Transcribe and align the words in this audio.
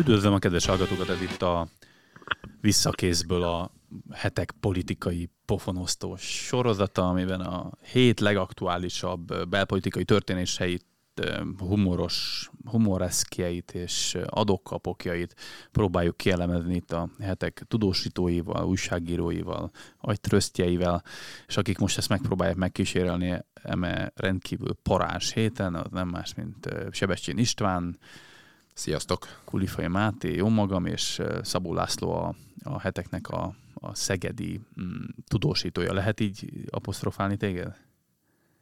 Üdvözlöm 0.00 0.32
a 0.32 0.38
kedves 0.38 0.66
hallgatókat, 0.66 1.08
ez 1.08 1.22
itt 1.22 1.42
a 1.42 1.68
visszakészből 2.60 3.42
a 3.42 3.70
hetek 4.12 4.54
politikai 4.60 5.30
pofonosztó 5.44 6.16
sorozata, 6.16 7.08
amiben 7.08 7.40
a 7.40 7.70
hét 7.92 8.20
legaktuálisabb 8.20 9.48
belpolitikai 9.48 10.04
történéseit, 10.04 10.84
humoros, 11.58 12.50
humoreszkjeit 12.64 13.70
és 13.70 14.16
adokkapokjait 14.26 15.34
próbáljuk 15.72 16.16
kielemezni 16.16 16.74
itt 16.74 16.92
a 16.92 17.08
hetek 17.18 17.62
tudósítóival, 17.68 18.66
újságíróival, 18.66 19.70
agytrösztjeivel, 19.98 21.02
és 21.46 21.56
akik 21.56 21.78
most 21.78 21.98
ezt 21.98 22.08
megpróbálják 22.08 22.56
megkísérelni 22.56 23.38
eme 23.62 24.12
rendkívül 24.14 24.76
parás 24.82 25.32
héten, 25.32 25.74
az 25.74 25.90
nem 25.90 26.08
más, 26.08 26.34
mint 26.34 26.68
Sebestyén 26.90 27.38
István, 27.38 27.98
Sziasztok! 28.80 29.26
Kulifai 29.44 29.86
Máté, 29.86 30.34
jó 30.34 30.48
magam, 30.48 30.86
és 30.86 31.20
Szabó 31.42 31.74
László 31.74 32.12
a, 32.12 32.34
a 32.62 32.80
heteknek 32.80 33.28
a, 33.28 33.54
a 33.74 33.94
szegedi 33.94 34.60
mm, 34.80 35.04
tudósítója. 35.28 35.92
Lehet 35.92 36.20
így 36.20 36.50
apostrofálni 36.70 37.36
téged? 37.36 37.76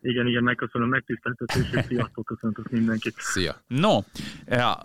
Igen, 0.00 0.26
igen, 0.26 0.42
megköszönöm 0.42 0.88
megtiszteltetés, 0.88 1.72
és 1.72 1.84
sziasztok, 1.84 2.24
köszöntök 2.24 2.70
mindenkit. 2.70 3.14
Szia! 3.18 3.62
No, 3.66 3.98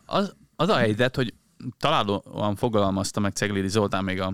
az, 0.05 0.35
az 0.55 0.69
a 0.69 0.75
helyzet, 0.75 1.15
hogy 1.15 1.33
találóan 1.77 2.55
fogalmazta 2.55 3.19
meg 3.19 3.31
Ceglidi 3.31 3.67
Zoltán 3.67 4.03
még 4.03 4.21
a 4.21 4.33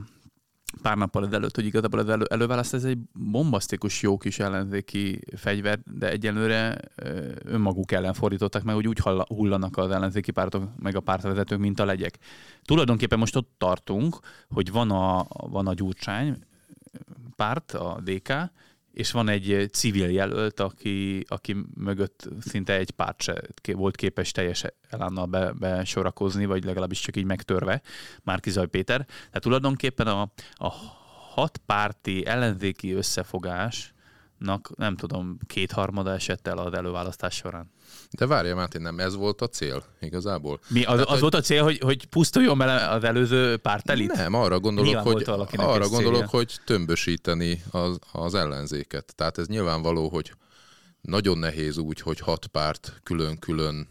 pár 0.81 0.97
nappal 0.97 1.25
ezelőtt, 1.25 1.55
hogy 1.55 1.65
igazából 1.65 1.99
az 1.99 2.09
elő, 2.09 2.23
előválaszt 2.29 2.73
ez 2.73 2.83
egy 2.83 2.97
bombasztikus 3.13 4.01
jó 4.01 4.17
kis 4.17 4.39
ellenzéki 4.39 5.19
fegyver, 5.35 5.79
de 5.93 6.09
egyelőre 6.09 6.77
önmaguk 7.43 7.91
ellen 7.91 8.13
fordították 8.13 8.63
meg, 8.63 8.75
hogy 8.75 8.87
úgy 8.87 8.99
hullanak 9.27 9.77
az 9.77 9.91
ellenzéki 9.91 10.31
pártok, 10.31 10.63
meg 10.79 10.95
a 10.95 10.99
pártvezetők, 10.99 11.59
mint 11.59 11.79
a 11.79 11.85
legyek. 11.85 12.17
Tulajdonképpen 12.63 13.19
most 13.19 13.35
ott 13.35 13.51
tartunk, 13.57 14.19
hogy 14.49 14.71
van 14.71 14.91
a, 14.91 15.25
van 15.29 15.67
a 15.67 15.73
gyurcsány 15.73 16.37
párt, 17.35 17.71
a 17.71 18.01
DK, 18.03 18.33
és 18.93 19.11
van 19.11 19.29
egy 19.29 19.69
civil 19.71 20.09
jelölt, 20.09 20.59
aki, 20.59 21.25
aki 21.27 21.55
mögött 21.75 22.29
szinte 22.39 22.73
egy 22.73 22.91
párt 22.91 23.21
se 23.21 23.41
volt 23.73 23.95
képes 23.95 24.31
teljes 24.31 24.63
elánnal 24.89 25.25
be, 25.25 25.51
besorakozni, 25.51 26.45
vagy 26.45 26.63
legalábbis 26.63 26.99
csak 26.99 27.15
így 27.17 27.25
megtörve, 27.25 27.81
Márkizaj 28.23 28.67
Péter. 28.67 29.05
Tehát 29.05 29.41
tulajdonképpen 29.41 30.07
a, 30.07 30.21
a 30.53 30.69
hat 31.33 31.57
párti 31.65 32.25
ellenzéki 32.25 32.91
összefogás 32.91 33.93
nem 34.75 34.95
tudom, 34.95 35.37
kétharmada 35.47 36.13
esett 36.13 36.47
el 36.47 36.57
az 36.57 36.73
előválasztás 36.73 37.35
során. 37.35 37.71
De 38.11 38.27
várja, 38.27 38.55
Máté, 38.55 38.77
nem 38.77 38.99
ez 38.99 39.15
volt 39.15 39.41
a 39.41 39.47
cél 39.47 39.83
igazából? 39.99 40.59
Mi, 40.67 40.83
az, 40.83 40.93
Tehát, 40.93 41.07
az 41.07 41.19
volt 41.19 41.33
a 41.33 41.41
cél, 41.41 41.63
hogy, 41.63 41.79
hogy 41.79 42.05
pusztuljon 42.05 42.57
bele 42.57 42.89
az 42.89 43.03
előző 43.03 43.57
pártelit? 43.57 44.13
Nem, 44.13 44.33
arra 44.33 44.59
gondolok, 44.59 44.97
hogy, 44.97 45.23
arra 45.55 45.87
gondolok 45.87 46.29
hogy 46.29 46.57
tömbösíteni 46.65 47.63
az, 47.71 47.99
az 48.11 48.35
ellenzéket. 48.35 49.15
Tehát 49.15 49.37
ez 49.37 49.47
nyilvánvaló, 49.47 50.09
hogy 50.09 50.33
nagyon 51.01 51.37
nehéz 51.37 51.77
úgy, 51.77 52.01
hogy 52.01 52.19
hat 52.19 52.47
párt 52.47 52.99
külön-külön 53.03 53.87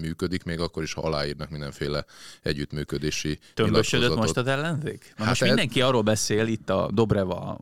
működik, 0.00 0.42
még 0.42 0.60
akkor 0.60 0.82
is, 0.82 0.92
ha 0.92 1.00
aláírnak 1.00 1.50
mindenféle 1.50 2.04
együttműködési 2.42 3.38
Tömbösödött 3.54 4.16
most 4.16 4.36
az 4.36 4.46
ellenzék? 4.46 5.12
hát 5.16 5.28
most 5.28 5.42
mindenki 5.42 5.80
arról 5.80 6.02
beszél, 6.02 6.46
itt 6.46 6.70
a 6.70 6.90
Dobreva 6.92 7.58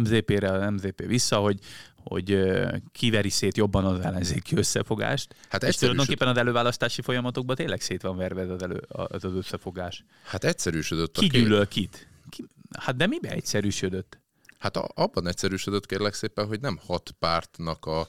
MZP-re, 0.00 0.50
a 0.50 0.70
MZP 0.70 1.06
vissza, 1.06 1.36
hogy, 1.36 1.58
hogy 1.96 2.42
kiveri 2.92 3.30
szét 3.30 3.56
jobban 3.56 3.84
az 3.84 4.00
ellenzéki 4.00 4.56
összefogást. 4.56 5.34
Hát 5.48 5.62
és 5.62 5.76
tulajdonképpen 5.76 6.28
az 6.28 6.36
előválasztási 6.36 7.02
folyamatokban 7.02 7.56
tényleg 7.56 7.80
szét 7.80 8.02
van 8.02 8.16
verve 8.16 8.52
az, 8.52 8.62
elő, 8.62 8.82
az, 8.88 9.24
az 9.24 9.34
összefogás. 9.34 10.04
Hát 10.24 10.44
egyszerűsödött. 10.44 11.18
Ki 11.18 11.26
gyűlöl 11.26 11.68
kit? 11.68 12.08
Ki, 12.28 12.44
hát 12.78 12.96
de 12.96 13.06
mibe 13.06 13.30
egyszerűsödött? 13.30 14.21
Hát 14.62 14.76
abban 14.76 15.26
egyszerűsödött 15.26 15.86
kérlek 15.86 16.14
szépen, 16.14 16.46
hogy 16.46 16.60
nem 16.60 16.78
hat 16.86 17.10
pártnak 17.18 17.86
a 17.86 18.08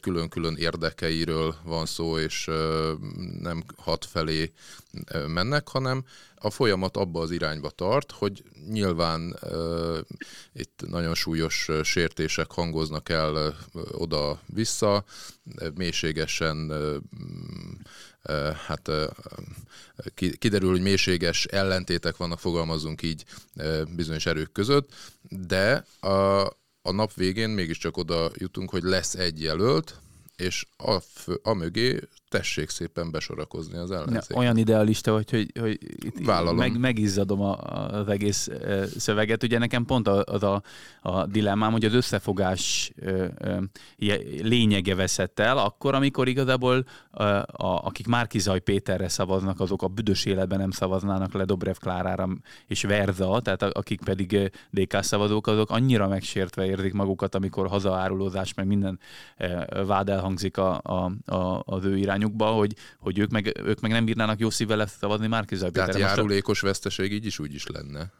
külön-külön 0.00 0.56
érdekeiről 0.56 1.54
van 1.64 1.86
szó, 1.86 2.18
és 2.18 2.50
nem 3.40 3.64
hat 3.76 4.04
felé 4.04 4.52
mennek, 5.26 5.68
hanem 5.68 6.04
a 6.34 6.50
folyamat 6.50 6.96
abba 6.96 7.20
az 7.20 7.30
irányba 7.30 7.70
tart, 7.70 8.12
hogy 8.12 8.44
nyilván 8.68 9.38
itt 10.52 10.82
nagyon 10.86 11.14
súlyos 11.14 11.68
sértések 11.82 12.50
hangoznak 12.50 13.08
el 13.08 13.56
oda-vissza, 13.92 15.04
mélységesen 15.74 16.72
hát 18.66 18.90
kiderül, 20.38 20.70
hogy 20.70 20.80
mélységes 20.80 21.44
ellentétek 21.44 22.16
vannak, 22.16 22.38
fogalmazunk 22.38 23.02
így 23.02 23.24
bizonyos 23.96 24.26
erők 24.26 24.52
között, 24.52 24.94
de 25.28 25.84
a, 26.00 26.46
a 26.82 26.90
nap 26.90 27.14
végén 27.14 27.50
mégiscsak 27.50 27.96
oda 27.96 28.30
jutunk, 28.34 28.70
hogy 28.70 28.82
lesz 28.82 29.14
egy 29.14 29.42
jelölt, 29.42 30.00
és 30.36 30.66
a, 30.76 30.98
a 31.42 31.52
mögé 31.52 32.00
tessék 32.30 32.68
szépen 32.68 33.10
besorakozni 33.10 33.76
az 33.78 33.90
ellenzék. 33.90 34.36
Olyan 34.36 34.56
idealista, 34.56 35.12
hogy, 35.12 35.30
hogy, 35.30 35.50
hogy 35.60 35.78
itt 36.04 36.26
meg, 36.54 36.78
megizzadom 36.78 37.40
a, 37.40 37.56
az 37.98 38.08
egész 38.08 38.48
szöveget. 38.96 39.42
Ugye 39.42 39.58
nekem 39.58 39.84
pont 39.84 40.08
az 40.08 40.42
a, 40.42 40.62
a 41.00 41.26
dilemmám, 41.26 41.72
hogy 41.72 41.84
az 41.84 41.94
összefogás 41.94 42.92
lényege 44.42 44.94
veszett 44.94 45.38
el, 45.38 45.58
akkor, 45.58 45.94
amikor 45.94 46.28
igazából 46.28 46.84
a, 47.10 47.22
a, 47.22 47.44
akik 47.84 48.06
Márkizaj 48.06 48.60
Péterre 48.60 49.08
szavaznak, 49.08 49.60
azok 49.60 49.82
a 49.82 49.88
büdös 49.88 50.24
életben 50.24 50.58
nem 50.58 50.70
szavaznának 50.70 51.32
le 51.32 51.44
Dobrev 51.44 51.76
Klárára 51.76 52.28
és 52.66 52.82
Verza, 52.82 53.40
tehát 53.40 53.62
akik 53.62 54.00
pedig 54.04 54.50
DK 54.70 55.02
szavazók, 55.02 55.46
azok 55.46 55.70
annyira 55.70 56.08
megsértve 56.08 56.66
érzik 56.66 56.92
magukat, 56.92 57.34
amikor 57.34 57.68
hazaárulózás, 57.68 58.54
meg 58.54 58.66
minden 58.66 58.98
vád 59.86 60.08
elhangzik 60.08 60.56
a, 60.56 60.80
a, 60.82 61.32
a, 61.34 61.62
az 61.64 61.84
ő 61.84 61.96
irány 61.96 62.19
irányukba, 62.20 62.46
hogy, 62.46 62.72
hogy 62.98 63.18
ők, 63.18 63.30
meg, 63.30 63.60
ők 63.64 63.80
meg 63.80 63.90
nem 63.90 64.04
bírnának 64.04 64.38
jó 64.38 64.50
szívvel 64.50 64.86
szavazni 64.86 65.26
Márkizaj 65.26 65.70
Tehát 65.70 65.98
járulékos 65.98 66.60
veszteség 66.60 67.12
így 67.12 67.26
is 67.26 67.38
úgy 67.38 67.54
is 67.54 67.66
lenne. 67.66 68.12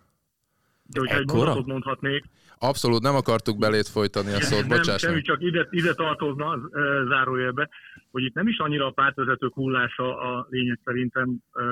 De 0.82 1.00
hogyha 1.00 1.18
Ekkora? 1.18 1.56
egy 1.56 1.66
mondhatnék. 1.66 2.24
Abszolút 2.58 3.02
nem 3.02 3.14
akartuk 3.14 3.58
belét 3.58 3.88
folytani 3.88 4.32
a 4.32 4.40
szót, 4.40 4.68
bocsáss 4.68 5.02
Nem, 5.02 5.10
semmi, 5.10 5.22
csak 5.22 5.42
ide, 5.42 5.66
ide 5.70 5.94
tartozna 5.94 6.46
az, 6.46 6.60
e, 6.72 6.80
zárójelbe, 7.08 7.68
hogy 8.10 8.22
itt 8.22 8.34
nem 8.34 8.48
is 8.48 8.58
annyira 8.58 8.86
a 8.86 8.90
pártvezetők 8.90 9.54
hullása 9.54 10.18
a 10.18 10.46
lényeg 10.50 10.78
szerintem, 10.84 11.36
e, 11.52 11.62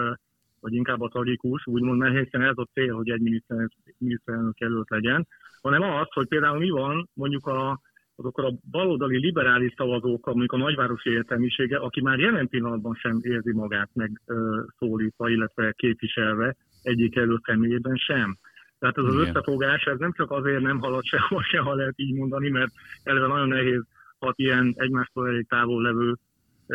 vagy 0.60 0.74
inkább 0.74 1.00
a 1.00 1.08
tragikus, 1.08 1.66
úgymond, 1.66 1.98
mert 1.98 2.18
hiszen 2.24 2.42
ez 2.42 2.56
a 2.56 2.68
cél, 2.72 2.94
hogy 2.94 3.10
egy 3.10 3.42
miniszterelnök 3.98 4.60
előtt 4.60 4.88
legyen, 4.88 5.26
hanem 5.62 5.82
az, 5.82 6.06
hogy 6.10 6.28
például 6.28 6.58
mi 6.58 6.70
van 6.70 7.08
mondjuk 7.12 7.46
a 7.46 7.80
azokkal 8.18 8.44
a 8.44 8.54
baloldali 8.70 9.18
liberális 9.18 9.72
szavazók, 9.76 10.26
mondjuk 10.26 10.52
a 10.52 10.56
nagyvárosi 10.56 11.10
értelmisége, 11.10 11.76
aki 11.76 12.00
már 12.00 12.18
jelen 12.18 12.48
pillanatban 12.48 12.94
sem 12.94 13.18
érzi 13.22 13.52
magát 13.52 13.90
megszólítva, 13.94 15.28
illetve 15.28 15.72
képviselve 15.72 16.56
egyik 16.82 17.16
előtt 17.16 17.44
személyében 17.44 17.96
sem. 17.96 18.36
Tehát 18.78 18.98
ez 18.98 19.04
az 19.04 19.14
Igen. 19.14 19.26
összefogás, 19.26 19.84
ez 19.84 19.98
nem 19.98 20.12
csak 20.12 20.30
azért 20.30 20.60
nem 20.60 20.80
halad 20.80 21.04
sehol 21.04 21.42
se, 21.50 21.58
ha 21.58 21.74
lehet 21.74 21.94
így 21.96 22.14
mondani, 22.14 22.48
mert 22.48 22.70
eleve 23.02 23.26
nagyon 23.26 23.48
nehéz 23.48 23.82
hat 24.18 24.38
ilyen 24.38 24.74
egymástól 24.76 25.28
elég 25.28 25.46
távol 25.48 25.82
levő 25.82 26.14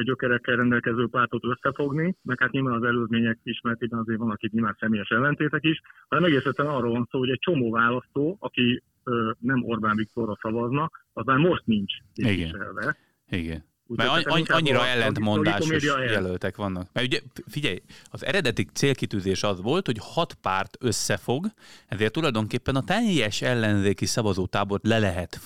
gyökerekkel 0.02 0.56
rendelkező 0.56 1.08
pártot 1.08 1.44
összefogni, 1.46 2.16
meg 2.22 2.40
hát 2.40 2.52
nyilván 2.52 2.74
az 2.74 2.84
előzmények 2.84 3.40
ismertében 3.44 4.00
azért 4.00 4.20
vannak 4.20 4.44
itt 4.44 4.52
nyilván 4.52 4.78
személyes 4.80 5.10
ellentétek 5.10 5.64
is, 5.64 5.82
hanem 6.08 6.24
egész 6.24 6.46
arról 6.56 6.92
van 6.92 7.08
szó, 7.12 7.20
hogy 7.20 7.30
egy 7.30 7.40
csomó 7.40 7.72
választó, 7.72 8.38
aki 8.40 8.84
ö, 9.04 9.32
nem 9.40 9.64
Orbán 9.64 9.96
Viktorra 9.96 10.38
szavazna, 10.42 10.90
az 11.14 11.26
már 11.26 11.38
most 11.38 11.66
nincs 11.66 11.94
képviselve. 12.14 12.98
Igen. 13.30 13.42
Igen. 13.42 13.64
Mert 13.88 14.26
any, 14.26 14.44
annyira 14.48 14.86
ellentmondásos 14.86 15.84
jelöltek 15.84 16.56
vannak. 16.56 16.90
Mert 16.94 17.08
ugye, 17.08 17.20
figyelj, 17.48 17.82
az 18.12 18.26
eredeti 18.26 18.66
célkitűzés 18.74 19.44
az 19.44 19.62
volt, 19.62 19.86
hogy 19.86 19.98
hat 20.00 20.34
párt 20.34 20.78
összefog, 20.80 21.46
ezért 21.88 22.14
tulajdonképpen 22.14 22.76
a 22.76 22.84
teljes 22.84 23.42
ellenzéki 23.42 24.06
szavazótábort 24.06 24.88
le 24.88 25.00
lehet 25.00 25.40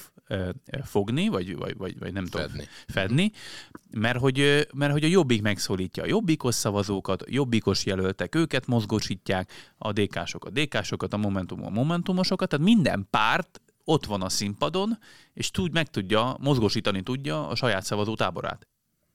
fogni, 0.84 1.28
vagy, 1.28 1.56
vagy, 1.56 1.78
vagy, 1.78 2.00
vagy 2.00 2.14
nem 2.14 2.26
fedni. 2.26 2.52
tudom, 2.52 2.68
fedni, 2.88 3.32
mert 3.92 4.20
hogy, 4.20 4.68
mert 4.74 4.92
hogy 4.92 5.04
a 5.04 5.08
Jobbik 5.08 5.42
megszólítja 5.42 6.04
a 6.04 6.08
Jobbikos 6.08 6.56
szavazókat, 6.56 7.24
Jobbikos 7.28 7.86
jelöltek, 7.86 8.36
őket 8.36 8.68
mozgósítják, 8.68 9.74
a 9.78 9.92
DK-sokat, 9.92 10.54
DK-sokat, 10.54 11.14
a 11.14 11.18
Momentum, 11.18 11.66
a 11.66 11.70
Momentumosokat, 11.70 12.50
tehát 12.50 12.66
minden 12.66 13.08
párt 13.10 13.62
ott 13.84 14.06
van 14.06 14.22
a 14.22 14.30
színpadon, 14.30 14.98
és 15.34 15.52
tud, 15.52 15.72
meg 15.72 15.90
tudja, 15.90 16.38
mozgósítani 16.40 17.02
tudja 17.02 17.48
a 17.48 17.56
saját 17.56 17.84
szavazó 17.84 18.16
táborát. 18.16 18.68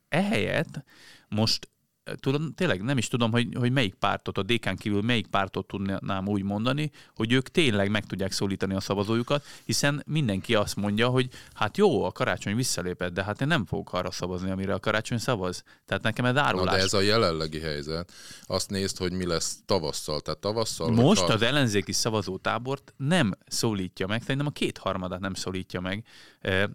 Ehelyett 0.08 0.84
most 1.28 1.71
tudom, 2.20 2.54
tényleg 2.54 2.82
nem 2.82 2.98
is 2.98 3.08
tudom, 3.08 3.30
hogy, 3.30 3.48
hogy 3.54 3.72
melyik 3.72 3.94
pártot, 3.94 4.38
a 4.38 4.42
DK-n 4.42 4.74
kívül 4.74 5.02
melyik 5.02 5.26
pártot 5.26 5.66
tudnám 5.66 6.28
úgy 6.28 6.42
mondani, 6.42 6.90
hogy 7.14 7.32
ők 7.32 7.48
tényleg 7.48 7.90
meg 7.90 8.06
tudják 8.06 8.32
szólítani 8.32 8.74
a 8.74 8.80
szavazójukat, 8.80 9.44
hiszen 9.64 10.02
mindenki 10.06 10.54
azt 10.54 10.76
mondja, 10.76 11.08
hogy 11.08 11.28
hát 11.52 11.76
jó, 11.76 12.04
a 12.04 12.12
karácsony 12.12 12.56
visszalépett, 12.56 13.12
de 13.12 13.24
hát 13.24 13.40
én 13.40 13.48
nem 13.48 13.66
fogok 13.66 13.92
arra 13.92 14.10
szavazni, 14.10 14.50
amire 14.50 14.74
a 14.74 14.80
karácsony 14.80 15.18
szavaz. 15.18 15.62
Tehát 15.86 16.02
nekem 16.02 16.24
ez 16.24 16.36
árulás. 16.36 16.66
Na 16.66 16.76
de 16.76 16.82
ez 16.82 16.92
a 16.92 17.00
jelenlegi 17.00 17.60
helyzet. 17.60 18.12
Azt 18.42 18.70
nézd, 18.70 18.98
hogy 18.98 19.12
mi 19.12 19.26
lesz 19.26 19.56
tavasszal. 19.66 20.20
Tehát 20.20 20.40
tavasszal... 20.40 20.90
Most 20.90 21.20
hogyha... 21.20 21.34
az 21.34 21.42
ellenzéki 21.42 21.92
szavazótábort 21.92 22.94
nem 22.96 23.32
szólítja 23.46 24.06
meg, 24.06 24.20
szerintem 24.20 24.46
a 24.46 24.50
kétharmadát 24.50 25.20
nem 25.20 25.34
szólítja 25.34 25.80
meg 25.80 26.04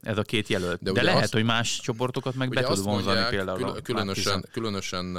ez 0.02 0.18
a 0.18 0.22
két 0.22 0.48
jelölt. 0.48 0.82
De, 0.82 0.92
de 0.92 1.02
lehet, 1.02 1.24
azt, 1.24 1.34
hogy 1.34 1.44
más 1.44 1.80
csoportokat 1.80 2.36
meg 2.36 2.50
be 2.50 2.62
tud 2.62 2.84
vonzani 2.84 3.20
mondják, 3.20 3.30
például. 3.30 3.82
Különösen, 3.82 4.46
különösen 4.52 5.17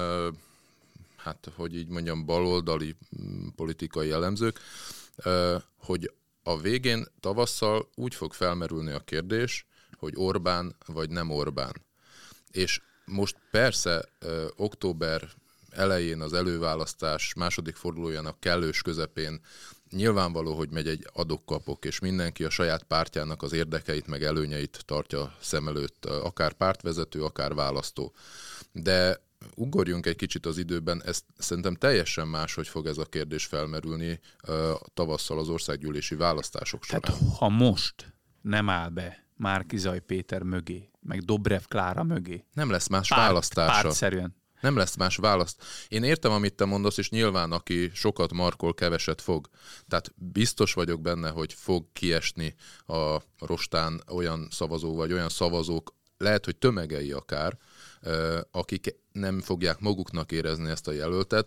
hát 1.17 1.50
hogy 1.55 1.77
így 1.77 1.89
mondjam, 1.89 2.25
baloldali 2.25 2.97
mm, 3.23 3.47
politikai 3.56 4.11
elemzők, 4.11 4.61
hogy 5.77 6.12
a 6.43 6.61
végén 6.61 7.06
tavasszal 7.21 7.89
úgy 7.95 8.15
fog 8.15 8.33
felmerülni 8.33 8.91
a 8.91 9.00
kérdés, 9.00 9.67
hogy 9.97 10.12
Orbán 10.17 10.77
vagy 10.87 11.11
nem 11.11 11.31
Orbán. 11.31 11.73
És 12.50 12.81
most 13.05 13.37
persze 13.50 14.05
október 14.56 15.29
elején 15.71 16.21
az 16.21 16.33
előválasztás 16.33 17.35
második 17.35 17.77
fordulójának 17.77 18.41
kellős 18.41 18.83
közepén 18.83 19.41
nyilvánvaló, 19.91 20.55
hogy 20.55 20.71
megy 20.71 20.89
egy 20.89 21.09
adokkapok, 21.12 21.85
és 21.85 21.99
mindenki 21.99 22.44
a 22.44 22.51
saját 22.51 22.83
pártjának 22.83 23.43
az 23.43 23.53
érdekeit 23.53 24.06
meg 24.06 24.23
előnyeit 24.23 24.83
tartja 24.85 25.35
szem 25.41 25.69
előtt, 25.69 26.05
akár 26.05 26.53
pártvezető, 26.53 27.25
akár 27.25 27.55
választó. 27.55 28.12
De 28.73 29.21
ugorjunk 29.56 30.06
egy 30.06 30.17
kicsit 30.17 30.47
az 30.47 30.59
időben, 30.59 31.03
ez 31.05 31.21
szerintem 31.39 31.75
teljesen 31.75 32.29
más, 32.29 32.55
hogy 32.55 32.69
fog 32.69 32.87
ez 32.87 32.99
a 32.99 33.05
kérdés 33.05 33.45
felmerülni 33.45 34.21
tavasszal 34.95 35.39
az 35.39 35.49
országgyűlési 35.49 36.15
választások 36.15 36.85
során. 36.85 37.00
Tehát 37.00 37.21
ha 37.37 37.49
most 37.49 38.12
nem 38.43 38.69
áll 38.69 38.89
be 38.89 39.27
Márkizaj 39.37 40.00
Péter 40.00 40.43
mögé, 40.43 40.91
meg 41.00 41.21
Dobrev 41.21 41.62
Klára 41.69 42.03
mögé. 42.03 42.45
Nem 42.53 42.71
lesz 42.71 42.89
más 42.89 43.09
párt, 43.09 43.21
választása. 43.21 43.83
Pártszerűen. 43.83 44.37
Nem 44.61 44.77
lesz 44.77 44.97
más 44.97 45.17
választ. 45.17 45.65
Én 45.89 46.03
értem, 46.03 46.33
amit 46.33 46.55
te 46.55 46.65
mondasz, 46.65 46.97
és 46.97 47.11
nyilván 47.11 47.53
aki 47.53 47.91
sokat 47.94 48.33
markol, 48.33 48.75
keveset 48.75 49.21
fog. 49.21 49.49
Tehát 49.89 50.12
biztos 50.17 50.73
vagyok 50.73 51.01
benne, 51.01 51.31
hogy 51.31 51.53
fog 51.53 51.87
kiesni 51.93 52.55
a 52.87 53.23
rostán 53.39 54.03
olyan 54.09 54.49
szavazó, 54.51 54.94
vagy 54.94 55.12
olyan 55.12 55.29
szavazók, 55.29 55.94
lehet, 56.17 56.44
hogy 56.44 56.56
tömegei 56.56 57.12
akár, 57.12 57.59
akik 58.51 58.94
nem 59.19 59.41
fogják 59.41 59.81
maguknak 59.81 60.32
érezni 60.32 60.70
ezt 60.70 60.88
a 60.88 60.93
jelöltet, 60.93 61.47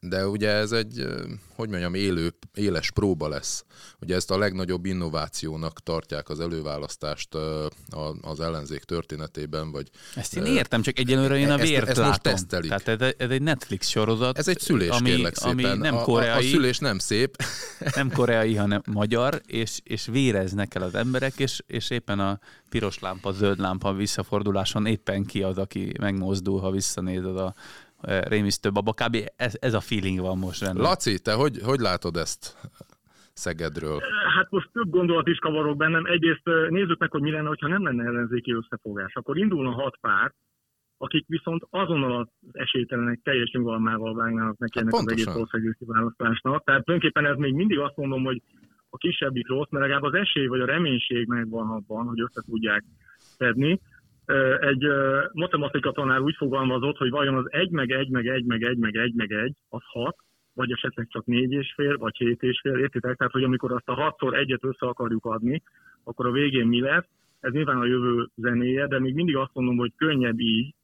de 0.00 0.26
ugye 0.26 0.50
ez 0.50 0.72
egy, 0.72 1.06
hogy 1.54 1.68
mondjam, 1.68 1.94
élő, 1.94 2.34
éles 2.54 2.90
próba 2.90 3.28
lesz. 3.28 3.64
Ugye 4.00 4.14
ezt 4.14 4.30
a 4.30 4.38
legnagyobb 4.38 4.84
innovációnak 4.84 5.82
tartják 5.82 6.28
az 6.28 6.40
előválasztást 6.40 7.34
az 8.20 8.40
ellenzék 8.40 8.82
történetében, 8.82 9.70
vagy... 9.70 9.88
Ezt 10.14 10.36
én 10.36 10.44
értem, 10.44 10.82
csak 10.82 10.98
egyelőre 10.98 11.36
én 11.36 11.50
a 11.50 11.56
vért 11.56 11.88
ezt, 11.88 11.88
ezt 11.88 11.96
látom. 11.96 12.06
most 12.06 12.22
tesztelik. 12.22 12.68
Tehát 12.68 13.02
ez, 13.02 13.14
ez 13.18 13.30
egy 13.30 13.42
Netflix 13.42 13.88
sorozat. 13.88 14.38
Ez 14.38 14.48
egy 14.48 14.60
szülés, 14.60 14.88
ami, 14.88 15.10
kérlek 15.10 15.36
szépen. 15.36 15.70
Ami 15.70 15.78
nem 15.78 15.94
koreai, 15.94 16.28
a, 16.30 16.34
a, 16.34 16.38
a 16.38 16.42
szülés 16.42 16.78
nem 16.78 16.98
szép. 16.98 17.36
Nem 17.94 18.12
koreai, 18.12 18.54
hanem 18.54 18.82
magyar, 18.92 19.40
és, 19.46 19.80
és 19.82 20.06
véreznek 20.06 20.74
el 20.74 20.82
az 20.82 20.94
emberek, 20.94 21.38
és, 21.38 21.62
és 21.66 21.90
éppen 21.90 22.18
a 22.18 22.38
piros 22.68 22.98
lámpa, 22.98 23.32
zöld 23.32 23.58
lámpa 23.58 23.92
visszaforduláson 23.92 24.86
éppen 24.86 25.24
ki 25.24 25.42
az, 25.42 25.58
aki 25.58 25.92
megmozdul, 26.00 26.53
ha 26.58 26.70
visszanézed 26.70 27.36
a 27.36 27.54
rémisztő 28.28 28.72
baba. 28.72 28.92
Kb. 28.92 29.16
Ez, 29.36 29.56
ez 29.60 29.74
a 29.74 29.80
feeling 29.80 30.20
van 30.20 30.38
most 30.38 30.60
rendben. 30.60 30.84
Laci, 30.84 31.20
te 31.20 31.32
hogy, 31.32 31.58
hogy 31.62 31.78
látod 31.78 32.16
ezt 32.16 32.56
Szegedről? 33.32 34.00
Hát 34.36 34.50
most 34.50 34.68
több 34.72 34.90
gondolat 34.90 35.28
is 35.28 35.38
kavarok 35.38 35.76
bennem. 35.76 36.04
Egyrészt 36.06 36.42
nézzük 36.68 36.98
meg, 36.98 37.10
hogy 37.10 37.20
mi 37.20 37.30
lenne, 37.30 37.50
ha 37.60 37.68
nem 37.68 37.84
lenne 37.84 38.04
ellenzéki 38.04 38.52
összefogás. 38.52 39.14
Akkor 39.14 39.38
indulna 39.38 39.70
hat 39.70 39.96
párt, 40.00 40.34
akik 40.96 41.24
viszont 41.26 41.66
azonnal 41.70 42.20
az 42.20 42.28
esélytelenek 42.52 43.20
teljes 43.22 43.50
nyugalmával 43.50 44.14
vágnának 44.14 44.58
neki 44.58 44.78
hát 44.78 44.88
ennek 44.88 45.06
az 45.06 45.12
egész 45.12 45.36
országgyűlési 45.36 45.84
választásnak. 45.84 46.64
Tehát 46.64 46.84
tulajdonképpen 46.84 47.26
ez 47.32 47.36
még 47.36 47.54
mindig 47.54 47.78
azt 47.78 47.96
mondom, 47.96 48.24
hogy 48.24 48.42
a 48.90 48.96
kisebbik 48.96 49.48
rossz, 49.48 49.70
mert 49.70 49.84
legalább 49.84 50.12
az 50.12 50.14
esély 50.14 50.46
vagy 50.46 50.60
a 50.60 50.66
reménység 50.66 51.26
megvan 51.26 51.70
abban, 51.70 52.06
hogy 52.06 52.20
össze 52.20 52.42
tudják 52.46 52.84
szedni. 53.16 53.80
Egy 54.60 54.86
matematika 55.32 55.92
tanár 55.92 56.20
úgy 56.20 56.34
fogalmazott, 56.36 56.96
hogy 56.96 57.10
vajon 57.10 57.34
az 57.34 57.52
1 57.52 57.70
meg 57.70 57.90
1 57.90 58.08
meg 58.08 58.26
1 58.26 58.44
meg 58.44 58.62
1 58.62 58.76
meg 58.78 58.96
1 58.96 59.14
meg 59.14 59.32
1 59.32 59.54
az 59.68 59.82
6, 59.84 60.16
vagy 60.54 60.72
esetleg 60.72 61.06
csak 61.08 61.24
4 61.24 61.52
és 61.52 61.72
fél, 61.74 61.98
vagy 61.98 62.16
7 62.16 62.42
és 62.42 62.60
fél, 62.62 62.78
értitek? 62.78 63.16
Tehát, 63.16 63.32
hogy 63.32 63.42
amikor 63.42 63.72
azt 63.72 63.88
a 63.88 64.16
6-szor 64.18 64.34
egyet 64.34 64.64
össze 64.64 64.86
akarjuk 64.86 65.24
adni, 65.24 65.62
akkor 66.04 66.26
a 66.26 66.30
végén 66.30 66.66
mi 66.66 66.80
lesz? 66.80 67.08
Ez 67.40 67.52
nyilván 67.52 67.76
a 67.76 67.84
jövő 67.84 68.28
zenéje, 68.34 68.86
de 68.86 68.98
még 68.98 69.14
mindig 69.14 69.36
azt 69.36 69.54
mondom, 69.54 69.76
hogy 69.76 69.92
könnyebb 69.96 70.40
így 70.40 70.74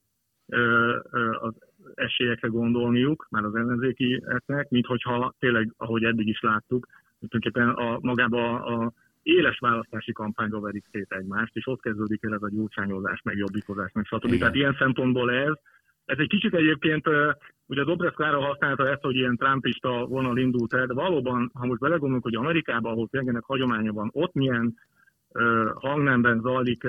az 1.41 1.55
esélyekre 1.95 2.49
gondolniuk, 2.49 3.27
már 3.31 3.45
az 3.45 3.55
ellenzékieknek, 3.55 4.69
mint 4.69 4.87
hogyha 4.87 5.35
tényleg, 5.39 5.75
ahogy 5.77 6.05
eddig 6.05 6.29
is 6.29 6.41
láttuk, 6.41 6.87
tulajdonképpen 7.19 7.69
a, 7.69 7.99
magába 8.01 8.63
a 8.65 8.93
éles 9.23 9.59
választási 9.59 10.13
kampányba 10.13 10.61
verik 10.61 10.85
szét 10.93 11.13
egymást, 11.13 11.57
és 11.57 11.67
ott 11.67 11.81
kezdődik 11.81 12.23
el 12.23 12.35
ez 12.35 12.43
a 12.43 12.51
gyurcsányozás, 12.51 13.21
meg 13.23 13.37
jobbikozás, 13.37 13.93
meg 13.93 14.05
stb. 14.05 14.25
Igen. 14.25 14.39
Tehát 14.39 14.55
ilyen 14.55 14.77
szempontból 14.79 15.33
ez, 15.33 15.53
ez 16.05 16.19
egy 16.19 16.29
kicsit 16.29 16.55
egyébként, 16.55 17.07
ugye 17.67 17.85
Dobrev 17.85 18.13
Klára 18.13 18.41
használta 18.41 18.89
ezt, 18.89 19.03
hogy 19.03 19.17
ilyen 19.17 19.37
trumpista 19.37 20.07
vonal 20.07 20.39
indult 20.39 20.75
el, 20.75 20.87
de 20.87 20.95
valóban, 20.95 21.51
ha 21.55 21.67
most 21.67 21.81
belegondolunk, 21.81 22.23
hogy 22.23 22.35
Amerikában, 22.35 22.93
ahol 22.93 23.09
tényleg 23.09 23.43
hagyománya 23.43 23.93
van, 23.93 24.11
ott 24.13 24.35
milyen 24.35 24.75
uh, 25.29 25.71
hangnemben 25.75 26.41
zajlik 26.41 26.87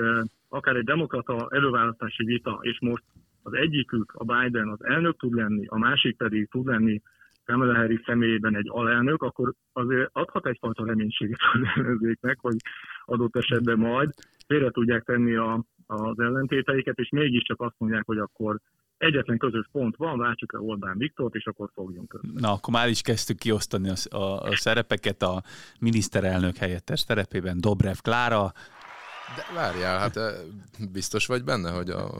akár 0.48 0.76
egy 0.76 0.84
demokrata 0.84 1.48
előválasztási 1.50 2.24
vita, 2.24 2.58
és 2.60 2.80
most 2.80 3.02
az 3.42 3.52
egyikük, 3.52 4.12
a 4.16 4.24
Biden 4.24 4.68
az 4.68 4.84
elnök 4.84 5.16
tud 5.16 5.34
lenni, 5.34 5.66
a 5.66 5.78
másik 5.78 6.16
pedig 6.16 6.48
tud 6.48 6.66
lenni 6.66 7.02
Kamala 7.44 7.74
Harris 7.74 8.00
személyében 8.06 8.56
egy 8.56 8.68
alelnök, 8.68 9.22
akkor 9.22 9.52
azért 9.72 10.08
adhat 10.12 10.46
egyfajta 10.46 10.86
reménységet 10.86 11.38
az 11.52 11.60
ellenzéknek, 11.74 12.38
hogy 12.40 12.56
adott 13.04 13.36
esetben 13.36 13.78
majd 13.78 14.10
félre 14.46 14.70
tudják 14.70 15.02
tenni 15.04 15.34
a, 15.34 15.64
az 15.86 16.18
ellentéteiket, 16.18 16.98
és 16.98 17.08
mégiscsak 17.08 17.60
azt 17.60 17.74
mondják, 17.78 18.02
hogy 18.06 18.18
akkor 18.18 18.60
egyetlen 18.96 19.38
közös 19.38 19.68
pont 19.72 19.96
van, 19.96 20.18
váltsuk 20.18 20.54
el 20.54 20.60
Orbán 20.60 20.98
Viktort, 20.98 21.34
és 21.34 21.46
akkor 21.46 21.70
fogjunk 21.74 22.08
közben. 22.08 22.34
Na, 22.36 22.52
akkor 22.52 22.74
már 22.74 22.88
is 22.88 23.00
kezdtük 23.00 23.38
kiosztani 23.38 23.88
a, 23.88 24.16
a, 24.16 24.42
a 24.42 24.56
szerepeket 24.56 25.22
a 25.22 25.42
miniszterelnök 25.80 26.56
helyettes 26.56 27.00
szerepében 27.00 27.60
Dobrev 27.60 27.96
Klára, 28.02 28.52
de 29.36 29.54
várjál, 29.54 29.98
hát 29.98 30.18
biztos 30.92 31.26
vagy 31.26 31.44
benne, 31.44 31.70
hogy 31.70 31.90
a 31.90 32.10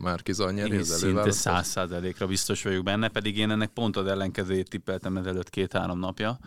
Márkizaj 0.00 0.52
nyeri 0.52 0.76
az 0.76 0.98
Szinte 0.98 1.30
száz 1.30 1.66
százalékra 1.66 2.26
biztos 2.26 2.62
vagyok 2.62 2.84
benne, 2.84 3.08
pedig 3.08 3.38
én 3.38 3.50
ennek 3.50 3.70
pont 3.70 3.96
az 3.96 4.06
ellenkezőjét 4.06 4.68
tippeltem 4.68 5.16
ezelőtt 5.16 5.50
két-három 5.50 5.98
napja, 5.98 6.38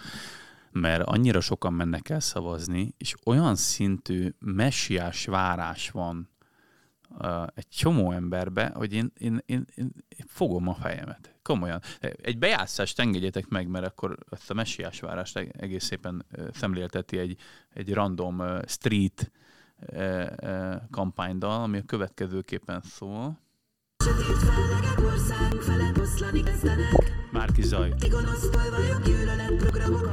mert 0.72 1.03
annyira 1.03 1.41
sokan 1.41 1.74
mennek 1.74 2.10
el 2.10 2.20
szavazni, 2.20 2.94
és 2.98 3.15
olyan 3.25 3.55
szintű 3.55 4.36
messiás 4.39 5.25
várás 5.25 5.89
van 5.89 6.29
uh, 7.10 7.44
egy 7.55 7.67
csomó 7.67 8.12
emberbe, 8.12 8.72
hogy 8.75 8.94
én, 8.94 9.12
én, 9.17 9.41
én, 9.46 9.65
én 9.75 9.94
fogom 10.27 10.67
a 10.67 10.74
fejemet. 10.74 11.36
Komolyan. 11.41 11.82
Egy 12.00 12.38
bejátszást 12.38 13.00
engedjetek 13.00 13.48
meg, 13.48 13.67
mert 13.67 13.86
akkor 13.86 14.17
ezt 14.32 14.50
a 14.50 14.53
messiás 14.53 15.00
várást 15.00 15.38
egész 15.38 15.86
szépen 15.86 16.25
szemlélteti 16.53 17.17
egy, 17.17 17.38
egy 17.74 17.94
random 17.94 18.44
street 18.67 19.32
kampánydal, 20.92 21.62
ami 21.62 21.77
a 21.77 21.84
következőképpen 21.86 22.82
szól. 22.82 23.39
Márki 27.32 27.62
Zaj. 27.62 27.94
vagyok, 28.51 29.04
gyűlölet 29.06 29.56
programok, 29.56 30.10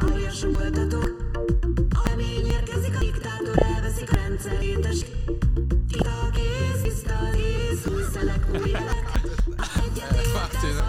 A 1.95 2.09
remény 2.09 2.47
érkezik, 2.47 2.97
a 2.97 2.99
diktátor 2.99 3.63
elveszik 3.63 4.13
a 4.13 4.15
rendszerét, 4.15 4.87
új 7.87 8.03
szelek, 8.13 8.47
új 8.51 8.71
jelek. 8.71 9.21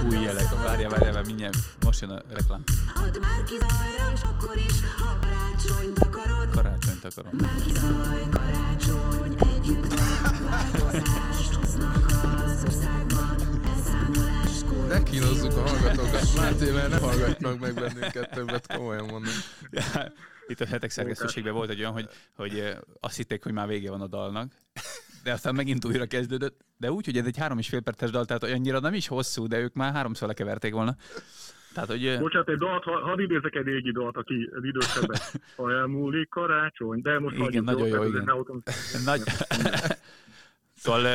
Új 0.10 0.24
jelek, 0.24 0.50
várjál, 0.64 0.90
várjál, 0.90 1.14
mert 1.14 1.26
mindjárt 1.26 1.56
most 1.94 2.06
jön 2.06 2.12
a 2.12 2.22
reklám. 2.34 2.64
Add 2.96 3.20
már 3.20 3.44
ki 3.44 3.54
zajra, 3.60 4.12
és 4.14 4.22
akkor 4.22 4.58
is, 4.58 4.80
ha 4.98 5.20
karácsonyt 5.20 6.00
akarod. 6.00 6.50
Karácsonyt 6.50 7.06
akarom. 7.06 7.32
Már 7.42 7.56
ki 7.66 7.72
zaj, 7.74 8.30
karácsony, 8.32 9.36
együtt 9.56 9.94
változást 10.50 11.54
hoznak 11.54 12.06
az 12.46 12.64
országban. 12.66 13.32
Ne 14.88 15.04
kínozzuk 15.04 15.58
a 15.58 15.68
hallgatókat, 15.68 16.36
Máté, 16.36 16.72
mert 16.72 16.90
ne 16.90 16.98
hallgatnak 16.98 17.60
meg 17.60 17.74
bennünket 17.74 18.30
többet, 18.30 18.74
komolyan 18.74 19.06
mondom. 19.06 19.34
Itt 20.48 20.62
a 20.62 20.66
hetek 20.66 20.92
szerkesztőségben 20.92 21.54
volt 21.54 21.70
egy 21.70 21.80
olyan, 21.80 21.92
hogy, 21.92 22.10
hogy 22.36 22.78
azt 23.00 23.16
hitték, 23.16 23.44
hogy 23.44 23.52
már 23.52 23.68
vége 23.68 23.90
van 23.90 24.02
a 24.02 24.08
dalnak, 24.08 24.52
de 25.24 25.32
aztán 25.32 25.56
megint 25.56 25.86
újra 25.86 26.06
kezdődött. 26.06 26.62
De 26.78 26.92
úgy, 26.92 27.06
hogy 27.06 27.18
ez 27.18 27.26
egy 27.26 27.38
három 27.38 27.58
és 27.58 27.68
fél 27.68 27.82
perces 27.82 28.10
dal, 28.10 28.26
tehát 28.26 28.44
annyira 28.44 28.80
nem 28.80 28.94
is 28.94 29.08
hosszú, 29.08 29.48
de 29.48 29.58
ők 29.58 29.74
már 29.74 29.94
háromszor 29.94 30.28
lekeverték 30.28 30.74
volna. 30.74 30.96
Tehát, 31.74 31.90
hogy... 31.90 32.18
Bocsánat, 32.20 32.50
egy 32.50 32.58
dalt, 32.58 32.84
ha, 32.84 33.00
hadd 33.00 33.20
idézek 33.20 33.56
egy 33.56 33.66
régi 33.66 33.92
dalt, 33.92 34.18
aki 34.18 34.50
idősebbek. 34.62 35.22
Ha 35.56 35.72
elmúlik 35.72 36.30
karácsony, 36.30 37.02
de 37.02 37.20
most 37.20 37.36
igen, 37.36 37.64
nagyon 37.64 37.88
jó, 37.88 38.04
igen. 38.04 38.24
Nagy... 39.06 39.22
szóval 40.84 41.06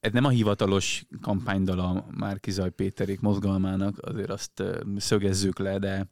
ez 0.00 0.12
nem 0.12 0.24
a 0.24 0.28
hivatalos 0.28 1.04
kampánydal 1.20 1.78
a 1.78 2.06
Márkizaj 2.18 2.70
Péterék 2.70 3.20
mozgalmának, 3.20 3.98
azért 4.00 4.30
azt 4.30 4.62
szögezzük 4.96 5.58
le, 5.58 5.78
de, 5.78 6.06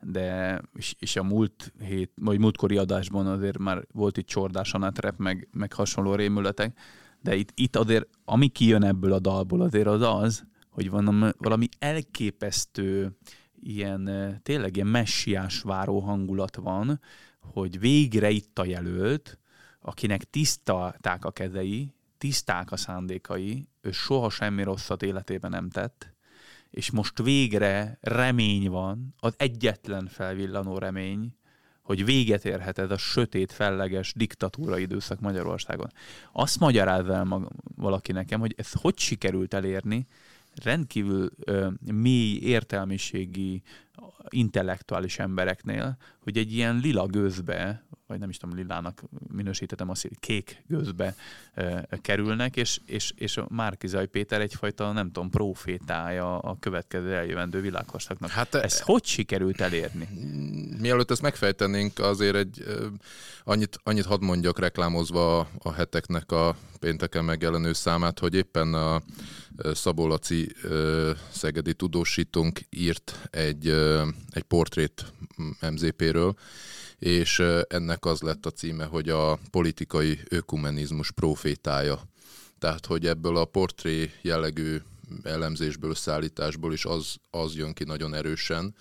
de 0.00 0.60
és, 0.74 0.94
és 0.98 1.16
a 1.16 1.22
múlt 1.22 1.72
hét, 1.80 2.12
vagy 2.14 2.38
múltkori 2.38 2.76
adásban 2.76 3.26
azért 3.26 3.58
már 3.58 3.86
volt 3.92 4.16
itt 4.16 4.26
csordás 4.26 4.74
anátrep, 4.74 5.18
meg, 5.18 5.48
meg 5.52 5.72
hasonló 5.72 6.14
rémületek, 6.14 6.78
de 7.20 7.34
itt, 7.34 7.50
itt 7.54 7.76
azért, 7.76 8.08
ami 8.24 8.48
kijön 8.48 8.84
ebből 8.84 9.12
a 9.12 9.18
dalból 9.18 9.60
azért 9.60 9.86
az 9.86 10.02
az, 10.02 10.46
hogy 10.78 10.90
van 10.90 11.34
valami 11.38 11.68
elképesztő 11.78 13.16
ilyen, 13.60 14.10
tényleg 14.42 14.76
ilyen 14.76 14.88
messiás 14.88 15.60
váró 15.60 15.98
hangulat 15.98 16.56
van, 16.56 17.00
hogy 17.40 17.80
végre 17.80 18.30
itt 18.30 18.58
a 18.58 18.64
jelölt, 18.64 19.38
akinek 19.80 20.24
tisztalták 20.24 21.24
a 21.24 21.30
kezei, 21.30 21.92
tiszták 22.18 22.72
a 22.72 22.76
szándékai, 22.76 23.68
ő 23.80 23.90
soha 23.90 24.30
semmi 24.30 24.62
rosszat 24.62 25.02
életében 25.02 25.50
nem 25.50 25.70
tett, 25.70 26.14
és 26.70 26.90
most 26.90 27.22
végre 27.22 27.98
remény 28.00 28.70
van, 28.70 29.14
az 29.20 29.34
egyetlen 29.36 30.06
felvillanó 30.06 30.78
remény, 30.78 31.36
hogy 31.82 32.04
véget 32.04 32.44
érhet 32.44 32.78
ez 32.78 32.90
a 32.90 32.96
sötét, 32.96 33.52
felleges 33.52 34.12
diktatúra 34.16 34.78
időszak 34.78 35.20
Magyarországon. 35.20 35.92
Azt 36.32 36.60
magyarázza 36.60 37.14
el 37.14 37.48
valaki 37.76 38.12
nekem, 38.12 38.40
hogy 38.40 38.54
ez 38.56 38.72
hogy 38.72 38.98
sikerült 38.98 39.54
elérni, 39.54 40.06
rendkívül 40.64 41.30
ö, 41.44 41.68
mély 41.92 42.38
értelmiségi, 42.42 43.62
intellektuális 44.28 45.18
embereknél, 45.18 45.96
hogy 46.18 46.36
egy 46.36 46.52
ilyen 46.52 46.76
lila 46.76 47.06
gőzbe 47.06 47.88
vagy 48.08 48.18
nem 48.18 48.28
is 48.28 48.36
tudom, 48.36 48.56
lilának 48.56 49.02
minősítettem 49.32 49.90
azt, 49.90 50.02
hogy 50.02 50.18
kék 50.20 50.62
gőzbe 50.66 51.14
e, 51.54 51.88
kerülnek, 52.02 52.56
és, 52.56 52.80
és, 52.86 53.12
és 53.16 53.40
Márkizaj 53.48 54.06
Péter 54.06 54.40
egyfajta, 54.40 54.92
nem 54.92 55.12
tudom, 55.12 55.30
profétája 55.30 56.38
a 56.38 56.56
következő 56.60 57.14
eljövendő 57.14 57.60
világkorszaknak. 57.60 58.30
Hát, 58.30 58.54
ez 58.54 58.78
e, 58.80 58.82
hogy 58.84 59.04
sikerült 59.04 59.60
elérni? 59.60 60.08
Mielőtt 60.80 61.10
ezt 61.10 61.22
megfejtenénk, 61.22 61.98
azért 61.98 62.36
egy 62.36 62.64
annyit, 63.44 63.78
annyit 63.82 64.04
hadd 64.04 64.22
mondjak 64.22 64.58
reklámozva 64.58 65.38
a, 65.38 65.48
a 65.58 65.72
heteknek 65.72 66.32
a 66.32 66.56
pénteken 66.80 67.24
megjelenő 67.24 67.72
számát, 67.72 68.18
hogy 68.18 68.34
éppen 68.34 68.74
a 68.74 69.02
Szabó 69.72 70.06
Laci 70.06 70.52
szegedi 71.30 71.74
tudósítónk 71.74 72.60
írt 72.70 73.28
egy, 73.30 73.66
egy 74.30 74.42
portrét 74.42 75.12
MZP-ről, 75.70 76.34
és 76.98 77.42
ennek 77.68 78.04
az 78.04 78.20
lett 78.20 78.46
a 78.46 78.50
címe, 78.50 78.84
hogy 78.84 79.08
a 79.08 79.38
politikai 79.50 80.20
ökumenizmus 80.28 81.10
profétája. 81.10 82.02
Tehát, 82.58 82.86
hogy 82.86 83.06
ebből 83.06 83.36
a 83.36 83.44
portré 83.44 84.12
jellegű 84.22 84.76
elemzésből, 85.22 85.94
szállításból 85.94 86.72
is 86.72 86.84
az, 86.84 87.16
az 87.30 87.54
jön 87.54 87.72
ki 87.72 87.84
nagyon 87.84 88.14
erősen, 88.14 88.74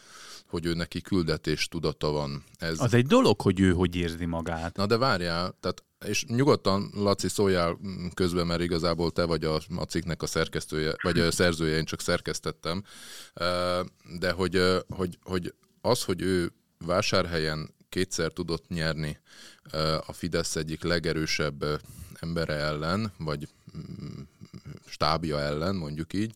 hogy 0.48 0.66
ő 0.66 0.74
neki 0.74 1.02
küldetés 1.02 1.68
tudata 1.68 2.12
van. 2.12 2.44
Ez... 2.58 2.80
Az 2.80 2.94
egy 2.94 3.06
dolog, 3.06 3.42
hogy 3.42 3.60
ő 3.60 3.72
hogy 3.72 3.96
érzi 3.96 4.26
magát. 4.26 4.76
Na 4.76 4.86
de 4.86 4.98
várjál, 4.98 5.58
tehát 5.60 5.84
és 6.06 6.26
nyugodtan, 6.26 6.90
Laci, 6.94 7.28
szóljál 7.28 7.80
közben, 8.14 8.48
mert 8.48 8.62
igazából 8.62 9.12
te 9.12 9.24
vagy 9.26 9.44
a, 9.44 9.56
a 9.76 9.84
cikknek 9.84 10.22
a 10.22 10.26
szerkesztője, 10.26 10.96
vagy 11.02 11.20
a 11.20 11.32
szerzője, 11.32 11.78
én 11.78 11.86
csak 11.86 12.02
szerkesztettem, 12.02 12.84
de 14.20 14.32
hogy, 14.32 14.62
hogy, 14.88 15.18
hogy 15.24 15.54
az, 15.82 16.04
hogy 16.04 16.22
ő 16.22 16.52
vásárhelyen 16.86 17.76
kétszer 17.90 18.32
tudott 18.32 18.68
nyerni 18.68 19.18
a 20.08 20.14
Fidesz 20.14 20.56
egyik 20.56 20.84
legerősebb 20.84 21.66
embere 22.20 22.54
ellen, 22.54 23.12
vagy 23.18 23.48
mm, 23.78 24.22
stábja 24.86 25.40
ellen, 25.40 25.76
mondjuk 25.76 26.14
így. 26.14 26.36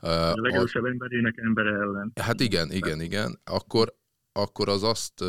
A 0.00 0.08
legerősebb 0.40 0.84
emberének 0.84 1.34
embere 1.36 1.70
ellen. 1.70 2.12
Hát 2.20 2.40
igen, 2.40 2.72
igen, 2.72 3.00
igen. 3.00 3.40
Akkor, 3.44 3.94
akkor 4.32 4.68
az 4.68 4.82
azt 4.82 5.24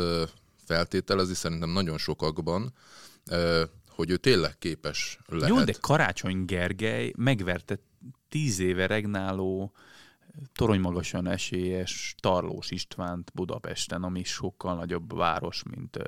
feltételezi 0.64 1.34
szerintem 1.34 1.70
nagyon 1.70 1.98
sokakban, 1.98 2.72
hogy 3.88 4.10
ő 4.10 4.16
tényleg 4.16 4.58
képes 4.58 5.18
lehet. 5.26 5.48
Jó, 5.48 5.64
de 5.64 5.74
Karácsony 5.80 6.44
Gergely 6.44 7.12
megverte 7.16 7.78
tíz 8.28 8.58
éve 8.58 8.86
regnáló 8.86 9.72
toronymagasan 10.52 11.26
esélyes 11.26 12.14
Tarlós 12.18 12.70
Istvánt 12.70 13.30
Budapesten, 13.34 14.02
ami 14.02 14.24
sokkal 14.24 14.74
nagyobb 14.74 15.16
város, 15.16 15.62
mint 15.62 15.98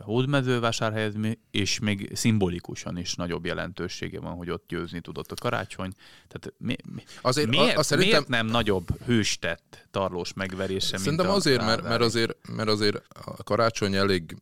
Hódmezővásárhelyez, 0.00 1.14
és 1.50 1.78
még 1.78 2.10
szimbolikusan 2.14 2.98
is 2.98 3.14
nagyobb 3.14 3.44
jelentősége 3.44 4.20
van, 4.20 4.36
hogy 4.36 4.50
ott 4.50 4.64
győzni 4.68 5.00
tudott 5.00 5.32
a 5.32 5.34
karácsony. 5.34 5.92
Tehát 6.28 6.54
mi, 6.58 6.76
mi, 6.94 7.02
azért, 7.22 7.48
miért, 7.48 7.76
a, 7.76 7.78
a 7.78 7.82
szerintem... 7.82 8.12
miért 8.12 8.28
nem 8.28 8.46
nagyobb 8.46 9.02
hőstett 9.04 9.86
tarlós 9.90 10.32
megverése, 10.32 10.96
Szerintem 10.96 11.26
mint 11.26 11.38
azért, 11.38 11.60
mert, 11.60 11.82
mert, 11.82 12.00
azért, 12.00 12.48
mert 12.48 12.68
azért 12.68 13.02
a 13.24 13.42
karácsony 13.42 13.94
elég 13.94 14.36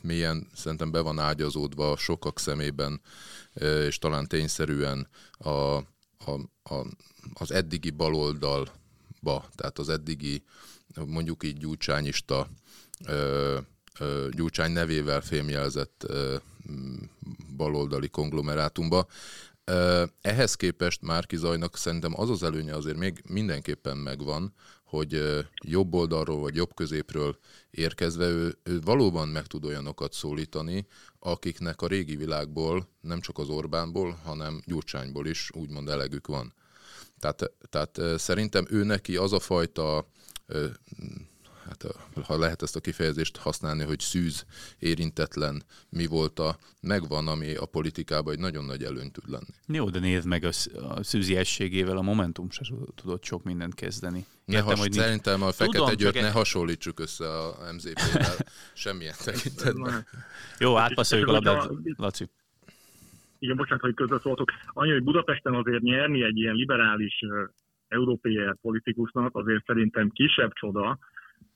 mélyen 0.00 0.46
szerintem 0.54 0.90
be 0.90 1.00
van 1.00 1.18
ágyazódva 1.18 1.96
sokak 1.96 2.38
szemében, 2.38 3.00
és 3.86 3.98
talán 3.98 4.26
tényszerűen 4.26 5.08
a, 5.38 5.48
a, 5.48 5.84
a 6.62 6.86
az 7.34 7.50
eddigi 7.50 7.90
baloldalba, 7.90 9.48
tehát 9.54 9.78
az 9.78 9.88
eddigi 9.88 10.42
mondjuk 11.06 11.44
így 11.44 11.58
gyúcsányista 11.58 12.48
Gyurcsány 14.30 14.72
nevével 14.72 15.20
fémjelzett 15.20 16.06
baloldali 17.56 18.08
konglomerátumba. 18.08 19.06
Ehhez 20.20 20.54
képest 20.54 21.02
Márki 21.02 21.36
Zajnak 21.36 21.76
szerintem 21.76 22.20
az 22.20 22.30
az 22.30 22.42
előnye 22.42 22.74
azért 22.74 22.96
még 22.96 23.22
mindenképpen 23.28 23.96
megvan, 23.96 24.54
hogy 24.84 25.44
jobb 25.64 25.94
oldalról 25.94 26.40
vagy 26.40 26.54
jobb 26.54 26.74
középről 26.74 27.38
érkezve 27.70 28.26
ő, 28.28 28.58
ő 28.62 28.80
valóban 28.80 29.28
meg 29.28 29.46
tud 29.46 29.64
olyanokat 29.64 30.12
szólítani, 30.12 30.86
akiknek 31.18 31.82
a 31.82 31.86
régi 31.86 32.16
világból, 32.16 32.88
nem 33.00 33.20
csak 33.20 33.38
az 33.38 33.48
Orbánból, 33.48 34.18
hanem 34.24 34.62
Gyurcsányból 34.66 35.26
is 35.26 35.50
úgymond 35.54 35.88
elegük 35.88 36.26
van. 36.26 36.54
Tehát, 37.18 37.50
tehát 37.70 38.00
szerintem 38.18 38.66
ő 38.70 38.84
neki 38.84 39.16
az 39.16 39.32
a 39.32 39.40
fajta 39.40 40.08
hát 41.68 41.84
ha 42.26 42.38
lehet 42.38 42.62
ezt 42.62 42.76
a 42.76 42.80
kifejezést 42.80 43.36
használni, 43.36 43.84
hogy 43.84 44.00
szűz, 44.00 44.46
érintetlen 44.78 45.62
mi 45.88 46.06
volt 46.06 46.38
a, 46.38 46.56
megvan, 46.80 47.28
ami 47.28 47.54
a 47.54 47.66
politikában 47.66 48.32
egy 48.34 48.40
nagyon 48.40 48.64
nagy 48.64 48.82
előny 48.82 49.10
tud 49.10 49.30
lenni. 49.30 49.52
Jó, 49.66 49.90
de 49.90 49.98
nézd 49.98 50.26
meg, 50.26 50.44
a, 50.44 50.50
a 50.88 51.02
szűziességével 51.02 51.96
a 51.96 52.02
Momentum 52.02 52.50
se 52.50 52.62
tudott 52.94 53.24
sok 53.24 53.44
mindent 53.44 53.74
kezdeni. 53.74 54.26
Értem, 54.44 54.64
ne 54.64 54.70
has, 54.70 54.80
hogy 54.80 54.92
szerintem 54.92 55.42
a 55.42 55.52
Fekete 55.52 55.94
Győrt 55.94 56.14
ne 56.14 56.30
hasonlítsuk 56.30 57.00
össze 57.00 57.38
a 57.38 57.72
MZP-vel 57.72 58.36
semmilyen 58.74 59.14
tekintetben. 59.24 60.06
Jó, 60.58 60.76
átpasszoljuk 60.76 61.28
a 61.28 61.32
labdát, 61.32 61.70
Laci 61.96 62.28
igen, 63.38 63.56
bocsánat, 63.56 63.82
hogy 63.82 63.94
közbeszóltok, 63.94 64.50
annyi, 64.66 64.92
hogy 64.92 65.02
Budapesten 65.02 65.54
azért 65.54 65.82
nyerni 65.82 66.22
egy 66.22 66.36
ilyen 66.36 66.54
liberális 66.54 67.20
európai 67.88 68.40
politikusnak 68.60 69.36
azért 69.36 69.64
szerintem 69.64 70.10
kisebb 70.10 70.52
csoda, 70.52 70.98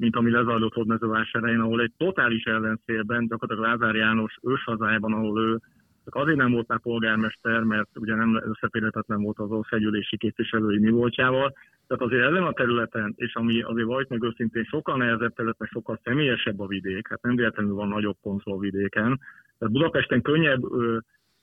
mint 0.02 0.16
ami 0.16 0.30
lezajlott 0.30 0.74
Hódmezővásárhelyen, 0.74 1.60
ahol 1.60 1.80
egy 1.80 1.92
totális 1.96 2.44
ellenszélben, 2.44 3.26
gyakorlatilag 3.26 3.70
Lázár 3.70 3.94
János 3.94 4.38
őshazájában, 4.42 5.12
ahol 5.12 5.40
ő 5.40 5.60
csak 6.04 6.14
azért 6.14 6.36
nem 6.36 6.52
volt 6.52 6.68
már 6.68 6.80
polgármester, 6.80 7.62
mert 7.62 7.88
ugye 7.94 8.14
nem 8.14 8.42
összeférhetetlen 8.44 9.22
volt 9.22 9.38
az 9.38 9.50
országgyűlési 9.50 10.16
képviselői 10.16 10.78
mi 10.78 10.90
voltjával. 10.90 11.54
Tehát 11.86 12.02
azért 12.02 12.30
ezen 12.30 12.42
a 12.42 12.52
területen, 12.52 13.12
és 13.16 13.34
ami 13.34 13.62
azért 13.62 13.86
vagy 13.86 14.06
meg 14.08 14.22
őszintén 14.22 14.64
sokkal 14.64 14.96
nehezebb 14.96 15.34
terület, 15.34 15.58
mert 15.58 15.72
sokkal 15.72 16.00
személyesebb 16.04 16.60
a 16.60 16.66
vidék, 16.66 17.08
hát 17.08 17.22
nem 17.22 17.36
véletlenül 17.36 17.74
van 17.74 17.88
nagyobb 17.88 18.16
konszol 18.22 18.58
vidéken. 18.58 19.20
Tehát 19.58 19.74
Budapesten 19.74 20.22
könnyebb 20.22 20.62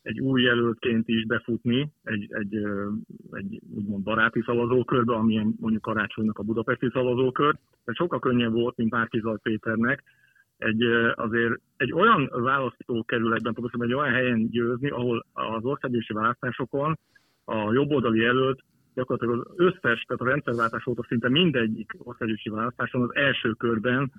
egy 0.01 0.19
új 0.19 0.41
jelöltként 0.41 1.07
is 1.07 1.25
befutni 1.25 1.91
egy, 2.03 2.27
egy, 2.29 2.55
egy 3.31 3.61
úgymond 3.75 4.03
baráti 4.03 4.41
szavazókörbe, 4.45 5.13
amilyen 5.13 5.55
mondjuk 5.59 5.81
karácsonynak 5.81 6.39
a 6.39 6.43
budapesti 6.43 6.89
szavazókör. 6.93 7.55
De 7.85 7.93
sokkal 7.93 8.19
könnyebb 8.19 8.53
volt, 8.53 8.77
mint 8.77 8.91
Márkizaj 8.91 9.37
Péternek, 9.41 10.03
egy, 10.57 10.83
azért 11.15 11.59
egy 11.77 11.93
olyan 11.93 12.29
választókerületben, 12.31 13.53
pontosan 13.53 13.83
egy 13.83 13.93
olyan 13.93 14.13
helyen 14.13 14.49
győzni, 14.49 14.89
ahol 14.89 15.25
az 15.33 15.63
országgyűlési 15.63 16.13
választásokon 16.13 16.99
a 17.45 17.73
jobboldali 17.73 18.19
jelölt 18.19 18.63
gyakorlatilag 18.93 19.47
az 19.47 19.53
összes, 19.55 20.01
tehát 20.01 20.21
a 20.21 20.25
rendszerváltás 20.25 20.87
óta 20.87 21.03
szinte 21.07 21.29
mindegyik 21.29 21.95
országgyűlési 21.97 22.49
választáson 22.49 23.01
az 23.01 23.15
első 23.15 23.51
körben 23.51 24.11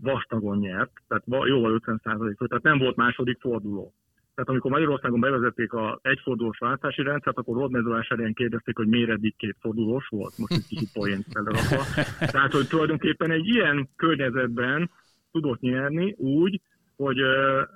vastagon 0.00 0.58
nyert, 0.58 0.92
tehát 1.08 1.24
jóval 1.46 1.72
50 1.72 2.00
százalék, 2.04 2.36
tehát 2.36 2.62
nem 2.62 2.78
volt 2.78 2.96
második 2.96 3.40
forduló. 3.40 3.94
Tehát 4.34 4.50
amikor 4.50 4.70
Magyarországon 4.70 5.20
bevezették 5.20 5.72
a 5.72 5.98
egyfordulós 6.02 6.58
váltási 6.58 7.02
rendszert, 7.02 7.38
akkor 7.38 7.56
Rodmezővásárhelyen 7.56 8.34
kérdezték, 8.34 8.76
hogy 8.76 8.86
miért 8.86 9.10
eddig 9.10 9.36
két 9.36 9.56
fordulós 9.60 10.06
volt, 10.08 10.38
most 10.38 10.52
egy 10.52 10.66
kicsit 10.68 10.92
poént 10.92 11.26
felrakva. 11.32 11.82
Tehát, 12.30 12.52
hogy 12.52 12.68
tulajdonképpen 12.68 13.30
egy 13.30 13.46
ilyen 13.46 13.88
környezetben 13.96 14.90
tudott 15.32 15.60
nyerni 15.60 16.14
úgy, 16.18 16.60
hogy 16.96 17.16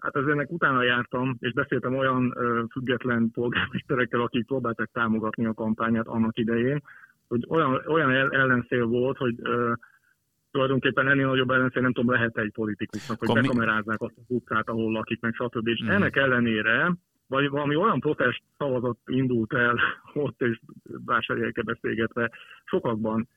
hát 0.00 0.16
az 0.16 0.28
ennek 0.28 0.50
utána 0.50 0.82
jártam, 0.82 1.36
és 1.40 1.52
beszéltem 1.52 1.96
olyan 1.96 2.34
független 2.70 3.30
polgármesterekkel, 3.30 4.20
akik 4.20 4.46
próbáltak 4.46 4.90
támogatni 4.92 5.46
a 5.46 5.54
kampányát 5.54 6.06
annak 6.06 6.38
idején, 6.38 6.82
hogy 7.28 7.44
olyan, 7.48 7.82
olyan 7.86 8.10
ellenszél 8.32 8.84
volt, 8.84 9.16
hogy 9.16 9.34
tulajdonképpen 10.56 11.08
ennél 11.08 11.26
nagyobb 11.26 11.50
ellenszer 11.50 11.82
nem 11.82 11.92
tudom, 11.92 12.14
lehet 12.14 12.38
egy 12.38 12.52
politikusnak, 12.52 13.18
hogy 13.18 13.28
Komi... 13.28 13.40
bekamerázzák 13.40 14.00
azt 14.00 14.14
az 14.16 14.25
utcát, 14.28 14.68
ahol 14.68 14.92
lakik, 14.92 15.20
meg 15.20 15.34
stb. 15.34 15.68
És 15.68 15.82
mm. 15.84 15.88
ennek 15.88 16.16
ellenére 16.16 16.96
vagy 17.28 17.48
valami 17.48 17.76
olyan 17.76 18.00
protest 18.00 18.42
szavazat 18.58 18.98
indult 19.06 19.52
el 19.52 19.80
ott, 20.26 20.40
és 20.42 20.60
vásárjelke 21.04 21.62
beszélgetve 21.62 22.30
sokakban, 22.64 23.28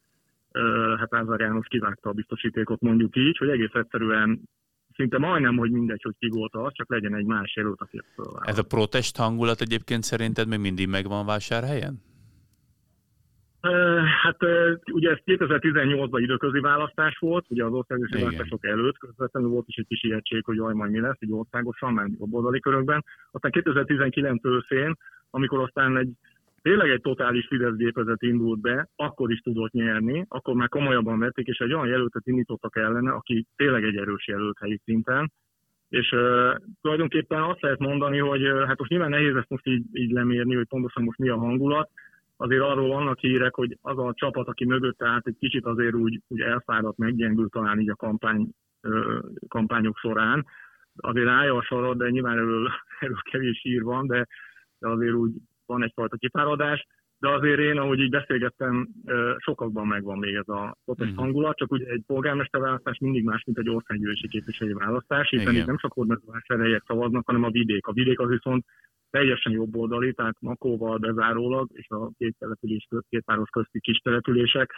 hát 0.97 1.11
Lázár 1.11 1.39
János 1.39 1.67
kivágta 1.67 2.09
a 2.09 2.13
biztosítékot 2.13 2.81
mondjuk 2.81 3.15
így, 3.15 3.37
hogy 3.37 3.49
egész 3.49 3.73
egyszerűen 3.73 4.41
szinte 4.95 5.17
majdnem, 5.17 5.57
hogy 5.57 5.71
mindegy, 5.71 6.01
hogy 6.03 6.15
ki 6.19 6.27
volt 6.29 6.53
az, 6.55 6.71
csak 6.73 6.89
legyen 6.89 7.15
egy 7.15 7.25
más 7.25 7.55
jelölt, 7.55 7.81
aki 7.81 7.97
ezt 7.97 8.29
Ez 8.41 8.57
a 8.57 8.63
protest 8.63 9.17
hangulat 9.17 9.61
egyébként 9.61 10.03
szerinted 10.03 10.47
még 10.47 10.59
mindig 10.59 10.87
megvan 10.87 11.25
vásárhelyen? 11.25 12.08
Hát 14.23 14.37
ugye 14.91 15.09
ez 15.09 15.17
2018-ban 15.25 16.19
időközi 16.21 16.59
választás 16.59 17.17
volt, 17.17 17.45
ugye 17.49 17.63
az 17.63 17.71
országos 17.71 18.09
választások 18.11 18.65
előtt, 18.65 18.97
közvetlenül 18.97 19.49
volt 19.49 19.67
is 19.67 19.75
egy 19.75 19.87
kis 19.87 20.03
ijegység, 20.03 20.45
hogy 20.45 20.55
jaj, 20.55 20.73
majd 20.73 20.91
mi 20.91 20.99
lesz, 20.99 21.17
egy 21.19 21.31
országosan, 21.31 21.93
mert 21.93 22.09
oldali 22.19 22.59
körökben. 22.59 23.03
Aztán 23.31 23.51
2019 23.51 24.45
őszén, 24.45 24.97
amikor 25.29 25.59
aztán 25.59 25.97
egy 25.97 26.09
tényleg 26.61 26.89
egy 26.89 27.01
totális 27.01 27.47
Fidesz 27.47 27.75
gépezet 27.75 28.21
indult 28.21 28.61
be, 28.61 28.87
akkor 28.95 29.31
is 29.31 29.39
tudott 29.39 29.71
nyerni, 29.71 30.25
akkor 30.27 30.53
már 30.53 30.69
komolyabban 30.69 31.19
vették, 31.19 31.47
és 31.47 31.57
egy 31.57 31.73
olyan 31.73 31.87
jelöltet 31.87 32.27
indítottak 32.27 32.75
ellene, 32.75 33.11
aki 33.11 33.45
tényleg 33.55 33.83
egy 33.83 33.95
erős 33.95 34.27
jelölt 34.27 34.59
helyi 34.59 34.81
szinten, 34.83 35.31
és 35.89 36.11
uh, 36.11 36.55
tulajdonképpen 36.81 37.41
azt 37.41 37.61
lehet 37.61 37.79
mondani, 37.79 38.17
hogy 38.17 38.51
uh, 38.51 38.65
hát 38.65 38.79
most 38.79 38.91
nyilván 38.91 39.09
nehéz 39.09 39.35
ezt 39.35 39.49
most 39.49 39.67
így, 39.67 39.83
így 39.93 40.11
lemérni, 40.11 40.55
hogy 40.55 40.67
pontosan 40.67 41.03
most 41.03 41.17
mi 41.17 41.29
a 41.29 41.37
hangulat, 41.37 41.89
azért 42.41 42.61
arról 42.61 42.87
vannak 42.87 43.19
hírek, 43.19 43.55
hogy 43.55 43.77
az 43.81 43.97
a 43.97 44.13
csapat, 44.15 44.47
aki 44.47 44.65
mögötte 44.65 45.07
állt, 45.07 45.27
egy 45.27 45.37
kicsit 45.39 45.65
azért 45.65 45.93
úgy, 45.93 46.21
úgy 46.27 46.41
elfáradt, 46.41 46.97
meggyengült 46.97 47.51
talán 47.51 47.79
így 47.79 47.89
a 47.89 47.95
kampány, 47.95 48.49
kampányok 49.47 49.97
során. 49.97 50.45
Azért 50.95 51.27
állja 51.27 51.55
a 51.55 51.61
sorod, 51.61 51.97
de 51.97 52.09
nyilván 52.09 52.37
erről, 52.37 52.69
erről 52.99 53.21
kevés 53.31 53.59
hír 53.61 53.83
van, 53.83 54.07
de, 54.07 54.27
de 54.79 54.87
azért 54.87 55.13
úgy 55.13 55.31
van 55.65 55.83
egyfajta 55.83 56.17
kifáradás. 56.17 56.85
De 57.17 57.29
azért 57.29 57.59
én, 57.59 57.77
ahogy 57.77 57.99
így 57.99 58.09
beszélgettem, 58.09 58.87
sokakban 59.37 59.87
megvan 59.87 60.17
még 60.17 60.35
ez 60.35 60.47
a 60.47 60.77
protest 60.85 61.11
mhm. 61.11 61.19
hangulat, 61.19 61.57
csak 61.57 61.71
ugye 61.71 61.85
egy 61.85 62.03
polgármesterválasztás 62.05 62.97
mindig 62.97 63.23
más, 63.23 63.43
mint 63.43 63.57
egy 63.57 63.69
országgyűlési 63.69 64.27
képviselői 64.27 64.73
választás, 64.73 65.29
hiszen 65.29 65.55
itt 65.55 65.65
nem 65.65 65.77
csak 65.77 65.97
ordnazvásárhelyek 65.97 66.83
szavaznak, 66.87 67.25
hanem 67.25 67.43
a 67.43 67.49
vidék. 67.49 67.87
A 67.87 67.93
vidék 67.93 68.19
az 68.19 68.29
viszont 68.29 68.65
teljesen 69.09 69.51
jobboldali, 69.51 70.13
tehát 70.13 70.35
Makóval 70.39 70.97
bezárólag, 70.97 71.69
és 71.73 71.87
a 71.89 72.11
két 72.17 72.35
település, 72.39 72.87
két 73.09 73.25
város 73.25 73.49
közti 73.49 73.79
kis 73.79 73.97
települések, 73.97 74.71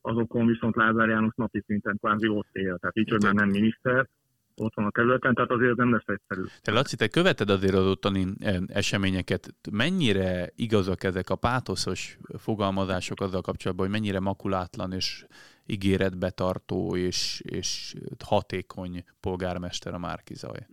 azokon 0.00 0.46
viszont 0.46 0.76
Lázár 0.76 1.08
János 1.08 1.34
napi 1.34 1.62
szinten 1.66 1.96
kvázi 2.00 2.28
ott 2.28 2.48
él, 2.52 2.78
tehát 2.78 2.96
így, 2.96 3.10
hogy 3.10 3.22
már 3.22 3.34
nem 3.34 3.48
miniszter, 3.48 4.08
ott 4.56 4.74
van 4.74 4.86
a 4.86 4.90
területen, 4.90 5.34
tehát 5.34 5.50
azért 5.50 5.76
nem 5.76 5.92
lesz 5.92 6.06
egyszerű. 6.06 6.42
Te 6.62 6.72
Laci, 6.72 6.96
te 6.96 7.08
követed 7.08 7.50
azért 7.50 7.74
az 7.74 7.86
ottani 7.86 8.26
eh, 8.38 8.56
eseményeket. 8.66 9.54
Mennyire 9.72 10.50
igazak 10.56 11.04
ezek 11.04 11.30
a 11.30 11.36
pátoszos 11.36 12.18
fogalmazások 12.38 13.20
azzal 13.20 13.40
kapcsolatban, 13.40 13.86
hogy 13.86 14.00
mennyire 14.00 14.20
makulátlan 14.20 14.92
és 14.92 15.26
ígéretbetartó 15.66 16.96
és, 16.96 17.42
és 17.44 17.94
hatékony 18.24 19.04
polgármester 19.20 19.94
a 19.94 19.98
Márkizaj? 19.98 20.66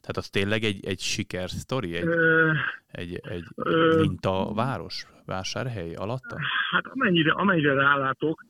Tehát 0.00 0.16
az 0.16 0.28
tényleg 0.28 0.62
egy, 0.62 0.86
egy 0.86 0.98
sikersztori? 0.98 1.94
Egy, 1.94 2.06
ö, 2.06 2.52
egy, 2.86 3.20
egy 3.22 3.44
ö, 3.54 4.00
mintaváros, 4.00 5.06
vásárhely 5.26 5.94
alatta? 5.94 6.36
Hát 6.70 6.86
amennyire, 6.86 7.32
amennyire 7.32 7.74
rálátok, 7.74 8.44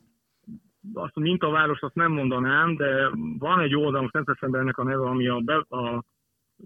azt 0.93 1.15
a 1.15 1.19
mintaváros 1.19 1.81
azt 1.81 1.95
nem 1.95 2.11
mondanám, 2.11 2.75
de 2.75 3.09
van 3.37 3.59
egy 3.59 3.75
oldal, 3.75 4.01
most 4.01 4.13
nem 4.13 4.23
teszem 4.23 4.51
be 4.51 4.59
ennek 4.59 4.77
a 4.77 4.83
neve, 4.83 5.05
ami 5.05 5.27
a, 5.27 5.39
be, 5.39 5.55
a 5.55 6.03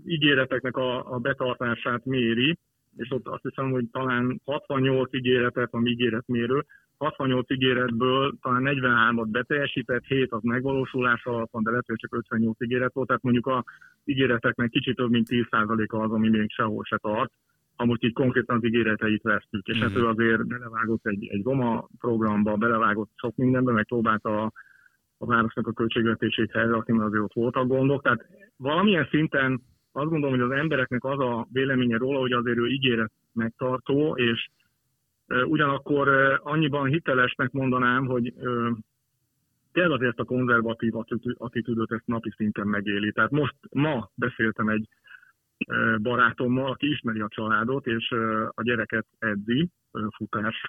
ígéreteknek 0.06 0.78
a, 0.78 1.13
a 1.13 1.17
betartását 1.17 2.06
méri, 2.06 2.58
és 2.97 3.12
ott 3.12 3.27
azt 3.27 3.43
hiszem, 3.43 3.71
hogy 3.71 3.86
talán 3.91 4.41
68 4.45 5.13
ígéretet, 5.13 5.69
ami 5.71 5.89
ígéretmérő, 5.89 6.65
68 6.97 7.51
ígéretből 7.51 8.34
talán 8.41 8.63
43-at 8.65 9.27
beteljesített, 9.32 10.06
7 10.06 10.32
az 10.32 10.41
megvalósulás 10.41 11.25
alatt 11.25 11.51
van, 11.51 11.63
de 11.63 11.69
lehet, 11.69 11.86
hogy 11.88 11.95
csak 11.95 12.15
58 12.15 12.62
ígéret 12.62 12.93
volt, 12.93 13.08
tehát 13.08 13.23
mondjuk 13.23 13.47
a 13.47 13.63
ígéreteknek 14.06 14.69
kicsit 14.69 14.95
több 14.95 15.10
mint 15.10 15.27
10%-a 15.29 15.97
az, 15.97 16.12
ami 16.12 16.29
még 16.29 16.51
sehol 16.51 16.84
se 16.84 16.97
tart, 16.97 17.32
ha 17.75 17.86
most 17.86 18.03
így 18.03 18.13
konkrétan 18.13 18.56
az 18.56 18.65
ígéreteit 18.65 19.21
vesztük. 19.21 19.67
És 19.67 19.77
mm-hmm. 19.77 19.88
hát 19.88 19.97
ő 19.97 20.08
azért 20.08 20.47
belevágott 20.47 21.06
egy, 21.06 21.27
egy 21.27 21.43
Roma 21.43 21.88
programba, 21.99 22.56
belevágott 22.56 23.10
sok 23.15 23.36
mindenbe, 23.36 23.71
meg 23.71 23.86
próbálta 23.86 24.41
a, 24.43 24.51
a 25.17 25.25
városnak 25.25 25.67
a 25.67 25.73
költségvetését 25.73 26.51
helyreakni, 26.51 26.93
mert 26.93 27.08
azért 27.08 27.23
ott 27.23 27.34
voltak 27.34 27.67
gondok. 27.67 28.01
Tehát 28.01 28.25
valamilyen 28.58 29.08
szinten 29.10 29.62
azt 29.95 30.10
gondolom, 30.10 30.39
hogy 30.39 30.51
az 30.51 30.58
embereknek 30.58 31.03
az 31.03 31.19
a 31.19 31.47
véleménye 31.51 31.97
róla, 31.97 32.19
hogy 32.19 32.32
azért 32.32 32.58
ő 32.58 32.67
ígéret 32.67 33.12
megtartó, 33.34 34.15
és 34.15 34.49
Ugyanakkor 35.27 36.10
annyiban 36.43 36.88
hitelesnek 36.88 37.51
mondanám, 37.51 38.06
hogy 38.06 38.34
kell 39.71 39.91
azért 39.91 40.19
a 40.19 40.23
konzervatív 40.23 40.93
attitűdöt 41.38 41.91
ezt 41.91 42.06
napi 42.06 42.32
szinten 42.36 42.67
megéli. 42.67 43.12
Tehát 43.12 43.32
most 43.32 43.56
ma 43.71 44.10
beszéltem 44.15 44.69
egy 44.69 44.88
barátommal, 46.01 46.71
aki 46.71 46.89
ismeri 46.89 47.19
a 47.19 47.27
családot, 47.27 47.88
és 47.88 48.12
a 48.49 48.63
gyereket 48.63 49.06
edzi, 49.19 49.69
futás 50.15 50.62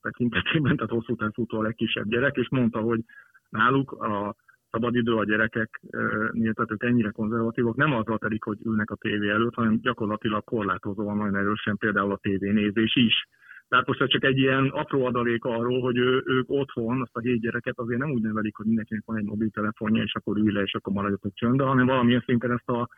tekintetében, 0.00 0.76
tehát 0.76 0.92
hosszú 0.92 1.16
futó 1.32 1.58
a 1.58 1.62
legkisebb 1.62 2.08
gyerek, 2.08 2.36
és 2.36 2.48
mondta, 2.48 2.80
hogy 2.80 3.00
náluk 3.48 3.92
a 3.92 4.34
szabadidő 4.72 5.14
a 5.14 5.24
gyerekeknél, 5.24 6.52
tehát 6.54 6.70
ők 6.70 6.82
ennyire 6.82 7.10
konzervatívok, 7.10 7.76
nem 7.76 7.92
azzal 7.92 8.18
telik, 8.18 8.44
hogy 8.44 8.58
ülnek 8.64 8.90
a 8.90 8.96
tévé 8.96 9.28
előtt, 9.28 9.54
hanem 9.54 9.80
gyakorlatilag 9.80 10.44
korlátozóan 10.44 11.16
nagyon 11.16 11.36
erősen 11.36 11.76
például 11.76 12.12
a 12.12 12.20
tévénézés 12.22 12.96
is. 12.96 13.28
Tehát 13.68 13.86
most 13.86 14.06
csak 14.06 14.24
egy 14.24 14.38
ilyen 14.38 14.68
apró 14.68 15.04
adalék 15.04 15.44
arról, 15.44 15.80
hogy 15.80 15.96
ő, 15.96 16.22
ők 16.26 16.50
otthon, 16.50 17.00
azt 17.00 17.16
a 17.16 17.20
hét 17.20 17.40
gyereket 17.40 17.78
azért 17.78 18.00
nem 18.00 18.10
úgy 18.10 18.22
nevelik, 18.22 18.56
hogy 18.56 18.66
mindenkinek 18.66 19.02
van 19.06 19.16
egy 19.16 19.24
mobiltelefonja, 19.24 20.02
és 20.02 20.14
akkor 20.14 20.36
ülj 20.36 20.52
le, 20.52 20.62
és 20.62 20.74
akkor 20.74 20.92
maradjatok 20.92 21.34
csöndbe, 21.34 21.64
hanem 21.64 21.86
valamilyen 21.86 22.22
szinten 22.26 22.50
ezt 22.50 22.68
a 22.68 22.88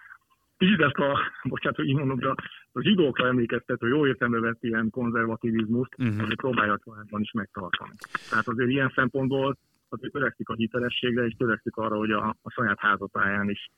kicsit 0.56 0.80
ezt 0.80 0.96
a, 0.96 1.18
bocsánat, 1.52 1.76
hogy 1.76 1.88
így 1.88 1.96
mondom, 1.96 2.18
de 2.18 2.28
a 2.72 2.80
zsidókra 2.80 3.26
emlékeztető, 3.26 3.88
jó 3.88 4.06
értelme 4.06 4.38
vett 4.38 4.62
ilyen 4.62 4.90
konzervativizmust, 4.90 5.94
uh-huh. 5.98 6.22
azért 6.22 6.40
próbálja 6.40 6.78
családban 6.84 7.20
is 7.20 7.32
megtartani. 7.32 7.90
Tehát 8.30 8.48
azért 8.48 8.70
ilyen 8.70 8.92
szempontból 8.94 9.56
azért 9.94 10.12
törekszik 10.12 10.48
a 10.48 10.54
hitelességre, 10.54 11.24
és 11.26 11.34
törekszik 11.38 11.76
arra, 11.76 11.96
hogy 11.96 12.10
a, 12.10 12.36
a 12.42 12.50
saját 12.50 12.78
házatáján 12.78 13.50
is 13.50 13.70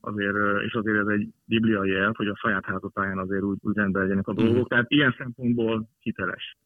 azért, 0.00 0.36
és 0.66 0.72
azért 0.72 0.98
ez 0.98 1.06
egy 1.06 1.28
bibliai 1.44 1.90
jel, 1.90 2.12
hogy 2.16 2.28
a 2.28 2.36
saját 2.36 2.64
házatáján 2.64 3.18
azért 3.18 3.42
úgy, 3.42 3.58
úgy 3.60 3.76
rendben 3.76 4.02
legyenek 4.02 4.28
a 4.28 4.34
dolgok, 4.34 4.64
mm. 4.64 4.68
tehát 4.68 4.90
ilyen 4.90 5.14
szempontból 5.18 5.88
hiteles. 6.00 6.56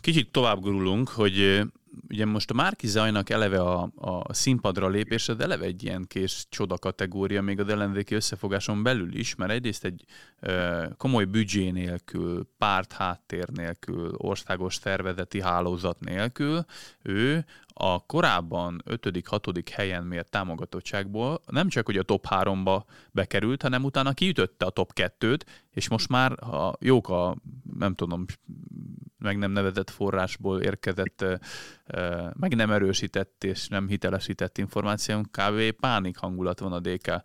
Kicsit 0.00 0.32
tovább 0.32 0.58
gurulunk, 0.60 1.08
hogy 1.08 1.62
ugye 2.08 2.26
most 2.26 2.50
a 2.50 2.54
Márki 2.54 2.86
Zajnak 2.86 3.30
eleve 3.30 3.60
a, 3.60 3.90
a 3.94 4.32
színpadra 4.32 4.88
lépés, 4.88 5.26
de 5.26 5.44
eleve 5.44 5.64
egy 5.64 5.82
ilyen 5.82 6.04
kés 6.06 6.46
csoda 6.48 6.78
kategória 6.78 7.42
még 7.42 7.60
a 7.60 7.68
ellenzéki 7.68 8.14
összefogáson 8.14 8.82
belül 8.82 9.14
is, 9.14 9.34
mert 9.34 9.50
egyrészt 9.50 9.84
egy 9.84 10.04
ö, 10.40 10.84
komoly 10.96 11.24
büdzsé 11.24 11.70
nélkül, 11.70 12.48
párt 12.58 12.92
háttér 12.92 13.48
nélkül, 13.48 14.10
országos 14.16 14.74
szervezeti 14.74 15.40
hálózat 15.40 16.00
nélkül 16.00 16.64
ő 17.02 17.44
a 17.76 18.06
korábban 18.06 18.82
5.-6. 18.86 19.68
helyen 19.72 20.04
mért 20.04 20.30
támogatottságból 20.30 21.40
nem 21.46 21.68
csak, 21.68 21.86
hogy 21.86 21.96
a 21.96 22.02
top 22.02 22.26
3-ba 22.30 22.82
bekerült, 23.12 23.62
hanem 23.62 23.84
utána 23.84 24.12
kiütötte 24.12 24.66
a 24.66 24.70
top 24.70 24.92
2-t, 24.94 25.40
és 25.70 25.88
most 25.88 26.08
már 26.08 26.38
ha 26.40 26.76
jók 26.80 27.08
a, 27.08 27.36
nem 27.78 27.94
tudom, 27.94 28.24
meg 29.18 29.38
nem 29.38 29.50
nevezett 29.50 29.90
forrásból 29.90 30.60
érkezett, 30.60 31.24
meg 32.32 32.54
nem 32.54 32.70
erősített 32.70 33.44
és 33.44 33.68
nem 33.68 33.88
hitelesített 33.88 34.58
információ, 34.58 35.20
kb. 35.20 35.70
pánik 35.70 36.16
hangulat 36.16 36.60
van 36.60 36.72
a 36.72 36.80
DK 36.80 37.22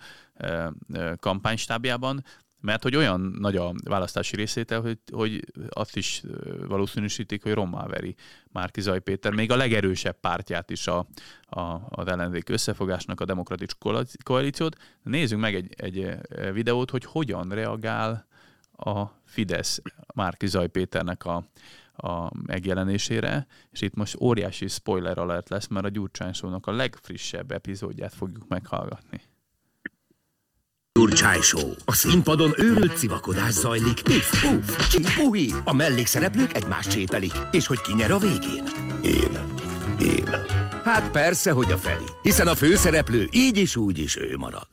kampánystábjában. 1.20 2.24
Mert 2.62 2.84
hogy 2.84 2.95
olyan 2.95 3.36
nagy 3.39 3.56
a 3.56 3.74
választási 3.84 4.36
részétel, 4.36 4.82
hogy, 4.82 5.00
hogy 5.12 5.45
azt 5.69 5.95
is 5.95 6.24
valószínűsítik, 6.67 7.43
hogy 7.43 7.54
rommá 7.54 7.86
veri 7.86 8.15
Márki 8.52 8.82
Péter, 9.04 9.34
még 9.34 9.52
a 9.52 9.56
legerősebb 9.56 10.19
pártját 10.19 10.69
is 10.69 10.88
a, 10.88 11.08
a, 11.41 11.62
az 11.89 12.08
ellenzék 12.08 12.50
összefogásnak, 12.50 13.22
a 13.22 13.26
demokratikus 13.26 13.76
koalíciót. 14.24 14.78
Nézzünk 15.04 15.41
meg 15.41 15.56
egy, 15.56 15.74
egy 15.78 16.17
videót, 16.54 16.89
hogy 16.89 17.06
hogyan 17.06 17.50
reagál 17.50 18.28
a 18.72 19.06
Fidesz 19.26 19.82
Márki 20.13 20.48
Péternek 20.72 21.26
a, 21.26 21.43
a 21.93 22.32
megjelenésére, 22.45 23.48
és 23.72 23.82
itt 23.82 23.95
most 23.95 24.19
óriási 24.19 24.67
spoiler 24.67 25.17
alert 25.17 25.50
lesz, 25.50 25.67
mert 25.67 25.86
a 25.86 25.89
Gyurcsány 25.89 26.34
a 26.41 26.72
legfrissebb 26.72 27.52
epizódját 27.52 28.13
fogjuk 28.13 28.48
meghallgatni. 28.48 29.22
Gyurcsány 31.00 31.42
Show. 31.42 31.72
A 31.86 31.94
színpadon 31.94 32.54
őrült 32.58 32.98
civakodás 32.98 33.52
zajlik. 33.52 34.02
Pif, 34.04 34.42
puf, 34.42 34.88
csipuhi. 34.88 35.54
A 35.64 35.74
mellékszereplők 35.74 36.56
egymást 36.56 36.90
csépelik. 36.90 37.32
És 37.52 37.68
hogy 37.68 37.82
ki 37.82 37.94
nyer 37.94 38.12
a 38.12 38.18
végén? 38.18 38.64
Én. 39.04 39.32
Én. 40.00 40.28
Hát 40.84 41.12
persze, 41.12 41.52
hogy 41.52 41.72
a 41.72 41.78
Feri. 41.78 42.04
Hiszen 42.22 42.48
a 42.48 42.56
főszereplő 42.56 43.28
így 43.32 43.58
is 43.58 43.76
úgy 43.76 43.98
is 43.98 44.16
ő 44.16 44.38
marad. 44.38 44.68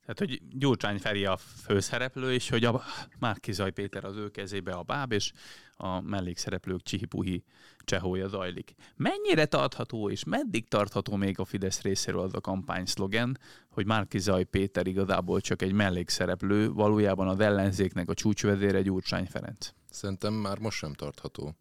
Tehát, 0.00 0.18
hogy 0.18 0.40
Gyurcsány 0.58 0.98
Feri 0.98 1.24
a 1.24 1.38
főszereplő, 1.66 2.32
és 2.32 2.48
hogy 2.48 2.64
a 2.64 2.82
Márki 3.18 3.52
Zaj 3.52 3.70
Péter 3.70 4.04
az 4.04 4.16
ő 4.16 4.28
kezébe 4.28 4.72
a 4.72 4.82
báb, 4.82 5.12
és 5.12 5.32
a 5.76 6.00
mellékszereplők 6.00 6.82
csihipuhi 6.82 7.44
csehója 7.88 8.28
zajlik. 8.28 8.74
Mennyire 8.96 9.46
tartható 9.46 10.10
és 10.10 10.24
meddig 10.24 10.68
tartható 10.68 11.16
még 11.16 11.38
a 11.38 11.44
Fidesz 11.44 11.80
részéről 11.80 12.20
az 12.20 12.34
a 12.34 12.40
kampány 12.40 12.86
szlogen, 12.86 13.38
hogy 13.70 13.86
Márki 13.86 14.18
Zaj 14.18 14.44
Péter 14.44 14.86
igazából 14.86 15.40
csak 15.40 15.62
egy 15.62 15.72
mellékszereplő, 15.72 16.72
valójában 16.72 17.28
az 17.28 17.40
ellenzéknek 17.40 18.08
a 18.08 18.14
csúcsvezére 18.14 18.82
Gyurcsány 18.82 19.26
Ferenc? 19.26 19.70
Szerintem 19.90 20.32
már 20.32 20.58
most 20.58 20.78
sem 20.78 20.92
tartható. 20.92 21.54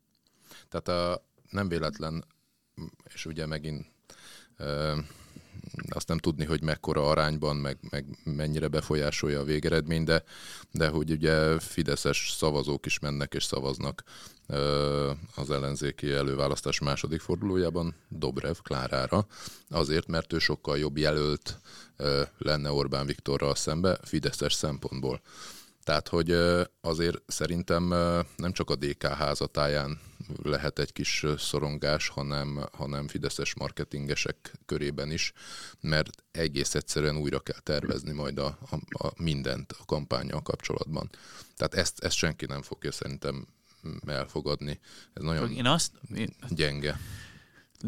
Tehát 0.69 0.87
a, 0.87 1.25
nem 1.49 1.67
véletlen, 1.67 2.25
és 3.13 3.25
ugye 3.25 3.45
megint 3.45 3.85
azt 5.89 6.07
nem 6.07 6.17
tudni, 6.17 6.45
hogy 6.45 6.63
mekkora 6.63 7.09
arányban, 7.09 7.55
meg, 7.55 7.77
meg 7.89 8.05
mennyire 8.23 8.67
befolyásolja 8.67 9.39
a 9.39 9.43
végeredmény, 9.43 10.03
de, 10.03 10.23
de 10.71 10.87
hogy 10.87 11.11
ugye 11.11 11.59
fideszes 11.59 12.33
szavazók 12.37 12.85
is 12.85 12.99
mennek 12.99 13.33
és 13.33 13.43
szavaznak 13.43 14.03
az 15.35 15.51
ellenzéki 15.51 16.11
előválasztás 16.11 16.79
második 16.79 17.21
fordulójában 17.21 17.95
Dobrev 18.09 18.55
Klárára, 18.63 19.27
azért, 19.69 20.07
mert 20.07 20.33
ő 20.33 20.39
sokkal 20.39 20.77
jobb 20.77 20.97
jelölt 20.97 21.59
lenne 22.37 22.71
Orbán 22.71 23.05
Viktorral 23.05 23.55
szembe 23.55 23.99
fideszes 24.03 24.53
szempontból. 24.53 25.21
Tehát, 25.83 26.07
hogy 26.07 26.31
azért 26.81 27.21
szerintem 27.27 27.87
nem 28.35 28.51
csak 28.51 28.69
a 28.69 28.75
DK 28.75 29.03
házatáján 29.03 29.99
lehet 30.43 30.79
egy 30.79 30.93
kis 30.93 31.25
szorongás, 31.37 32.07
hanem, 32.07 32.65
hanem 32.71 33.07
fideszes 33.07 33.55
marketingesek 33.55 34.53
körében 34.65 35.11
is, 35.11 35.33
mert 35.81 36.23
egész 36.31 36.75
egyszerűen 36.75 37.17
újra 37.17 37.39
kell 37.39 37.59
tervezni 37.59 38.11
majd 38.11 38.37
a, 38.37 38.57
a, 38.69 39.05
a 39.05 39.13
mindent 39.17 39.71
a 39.71 39.85
kampányjal 39.85 40.41
kapcsolatban. 40.41 41.09
Tehát 41.55 41.73
ezt, 41.73 42.03
ezt 42.03 42.15
senki 42.15 42.45
nem 42.45 42.61
fogja 42.61 42.91
szerintem 42.91 43.47
elfogadni. 44.05 44.79
Ez 45.13 45.23
nagyon 45.23 45.51
én 45.51 45.65
azt, 45.65 45.91
én, 46.15 46.33
gyenge. 46.49 46.99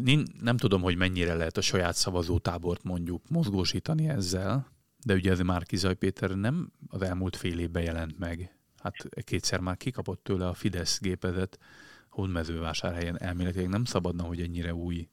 Én 0.04 0.26
nem 0.40 0.56
tudom, 0.56 0.82
hogy 0.82 0.96
mennyire 0.96 1.34
lehet 1.34 1.56
a 1.56 1.60
saját 1.60 1.94
szavazótábort 1.94 2.82
mondjuk 2.82 3.22
mozgósítani 3.28 4.08
ezzel, 4.08 4.66
de 5.04 5.14
ugye 5.14 5.30
ez 5.30 5.38
már 5.38 5.66
Kizaj 5.66 5.94
Péter 5.94 6.30
nem 6.30 6.72
az 6.88 7.02
elmúlt 7.02 7.36
fél 7.36 7.58
évben 7.58 7.82
jelent 7.82 8.18
meg. 8.18 8.54
Hát 8.82 8.94
kétszer 9.24 9.60
már 9.60 9.76
kikapott 9.76 10.22
tőle 10.22 10.48
a 10.48 10.54
Fidesz 10.54 11.00
gépezet 11.00 11.58
Hódmezővásárhelyen 12.10 13.20
elméletileg 13.20 13.68
nem 13.68 13.84
szabadna, 13.84 14.22
hogy 14.22 14.40
ennyire 14.40 14.74
új 14.74 15.08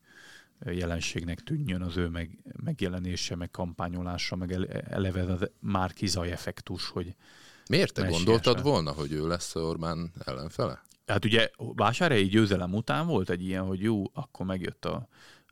jelenségnek 0.66 1.40
tűnjön 1.40 1.82
az 1.82 1.98
ő 1.98 2.08
meg, 2.08 2.38
megjelenése, 2.64 3.36
meg 3.36 3.52
kampányolása, 3.52 4.36
meg 4.36 4.52
eleve 4.90 5.22
az 5.22 5.50
már 5.60 5.94
kizaj 5.94 6.32
effektus, 6.32 6.90
hogy 6.90 7.16
Miért 7.70 7.94
te 7.94 8.08
gondoltad 8.08 8.62
volna, 8.62 8.92
hogy 8.92 9.12
ő 9.12 9.28
lesz 9.28 9.56
Orbán 9.56 10.12
ellenfele? 10.26 10.82
Hát 11.08 11.26
ugye 11.26 11.50
vásárhelyi 11.58 12.28
győzelem 12.28 12.74
után 12.74 13.08
volt 13.08 13.30
egy 13.30 13.44
ilyen, 13.44 13.64
hogy 13.64 13.82
jó, 13.82 14.04
akkor 14.14 14.46
megjött 14.46 14.86
a 14.86 15.08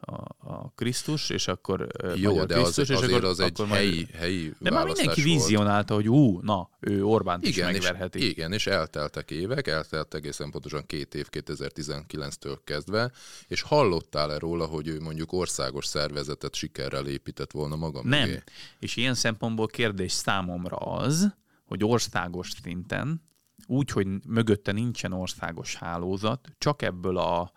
a, 0.06 0.52
a 0.54 0.72
Krisztus, 0.76 1.30
és 1.30 1.48
akkor 1.48 1.88
Jó, 2.16 2.44
de 2.46 2.54
Krisztus, 2.54 2.78
az, 2.78 2.90
és 2.90 2.96
azért 2.96 3.12
akkor, 3.12 3.24
az 3.24 3.40
egy 3.40 3.52
akkor 3.54 3.68
helyi, 3.68 3.94
majd... 3.94 4.10
helyi 4.10 4.54
De 4.60 4.70
már 4.70 4.86
mindenki 4.86 5.22
vizionálta, 5.22 5.94
hogy 5.94 6.10
ú, 6.10 6.40
na, 6.42 6.70
ő 6.80 7.06
Orbánt 7.06 7.46
igen, 7.46 7.70
is 7.70 7.82
megverheti. 7.82 8.20
És, 8.20 8.30
igen, 8.30 8.54
és 8.54 8.68
elteltek 8.68 9.32
évek, 9.32 9.68
eltelt 9.68 10.14
egészen 10.14 10.52
pontosan 10.52 10.86
két 10.86 11.16
év 11.16 11.28
2019-től 11.32 12.58
kezdve, 12.64 13.12
és 13.48 13.62
hallottál-e 13.62 14.38
róla, 14.38 14.66
hogy 14.66 14.88
ő 14.88 15.00
mondjuk 15.00 15.34
országos 15.34 15.86
szervezetet 15.86 16.56
sikerrel 16.56 17.08
épített 17.08 17.52
volna 17.52 17.76
maga 17.76 18.02
Nem. 18.04 18.28
Mögé? 18.28 18.44
És 18.80 18.96
ilyen 18.96 19.16
szempontból 19.16 19.68
kérdés 19.68 20.12
számomra 20.12 20.78
az, 20.78 21.36
hogy 21.66 21.84
országos 21.84 22.52
szinten, 22.64 23.22
úgy, 23.68 23.90
hogy 23.90 24.08
mögötte 24.28 24.72
nincsen 24.72 25.14
országos 25.14 25.76
hálózat, 25.76 26.48
csak 26.58 26.82
ebből 26.82 27.18
a 27.18 27.52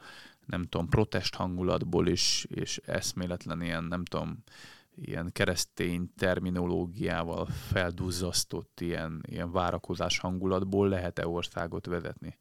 nem 0.49 0.65
tudom, 0.65 0.89
protest 0.89 1.35
hangulatból 1.35 2.09
is, 2.09 2.47
és 2.49 2.81
eszméletlen 2.85 3.63
ilyen, 3.63 3.85
nem 3.85 4.05
tudom, 4.05 4.43
ilyen 4.95 5.33
keresztény 5.33 6.13
terminológiával 6.17 7.47
felduzzasztott 7.47 8.81
ilyen, 8.81 9.23
ilyen 9.29 9.53
várakozás 9.53 10.19
hangulatból 10.19 10.89
lehet-e 10.89 11.27
országot 11.27 11.87
vezetni? 11.87 12.39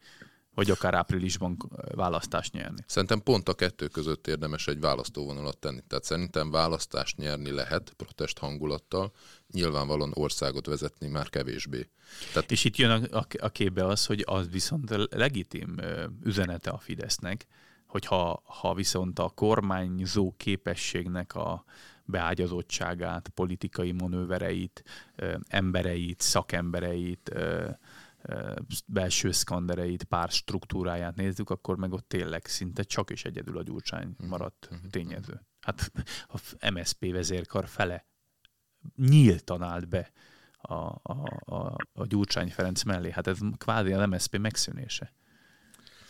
Vagy 0.54 0.72
akár 0.72 0.94
áprilisban 0.94 1.58
választást 1.96 2.54
nyerni? 2.54 2.84
Szerintem 2.88 3.22
pont 3.22 3.50
a 3.50 3.54
kettő 3.54 3.88
között 3.88 4.28
érdemes 4.28 4.68
egy 4.68 4.80
választóvonalat 4.80 5.58
tenni. 5.58 5.82
Tehát 5.88 6.04
szerintem 6.04 6.52
választást 6.52 7.18
nyerni 7.18 7.52
lehet 7.52 7.94
protest 7.98 8.38
hangulattal, 8.38 9.12
nyilvánvalóan 9.52 10.12
országot 10.14 10.66
vezetni 10.66 11.08
már 11.08 11.30
kevésbé. 11.30 11.90
Tehát... 12.34 12.52
És 12.52 12.64
itt 12.64 12.76
jön 12.76 12.90
a, 12.92 13.18
a, 13.18 13.28
a 13.40 13.50
képbe 13.50 13.86
az, 13.86 14.06
hogy 14.06 14.24
az 14.26 14.50
viszont 14.50 15.08
legitim 15.10 15.76
üzenete 16.24 16.70
a 16.70 16.78
Fidesznek, 16.78 17.48
hogyha 17.88 18.42
ha 18.46 18.74
viszont 18.74 19.20
a 19.20 19.30
kormányzó 19.30 20.34
képességnek 20.38 21.36
a 21.36 21.64
beágyazottságát, 22.06 23.30
politikai 23.30 23.92
manővereit, 23.92 24.84
embereit, 25.48 26.22
szakembereit, 26.22 27.32
belső 28.86 29.32
szkandereit, 29.32 30.04
pár 30.04 30.30
struktúráját 30.30 31.16
nézzük, 31.16 31.50
akkor 31.50 31.78
meg 31.78 31.94
ott 31.94 32.08
tényleg 32.08 32.46
szinte 32.46 32.84
csak 32.84 33.10
is 33.10 33.26
egyedül 33.26 33.58
a 33.58 33.64
gyurcsány 33.64 34.16
mhm. 34.18 34.28
maradt 34.28 34.68
uh-huh. 34.72 34.90
tényező. 34.90 35.42
Hát 35.62 35.92
a 36.28 36.70
MSP 36.72 37.12
vezérkar 37.12 37.68
fele 37.68 38.06
nyíltan 38.96 39.62
állt 39.62 39.88
be 39.88 40.12
a, 40.58 40.74
a, 40.74 41.24
a, 41.40 41.76
a 41.94 42.06
Gyurcsány 42.06 42.52
Ferenc 42.52 42.84
mellé. 42.84 43.12
Hát 43.12 43.28
ez 43.28 43.38
kvázi 43.58 43.94
a 43.94 44.08
MSP 44.08 44.38
megszűnése. 44.38 45.14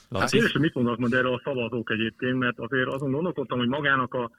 Hát 0.10 0.34
én 0.34 0.48
sem 0.48 0.62
mit 0.62 0.74
mondanak 0.74 1.00
majd 1.00 1.14
erről 1.14 1.34
a 1.34 1.42
szavazók 1.44 1.92
egyébként, 1.92 2.38
mert 2.38 2.60
azért 2.60 2.88
azon 2.88 3.12
gondolkodtam, 3.12 3.58
hogy 3.58 3.68
magának 3.68 4.14
a, 4.14 4.32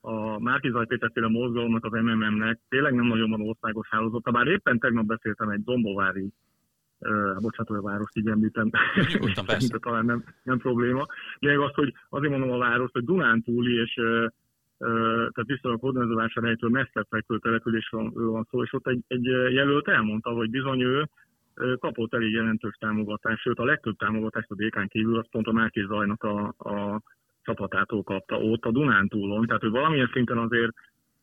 a 0.00 0.38
Márkizaj 0.38 0.86
Péterféle 0.86 1.28
mozgalomnak, 1.28 1.84
az 1.84 1.92
MMM-nek 1.92 2.58
tényleg 2.68 2.94
nem 2.94 3.06
nagyon 3.06 3.30
van 3.30 3.48
országos 3.48 3.88
hálózata, 3.90 4.30
bár 4.30 4.46
éppen 4.46 4.78
tegnap 4.78 5.06
beszéltem 5.06 5.48
egy 5.48 5.62
Zombovári 5.64 6.32
Uh, 6.98 7.40
bocsánat, 7.40 7.68
hogy 7.68 7.76
a 7.76 7.82
várost 7.82 8.16
így 8.16 8.28
említem, 8.28 8.70
de 9.70 9.78
talán 9.80 10.04
nem, 10.04 10.24
nem 10.42 10.58
probléma. 10.58 11.06
Lényeg 11.38 11.58
az, 11.58 11.74
hogy 11.74 11.92
azért 12.08 12.32
mondom 12.32 12.50
a 12.50 12.58
város, 12.58 12.90
hogy 12.92 13.04
Dunántúli 13.04 13.80
és 13.80 13.96
uh, 13.96 14.26
tehát 14.78 15.46
viszonylag 15.46 15.80
Hódmezővásárhelytől 15.80 16.70
messze 16.70 17.06
fekvő 17.08 17.38
településről 17.38 18.10
van 18.14 18.46
szó, 18.50 18.62
és 18.62 18.72
ott 18.72 18.86
egy, 18.86 19.02
egy 19.06 19.24
jelölt 19.52 19.88
elmondta, 19.88 20.30
hogy 20.30 20.50
bizony 20.50 20.80
ő 20.80 21.08
kapott 21.78 22.14
elég 22.14 22.32
jelentős 22.32 22.76
támogatást, 22.78 23.42
sőt 23.42 23.58
a 23.58 23.64
legtöbb 23.64 23.96
támogatást 23.96 24.50
a 24.50 24.54
DK-n 24.54 24.86
kívül 24.86 25.18
azt 25.18 25.30
pont 25.30 25.46
a 25.46 25.52
Márki 25.52 25.84
Zajnak 25.88 26.22
a, 26.22 26.54
a 26.58 27.02
csapatától 27.42 28.02
kapta 28.02 28.36
ott 28.36 28.64
a 28.64 28.70
Dunántúlon, 28.70 29.46
tehát 29.46 29.62
hogy 29.62 29.70
valamilyen 29.70 30.10
szinten 30.12 30.38
azért 30.38 30.72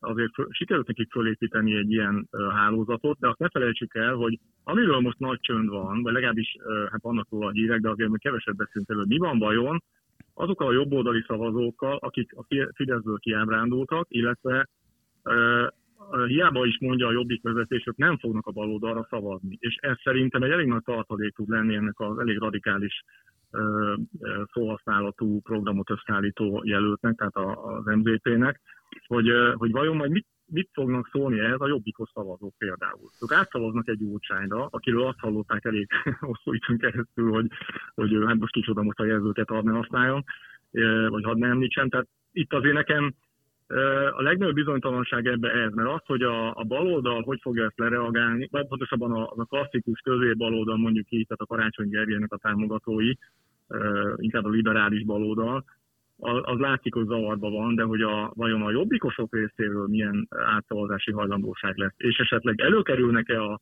azért 0.04 0.32
sikerült 0.50 0.88
nekik 0.88 1.12
fölépíteni 1.12 1.76
egy 1.76 1.92
ilyen 1.92 2.28
hálózatot, 2.32 3.20
de 3.20 3.28
azt 3.28 3.40
ne 3.40 3.50
felejtsük 3.50 3.96
el, 3.96 4.14
hogy 4.14 4.40
amiről 4.64 5.00
most 5.00 5.20
nagy 5.20 5.40
csönd 5.40 5.70
van, 5.70 6.02
vagy 6.02 6.14
legalábbis 6.14 6.58
hát 6.92 7.02
vannak 7.02 7.28
róla 7.30 7.48
a 7.48 7.52
hírek, 7.52 7.80
de 7.80 7.90
azért 7.90 8.10
még 8.10 8.22
kevesebb 8.22 8.56
beszélünk 8.56 8.90
erről, 8.90 9.06
mi 9.08 9.18
van 9.18 9.40
vajon 9.40 9.84
azokkal 10.34 10.68
a 10.68 10.72
jobboldali 10.72 11.24
szavazókkal, 11.28 11.98
akik 11.98 12.34
a 12.36 12.46
Fideszből 12.74 13.18
kiábrándultak, 13.18 14.06
illetve 14.10 14.68
hiába 16.28 16.66
is 16.66 16.80
mondja 16.80 17.08
a 17.08 17.12
jobbik 17.12 17.42
vezetés, 17.42 17.84
ők 17.86 17.98
nem 17.98 18.18
fognak 18.18 18.46
a 18.48 18.52
baloldalra 18.52 19.08
szavazni. 19.10 19.58
És 19.60 19.76
ez 19.76 19.98
szerintem 20.04 20.44
egy 20.44 20.52
elég 20.52 20.68
nagy 20.68 20.84
tartalék 20.84 21.36
tud 21.36 21.50
lenni 21.50 21.76
ennek 21.76 22.00
az 22.00 22.20
elég 22.20 22.38
radikális 22.38 23.04
szóhasználatú 24.54 25.42
programot 25.42 25.90
összeállító 25.90 26.62
jelöltnek, 26.66 27.16
tehát 27.16 27.36
az 27.36 27.96
MZP-nek, 27.96 28.62
hogy, 29.08 29.32
hogy 29.54 29.72
vajon 29.72 29.96
majd 29.96 30.12
mit, 30.12 30.28
mit 30.46 30.70
fognak 30.74 31.10
szólni 31.12 31.40
ehhez 31.40 31.60
a 31.60 31.68
jobbikos 31.68 32.10
szavazók 32.14 32.54
például. 32.58 33.10
Ők 33.22 33.32
átszavaznak 33.32 33.88
egy 33.88 33.98
gyurcsányra, 33.98 34.66
akiről 34.66 35.08
azt 35.08 35.20
hallották 35.20 35.66
elég 35.66 35.88
hosszú 36.20 36.54
időn 36.54 36.78
keresztül, 36.78 37.32
hogy, 37.32 37.48
hogy 37.94 38.18
hát 38.26 38.40
most 38.40 38.54
kicsoda 38.54 38.84
most 38.84 39.00
a 39.00 39.06
jelzőket 39.06 39.50
adni 39.50 39.72
használjon, 39.72 40.24
vagy 41.08 41.24
hadd 41.24 41.38
ne 41.38 41.48
említsen. 41.48 41.90
Tehát 41.90 42.08
itt 42.32 42.54
azért 42.54 42.74
nekem 42.74 43.14
a 44.12 44.22
legnagyobb 44.22 44.56
bizonytalanság 44.56 45.26
ebbe 45.26 45.52
ez, 45.52 45.74
mert 45.74 45.90
az, 45.90 46.02
hogy 46.06 46.22
a, 46.22 46.56
a 46.56 46.64
baloldal 46.64 47.22
hogy 47.22 47.40
fogja 47.42 47.66
ezt 47.66 47.80
lereagálni, 47.80 48.48
vagy 48.52 48.68
pontosabban 48.68 49.12
a, 49.12 49.34
a 49.36 49.46
klasszikus 49.46 50.00
közé 50.00 50.34
baloldal 50.34 50.78
mondjuk 50.78 51.12
így, 51.12 51.28
tehát 51.28 51.42
a 51.42 51.46
Karácsony 51.46 51.90
Gergelynek 51.90 52.34
a 52.34 52.38
támogatói, 52.38 53.14
inkább 54.16 54.46
a 54.46 54.50
liberális 54.50 55.06
baloldal, 55.06 55.64
az 56.24 56.60
látszik, 56.60 56.94
hogy 56.94 57.06
zavarba 57.06 57.50
van, 57.50 57.76
de 57.76 57.84
hogy 57.84 58.02
a, 58.02 58.32
vajon 58.36 58.62
a 58.62 58.72
jobbikosok 58.72 59.34
részéről 59.34 59.88
milyen 59.88 60.28
átszavazási 60.30 61.12
hajlandóság 61.12 61.78
lesz, 61.78 61.94
és 61.98 62.18
esetleg 62.18 62.62
előkerülnek-e 62.62 63.44
a 63.44 63.60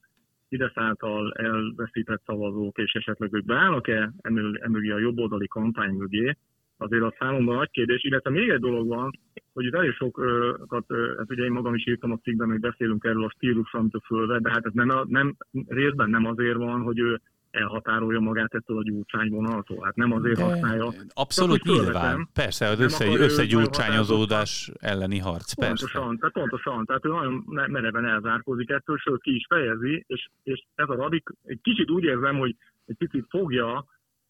Fidesz 0.47 0.77
által 0.77 1.33
elveszített 1.33 2.21
szavazók, 2.25 2.77
és 2.77 2.93
esetleg 2.93 3.33
ők 3.33 3.45
beállnak-e 3.45 4.13
emögé 4.59 4.89
a 4.89 4.99
jobboldali 4.99 5.47
kampány 5.47 5.93
mögé, 5.93 6.35
azért 6.79 7.03
a 7.03 7.13
számomra 7.19 7.55
nagy 7.55 7.71
kérdés, 7.71 8.03
illetve 8.03 8.29
még 8.29 8.49
egy 8.49 8.59
dolog 8.59 8.87
van, 8.87 9.19
hogy 9.53 9.65
itt 9.65 9.73
elég 9.73 9.93
sokat, 9.93 10.85
hát 11.17 11.29
ugye 11.29 11.43
én 11.43 11.51
magam 11.51 11.75
is 11.75 11.87
írtam 11.87 12.11
a 12.11 12.19
cikkben, 12.23 12.49
hogy 12.49 12.59
beszélünk 12.59 13.03
erről 13.03 13.23
a 13.23 13.29
stílus, 13.35 13.73
amit 13.73 13.93
a 13.93 14.01
fölvet, 14.05 14.41
de 14.41 14.49
hát 14.51 14.65
ez 14.65 14.71
nem, 14.73 15.05
nem, 15.07 15.35
részben 15.67 16.09
nem 16.09 16.25
azért 16.25 16.57
van, 16.57 16.81
hogy 16.81 16.99
ő 16.99 17.21
elhatárolja 17.51 18.19
magát 18.19 18.53
ettől 18.53 18.77
a 18.77 18.83
gyurcsányvonaltól. 18.83 19.83
Hát 19.83 19.95
nem 19.95 20.11
azért 20.11 20.37
De 20.37 20.43
használja. 20.43 20.93
Abszolút 21.13 21.61
Csak, 21.61 21.75
nyilván. 21.75 22.29
Persze, 22.33 22.67
az 22.67 22.79
össze, 22.79 23.05
összegyurcsányozódás 23.05 24.71
elleni 24.79 25.17
harc. 25.17 25.53
Pontosan, 25.53 26.01
persze. 26.01 26.17
tehát 26.17 26.33
pontosan. 26.33 26.85
Tehát 26.85 27.05
ő 27.05 27.09
nagyon 27.09 27.43
mereven 27.47 28.05
elzárkózik 28.05 28.69
ettől, 28.69 28.97
sőt 28.97 29.21
ki 29.21 29.35
is 29.35 29.45
fejezi, 29.49 30.03
és, 30.07 30.27
és 30.43 30.63
ez 30.75 30.89
a 30.89 30.95
radik, 30.95 31.29
egy 31.43 31.59
kicsit 31.61 31.89
úgy 31.89 32.03
érzem, 32.03 32.37
hogy 32.37 32.55
egy 32.85 32.95
picit 32.97 33.25
fogja 33.29 33.85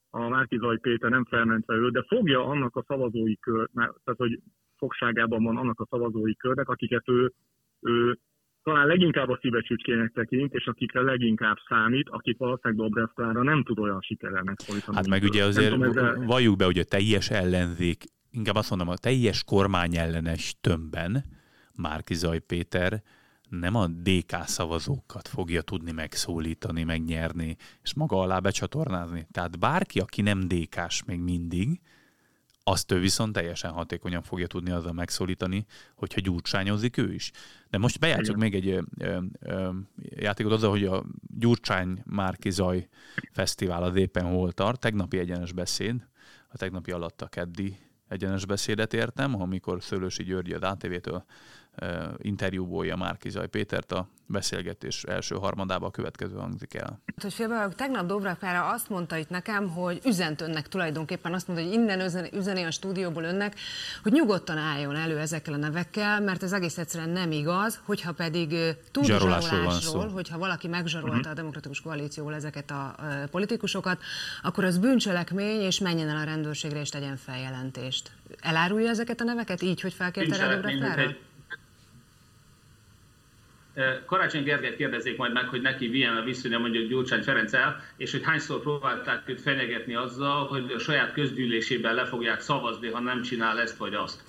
a 0.10 0.28
Márkizaj 0.28 0.78
Péter 0.78 1.10
nem 1.10 1.26
felmentve 1.26 1.74
ő, 1.74 1.90
de 1.90 2.04
fogja 2.08 2.46
annak 2.46 2.76
a 2.76 2.84
szavazói 2.88 3.38
kör, 3.38 3.70
tehát 3.74 4.18
hogy 4.18 4.40
fogságában 4.78 5.44
van 5.44 5.58
annak 5.58 5.80
a 5.80 5.88
szavazói 5.90 6.36
körnek, 6.36 6.70
akiket 6.70 7.10
ő, 7.10 7.34
ő 7.82 8.20
talán 8.64 8.88
leginkább 8.88 9.30
a 9.30 9.38
szívecsücskének 9.42 10.12
tekint, 10.14 10.54
és 10.54 10.66
akikre 10.66 11.02
leginkább 11.02 11.58
számít, 11.68 12.10
akik 12.10 12.38
valószínűleg 12.38 12.86
Dobrev 12.86 13.08
Klára 13.16 13.44
nem 13.44 13.64
tud 13.64 13.80
olyan 13.80 14.02
sikerrel 14.02 14.44
megszólítani. 14.44 14.98
Hát 14.98 15.08
meg 15.08 15.24
ugye 15.24 15.44
azért 15.44 15.74
tudom, 15.74 15.90
ezzel... 15.90 16.24
valljuk 16.26 16.58
be, 16.58 16.66
hogy 16.66 16.80
a 16.80 16.84
teljes 16.84 17.30
ellenzék, 17.30 18.04
inkább 18.32 18.56
azt 18.56 18.70
mondom, 18.70 18.90
a 18.90 18.98
teljes 18.98 19.44
kormány 19.44 19.96
ellenes 19.96 20.56
tömbben 20.62 21.24
Márkizaj 21.76 22.40
Péter 22.40 23.02
nem 23.50 23.76
a 23.76 23.88
DK 23.88 24.44
szavazókat 24.46 25.28
fogja 25.28 25.62
tudni 25.62 25.92
megszólítani, 25.92 26.84
megnyerni, 26.84 27.56
és 27.84 27.94
maga 27.94 28.20
alá 28.20 28.40
becsatornázni. 28.40 29.28
Tehát 29.32 29.60
bárki, 29.60 30.00
aki 30.00 30.22
nem 30.22 30.48
DK-s 30.48 31.04
még 31.04 31.20
mindig, 31.20 31.82
azt 32.64 32.92
ő 32.92 33.00
viszont 33.00 33.34
teljesen 33.34 33.72
hatékonyan 33.72 34.22
fogja 34.22 34.48
tudni 34.48 34.72
azzal 34.72 34.94
megszólítani, 34.94 35.66
hogyha 35.96 36.22
gyurcsányozik 36.22 36.98
ő 36.98 37.14
is. 37.14 37.32
De 37.70 37.78
most 37.78 38.00
bejátszok 38.00 38.36
még 38.36 38.56
egy 38.56 38.68
ö, 38.68 38.82
ö, 39.40 39.70
játékot 40.00 40.52
azzal, 40.52 40.70
hogy 40.70 40.86
a 40.86 41.04
Gyurcsány 41.38 42.02
Márki 42.06 42.52
Zaj 42.52 42.88
Fesztivál 43.32 43.84
az 43.84 43.96
éppen 43.96 44.26
hol 44.26 44.52
tart. 44.52 44.80
Tegnapi 44.80 45.18
egyenes 45.18 45.52
beszéd, 45.52 46.08
a 46.48 46.58
tegnapi 46.58 46.92
alatt 46.92 47.22
a 47.22 47.28
keddi 47.28 47.78
egyenes 48.08 48.46
beszédet 48.46 48.94
értem, 48.94 49.42
amikor 49.42 49.84
Szőlősi 49.84 50.24
György 50.24 50.52
az 50.52 50.62
ATV-től 50.62 51.24
interjúbolja 52.18 52.96
Márkizaj 52.96 53.48
Pétert 53.48 53.92
a 53.92 54.08
beszélgetés 54.26 55.04
első 55.04 55.36
harmadába 55.36 55.86
a 55.86 55.92
következő 55.92 56.36
hangzik 56.36 56.74
el. 56.74 57.00
Hogy 57.22 57.34
félbe, 57.34 57.68
tegnap 57.76 58.06
Dobra 58.06 58.36
Klára 58.36 58.70
azt 58.70 58.90
mondta 58.90 59.18
itt 59.18 59.30
nekem, 59.30 59.70
hogy 59.70 60.00
üzent 60.06 60.42
önnek 60.42 60.68
tulajdonképpen, 60.68 61.34
azt 61.34 61.48
mondta, 61.48 61.66
hogy 61.66 61.74
innen 61.74 62.30
üzeni 62.34 62.64
a 62.64 62.72
stúdióból 62.72 63.24
önnek, 63.24 63.56
hogy 64.04 64.12
nyugodtan 64.12 64.58
álljon 64.58 64.96
elő 64.96 65.18
ezekkel 65.18 65.54
a 65.54 65.58
nevekkel, 65.58 66.22
mert 66.22 66.44
ez 66.44 66.54
egész 66.54 66.78
egyszerűen 66.78 67.10
nem 67.10 67.32
igaz, 67.32 67.82
hogyha 67.86 68.12
pedig 68.12 68.56
tud 68.92 69.06
zsarolásról, 69.06 70.08
hogyha 70.08 70.38
valaki 70.38 70.68
megzsarolta 70.68 71.16
uh-huh. 71.16 71.32
a 71.32 71.34
demokratikus 71.34 71.82
koalícióval 71.82 72.34
ezeket 72.34 72.72
a 72.72 72.96
politikusokat, 73.32 74.02
akkor 74.42 74.64
az 74.64 74.78
bűncselekmény, 74.78 75.62
és 75.62 75.80
menjen 75.80 76.10
el 76.10 76.18
a 76.18 76.24
rendőrségre 76.24 76.80
és 76.80 76.90
tegyen 76.90 77.16
feljelentést. 77.16 78.12
Elárulja 78.40 78.90
ezeket 78.90 79.22
a 79.22 79.24
neveket 79.24 79.62
így, 79.62 79.82
hogy 79.82 79.94
felkérte 79.94 80.38
rá 80.38 80.56
Dobra 80.56 80.72
Klára? 80.78 81.28
Karácsony 84.06 84.44
Gergelyt 84.44 84.76
kérdezzék 84.76 85.18
majd 85.18 85.34
meg, 85.34 85.48
hogy 85.48 85.62
neki 85.62 85.88
milyen 85.88 86.18
a 86.18 86.24
viszonya 86.24 86.58
mondjuk 86.58 86.90
Gyurcsány 86.90 87.22
Ferenccel, 87.22 87.82
és 87.98 88.12
hogy 88.12 88.24
hányszor 88.24 88.62
próbálták 88.62 89.30
őt 89.30 89.42
fenyegetni 89.42 89.96
azzal, 89.96 90.48
hogy 90.48 90.72
a 90.72 90.80
saját 90.80 91.14
közgyűlésében 91.14 91.94
le 91.94 92.06
fogják 92.06 92.42
szavazni, 92.42 92.88
ha 92.88 93.00
nem 93.00 93.22
csinál 93.22 93.60
ezt 93.60 93.78
vagy 93.78 93.94
azt. 93.94 94.24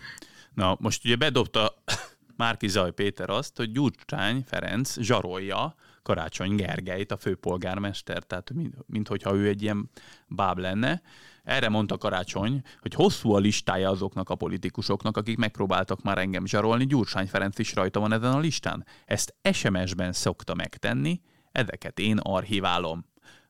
Na, 0.54 0.76
most 0.80 1.04
ugye 1.04 1.16
bedobta 1.16 1.74
Márki 2.36 2.68
Zaj 2.68 2.92
Péter 2.92 3.30
azt, 3.30 3.56
hogy 3.56 3.72
Gyurcsány 3.72 4.44
Ferenc 4.46 5.00
zsarolja 5.00 5.74
Karácsony 6.02 6.54
Gergelyt, 6.54 7.12
a 7.12 7.16
főpolgármester, 7.16 8.22
tehát 8.22 8.50
mint, 8.50 8.74
mint 8.86 9.08
hogyha 9.08 9.34
ő 9.34 9.46
egy 9.48 9.62
ilyen 9.62 9.90
báb 10.28 10.58
lenne. 10.58 11.02
Erre 11.50 11.68
mondta 11.68 11.98
Karácsony, 11.98 12.62
hogy 12.80 12.94
hosszú 12.94 13.32
a 13.32 13.38
listája 13.38 13.90
azoknak 13.90 14.28
a 14.28 14.34
politikusoknak, 14.34 15.16
akik 15.16 15.36
megpróbáltak 15.36 16.02
már 16.02 16.18
engem 16.18 16.46
zsarolni, 16.46 16.86
Gyurcsány 16.86 17.26
Ferenc 17.26 17.58
is 17.58 17.74
rajta 17.74 18.00
van 18.00 18.12
ezen 18.12 18.32
a 18.32 18.38
listán. 18.38 18.86
Ezt 19.04 19.34
SMS-ben 19.52 20.12
szokta 20.12 20.54
megtenni, 20.54 21.20
ezeket 21.52 21.98
én 21.98 22.18
archiválom 22.18 23.04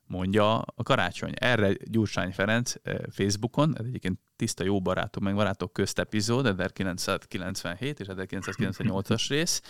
mondja 0.05 0.57
a 0.59 0.83
karácsony. 0.83 1.31
Erre 1.35 1.73
Gyurcsány 1.83 2.31
Ferenc 2.31 2.73
eh, 2.81 2.95
Facebookon, 3.11 3.75
ez 3.77 3.85
egyébként 3.85 4.19
tiszta 4.35 4.63
jó 4.63 4.81
barátok, 4.81 5.23
meg 5.23 5.35
barátok 5.35 5.73
közt 5.73 5.99
epizód, 5.99 6.45
1997 6.45 7.99
és 7.99 8.07
1998-as 8.09 9.25
rész. 9.29 9.61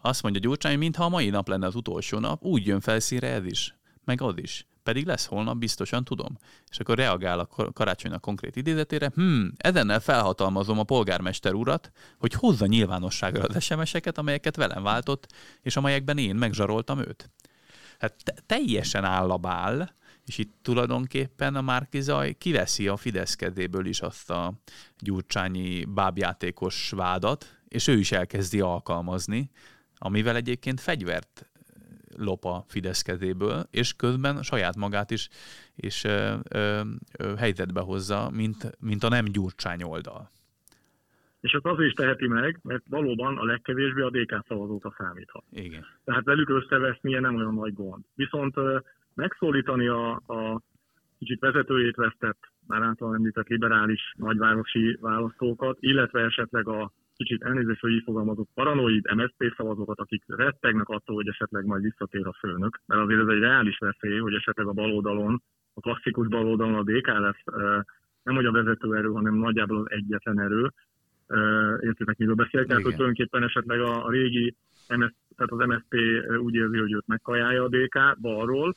Azt 0.00 0.22
mondja 0.22 0.40
Gyurcsány, 0.40 0.78
mintha 0.78 1.04
a 1.04 1.08
mai 1.08 1.30
nap 1.30 1.48
lenne 1.48 1.66
az 1.66 1.74
utolsó 1.74 2.18
nap, 2.18 2.44
úgy 2.44 2.66
jön 2.66 2.80
felszínre 2.80 3.28
ez 3.28 3.44
is, 3.44 3.74
meg 4.04 4.20
az 4.22 4.34
is 4.36 4.66
pedig 4.86 5.06
lesz 5.06 5.26
holnap, 5.26 5.56
biztosan 5.56 6.04
tudom. 6.04 6.38
És 6.70 6.78
akkor 6.78 6.96
reagál 6.96 7.38
a 7.38 7.72
karácsonynak 7.72 8.20
konkrét 8.20 8.56
idézetére, 8.56 9.10
hm, 9.14 9.46
ezennel 9.56 10.00
felhatalmazom 10.00 10.78
a 10.78 10.84
polgármester 10.84 11.54
urat, 11.54 11.90
hogy 12.18 12.32
hozza 12.32 12.66
nyilvánosságra 12.66 13.42
az 13.42 13.62
SMS-eket, 13.62 14.18
amelyeket 14.18 14.56
velem 14.56 14.82
váltott, 14.82 15.32
és 15.62 15.76
amelyekben 15.76 16.18
én 16.18 16.36
megzsaroltam 16.36 16.98
őt. 16.98 17.30
Hát 17.98 18.14
te- 18.24 18.34
teljesen 18.46 19.04
állabál, 19.04 19.94
és 20.26 20.38
itt 20.38 20.54
tulajdonképpen 20.62 21.54
a 21.54 21.60
Márkizaj 21.60 22.32
kiveszi 22.32 22.88
a 22.88 22.96
Fidesz 22.96 23.34
kezéből 23.34 23.86
is 23.86 24.00
azt 24.00 24.30
a 24.30 24.52
gyurcsányi 24.98 25.84
bábjátékos 25.84 26.90
vádat, 26.90 27.58
és 27.68 27.86
ő 27.86 27.98
is 27.98 28.12
elkezdi 28.12 28.60
alkalmazni, 28.60 29.50
amivel 29.98 30.36
egyébként 30.36 30.80
fegyvert 30.80 31.46
lop 32.18 32.44
a 32.44 32.64
Fidesz 32.68 33.02
kezéből, 33.02 33.62
és 33.70 33.96
közben 33.96 34.42
saját 34.42 34.76
magát 34.76 35.10
is 35.10 35.28
és 35.76 36.04
ö, 36.04 36.34
ö, 36.50 36.80
ö, 37.18 37.34
helyzetbe 37.36 37.80
hozza, 37.80 38.30
mint, 38.30 38.76
mint 38.80 39.02
a 39.02 39.08
nem 39.08 39.24
gyurcsány 39.24 39.82
oldal. 39.82 40.30
És 41.40 41.52
azt 41.52 41.66
azért 41.66 41.88
is 41.88 41.94
teheti 41.94 42.28
meg, 42.28 42.58
mert 42.62 42.82
valóban 42.88 43.38
a 43.38 43.44
legkevésbé 43.44 44.02
a 44.02 44.10
DK 44.10 44.44
szavazókra 44.48 44.94
számíthat. 44.98 45.44
Igen. 45.50 45.86
Tehát 46.04 46.24
velük 46.24 46.48
összevesznie 46.48 47.20
nem 47.20 47.34
olyan 47.34 47.54
nagy 47.54 47.74
gond. 47.74 48.04
Viszont 48.14 48.54
megszólítani 49.14 49.86
a, 49.86 50.10
a 50.12 50.62
kicsit 51.18 51.40
vezetőjét 51.40 51.96
vesztett, 51.96 52.38
már 52.66 52.82
által 52.82 53.14
említett 53.14 53.46
liberális 53.46 54.14
nagyvárosi 54.16 54.98
választókat, 55.00 55.76
illetve 55.80 56.20
esetleg 56.20 56.68
a 56.68 56.92
kicsit 57.16 57.42
elnézést, 57.42 57.80
hogy 57.80 57.92
így 57.92 58.02
fogalmazok, 58.04 58.48
paranoid 58.54 59.14
MSZP 59.14 59.54
szavazókat, 59.56 59.98
akik 59.98 60.24
rettegnek 60.26 60.88
attól, 60.88 61.14
hogy 61.14 61.28
esetleg 61.28 61.64
majd 61.64 61.82
visszatér 61.82 62.26
a 62.26 62.36
főnök, 62.38 62.80
mert 62.86 63.02
azért 63.02 63.20
ez 63.20 63.28
egy 63.28 63.40
reális 63.40 63.78
veszély, 63.78 64.18
hogy 64.18 64.34
esetleg 64.34 64.66
a 64.66 64.72
baloldalon, 64.72 65.42
a 65.74 65.80
klasszikus 65.80 66.26
baloldalon 66.28 66.74
a 66.74 66.82
DK 66.82 67.06
lesz 67.06 67.42
nem 68.26 68.34
hogy 68.34 68.46
a 68.46 68.52
vezető 68.52 68.94
erő, 68.94 69.08
hanem 69.08 69.34
nagyjából 69.34 69.78
az 69.78 69.90
egyetlen 69.90 70.40
erő. 70.40 70.72
Értitek, 71.80 72.16
miről 72.16 72.34
beszélek? 72.34 72.66
Tehát, 72.66 72.82
hogy 72.82 72.92
tulajdonképpen 72.92 73.42
esetleg 73.42 73.80
a, 73.80 74.06
a 74.06 74.10
régi 74.10 74.54
MS, 74.88 75.12
tehát 75.36 75.52
az 75.52 75.66
MSZP 75.66 75.94
úgy 76.38 76.54
érzi, 76.54 76.78
hogy 76.78 76.92
őt 76.92 77.06
megkajálja 77.06 77.62
a 77.62 77.68
DK 77.68 78.20
balról. 78.20 78.74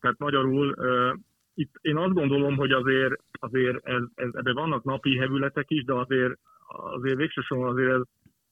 Tehát 0.00 0.18
magyarul 0.18 0.74
itt 1.58 1.74
én 1.80 1.96
azt 1.96 2.12
gondolom, 2.12 2.56
hogy 2.56 2.70
azért, 2.70 3.14
azért 3.32 3.86
ez, 3.86 4.02
ez, 4.14 4.28
ebben 4.32 4.54
vannak 4.54 4.84
napi 4.84 5.16
hevületek 5.16 5.70
is, 5.70 5.84
de 5.84 5.94
azért 5.94 6.38
azért 6.68 7.16
végsősorban 7.16 7.68
azért 7.68 7.92
ez 7.92 8.02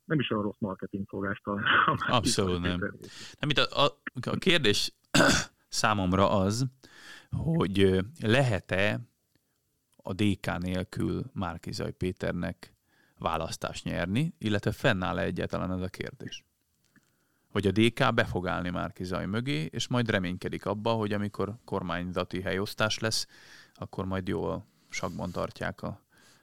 nem 0.04 0.18
is 0.18 0.30
olyan 0.30 0.42
rossz 0.42 0.58
marketingfogás 0.58 1.40
talán. 1.44 1.64
Abszolút 2.08 2.60
nem. 2.60 2.78
nem 3.40 3.48
itt 3.48 3.58
a, 3.58 3.84
a, 3.84 4.00
a 4.30 4.36
kérdés 4.36 4.92
számomra 5.68 6.30
az, 6.30 6.66
hogy 7.30 7.98
lehet-e 8.20 9.00
a 9.96 10.12
DK 10.12 10.58
nélkül 10.58 11.22
Márkizaj 11.32 11.92
Péternek 11.92 12.74
választást 13.18 13.84
nyerni, 13.84 14.34
illetve 14.38 14.72
fennáll-e 14.72 15.22
egyáltalán 15.22 15.72
ez 15.72 15.80
a 15.80 15.88
kérdés? 15.88 16.44
Vagy 17.54 17.66
a 17.66 17.70
DK 17.70 18.14
be 18.14 18.24
fog 18.24 18.46
állni 18.46 18.70
Márkizaj 18.70 19.26
mögé, 19.26 19.68
és 19.70 19.88
majd 19.88 20.10
reménykedik 20.10 20.66
abba, 20.66 20.92
hogy 20.92 21.12
amikor 21.12 21.54
kormányzati 21.64 22.40
helyosztás 22.40 22.98
lesz, 22.98 23.26
akkor 23.74 24.04
majd 24.04 24.28
jól 24.28 24.66
sakban 24.88 25.30
tartják 25.30 25.82
a 25.82 26.00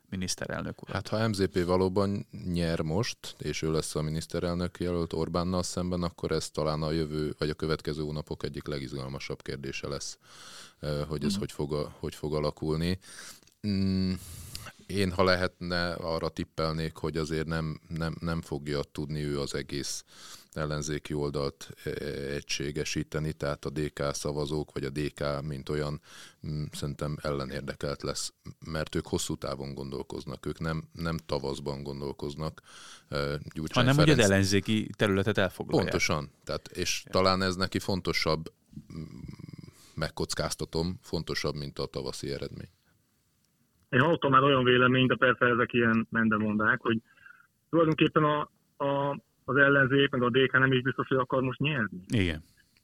miniszterelnök 0.09 0.81
urat. 0.81 0.95
Hát 0.95 1.07
ha 1.07 1.27
MZP 1.27 1.65
valóban 1.65 2.27
nyer 2.53 2.81
most, 2.81 3.35
és 3.37 3.61
ő 3.61 3.71
lesz 3.71 3.95
a 3.95 4.01
miniszterelnök 4.01 4.79
jelölt 4.79 5.13
Orbánnal 5.13 5.63
szemben, 5.63 6.03
akkor 6.03 6.31
ez 6.31 6.49
talán 6.49 6.81
a 6.81 6.91
jövő, 6.91 7.35
vagy 7.37 7.49
a 7.49 7.53
következő 7.53 8.01
hónapok 8.01 8.43
egyik 8.43 8.67
legizgalmasabb 8.67 9.41
kérdése 9.41 9.87
lesz, 9.87 10.17
hogy 11.07 11.23
ez 11.23 11.35
mm. 11.35 11.39
hogy, 11.39 11.51
fog, 11.51 11.91
hogy 11.99 12.15
fog 12.15 12.35
alakulni. 12.35 12.99
Mm, 13.67 14.13
én, 14.85 15.11
ha 15.11 15.23
lehetne, 15.23 15.93
arra 15.93 16.29
tippelnék, 16.29 16.95
hogy 16.95 17.17
azért 17.17 17.47
nem, 17.47 17.79
nem, 17.87 18.15
nem 18.19 18.41
fogja 18.41 18.81
tudni 18.83 19.23
ő 19.23 19.39
az 19.39 19.55
egész 19.55 20.03
ellenzéki 20.51 21.13
oldalt 21.13 21.69
e, 21.83 21.89
egységesíteni, 22.33 23.33
tehát 23.33 23.65
a 23.65 23.69
DK 23.69 23.99
szavazók, 24.13 24.71
vagy 24.73 24.83
a 24.83 24.89
DK, 24.89 25.47
mint 25.47 25.69
olyan, 25.69 26.01
mm, 26.47 26.63
szerintem 26.71 27.17
ellenérdekelt 27.21 28.01
lesz, 28.01 28.33
mert 28.65 28.95
ők 28.95 29.07
hosszú 29.07 29.35
távon 29.35 29.73
gondolkoznak, 29.73 30.45
ők 30.45 30.59
nem, 30.59 30.83
nem 30.93 31.17
tavaszban 31.25 31.83
gondolkoznak. 31.83 32.61
E, 33.09 33.17
Gyurcsány 33.53 33.85
Hanem, 33.85 33.93
Ferenc... 33.93 34.09
hogy 34.09 34.19
az 34.19 34.29
ellenzéki 34.29 34.89
területet 34.97 35.37
elfoglalják. 35.37 35.89
Pontosan, 35.89 36.29
tehát, 36.43 36.67
és 36.67 37.01
ja. 37.05 37.11
talán 37.11 37.41
ez 37.41 37.55
neki 37.55 37.79
fontosabb, 37.79 38.51
mm, 38.93 39.03
megkockáztatom, 39.95 40.99
fontosabb, 41.01 41.55
mint 41.55 41.79
a 41.79 41.85
tavaszi 41.85 42.31
eredmény. 42.31 42.69
Én 43.89 43.99
hallottam 43.99 44.31
már 44.31 44.43
olyan 44.43 44.63
véleményt, 44.63 45.07
de 45.07 45.15
persze 45.15 45.45
ezek 45.45 45.73
ilyen 45.73 46.07
mendemondák, 46.09 46.81
hogy 46.81 47.01
tulajdonképpen 47.69 48.23
a, 48.23 48.49
a, 48.77 49.19
az 49.45 49.55
ellenzék, 49.55 50.09
meg 50.09 50.23
a 50.23 50.29
DK 50.29 50.51
nem 50.51 50.71
is 50.71 50.81
biztos, 50.81 51.07
hogy 51.07 51.17
akar 51.17 51.41
most 51.41 51.59
nyerni. 51.59 51.99
Igen. 52.07 52.43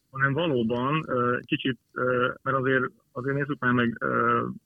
Hanem 0.09 0.33
valóban 0.33 1.05
kicsit, 1.45 1.79
mert 2.41 2.57
azért, 2.57 2.83
azért 3.11 3.35
nézzük 3.35 3.59
már 3.59 3.71
meg 3.71 3.97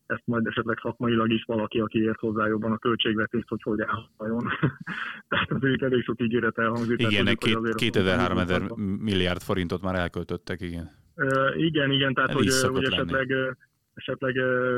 ezt 0.06 0.22
majd 0.26 0.46
esetleg 0.46 0.80
szakmailag 0.82 1.32
is 1.32 1.44
valaki, 1.44 1.80
aki 1.80 2.00
ért 2.00 2.20
hozzá 2.20 2.48
jobban 2.48 2.72
a 2.72 2.78
költségvetést, 2.78 3.48
hogy 3.48 3.62
hogy 3.62 3.80
álljon. 4.18 4.44
Tehát 5.30 5.52
azért 5.52 5.84
elég 5.84 6.04
sok 6.04 6.22
ígéret 6.22 6.58
elhangzik. 6.58 7.02
Igen, 7.02 7.26
2000-3000 7.30 8.76
milliárd 9.00 9.42
forintot 9.42 9.82
már 9.82 9.96
elköltöttek, 9.96 10.62
igen. 10.62 10.90
Igen, 11.56 11.92
igen, 11.92 12.14
tehát 12.14 12.34
hogy, 12.34 12.48
hogy 12.74 12.84
esetleg 12.84 13.30
lenni 13.30 13.56
esetleg 13.94 14.34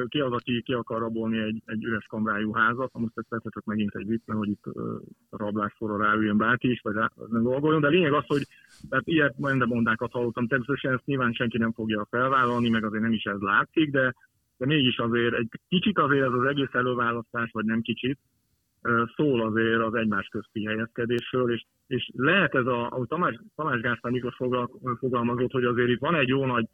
ki 0.07 0.19
az, 0.19 0.31
aki 0.31 0.61
ki 0.61 0.73
akar 0.73 0.99
rabolni 0.99 1.37
egy, 1.37 1.61
egy 1.65 1.83
üres 1.83 2.05
kamrájú 2.05 2.51
házat, 2.51 2.93
most 2.93 3.17
ez 3.17 3.27
persze 3.29 3.49
csak 3.49 3.63
megint 3.63 3.95
egy 3.95 4.07
vicc, 4.07 4.21
hogy 4.25 4.49
itt 4.49 4.65
a 5.29 5.37
rablásforra 5.37 5.97
ráüljön 5.97 6.37
bárki 6.37 6.71
is, 6.71 6.81
vagy 6.81 6.95
rá, 6.95 7.11
nem 7.29 7.43
dolgoljon, 7.43 7.81
de 7.81 7.87
lényeg 7.87 8.13
az, 8.13 8.25
hogy 8.27 8.41
tehát 8.89 9.07
ilyet 9.07 9.37
mondákat 9.65 10.11
hallottam, 10.11 10.47
természetesen 10.47 10.93
ezt 10.93 11.05
nyilván 11.05 11.33
senki 11.33 11.57
nem 11.57 11.71
fogja 11.71 12.07
felvállalni, 12.09 12.69
meg 12.69 12.83
azért 12.83 13.03
nem 13.03 13.13
is 13.13 13.23
ez 13.23 13.39
látszik, 13.39 13.91
de, 13.91 14.13
de 14.57 14.65
mégis 14.65 14.97
azért 14.97 15.33
egy 15.33 15.49
kicsit 15.67 15.97
azért 15.99 16.25
ez 16.25 16.33
az 16.33 16.45
egész 16.45 16.73
előválasztás, 16.73 17.51
vagy 17.51 17.65
nem 17.65 17.81
kicsit, 17.81 18.19
szól 19.15 19.41
azért 19.41 19.81
az 19.81 19.93
egymás 19.93 20.27
közti 20.27 20.65
helyezkedésről, 20.65 21.53
és, 21.53 21.65
és 21.87 22.09
lehet 22.15 22.55
ez, 22.55 22.65
a, 22.65 22.87
ahogy 22.89 23.07
Tamás, 23.07 23.39
Tamás 23.55 23.79
Gáspár 23.81 24.11
mikor 24.11 24.33
fogalmazott, 24.99 25.51
hogy 25.51 25.63
azért 25.63 25.89
itt 25.89 25.99
van 25.99 26.15
egy 26.15 26.27
jó 26.27 26.45
nagy 26.45 26.67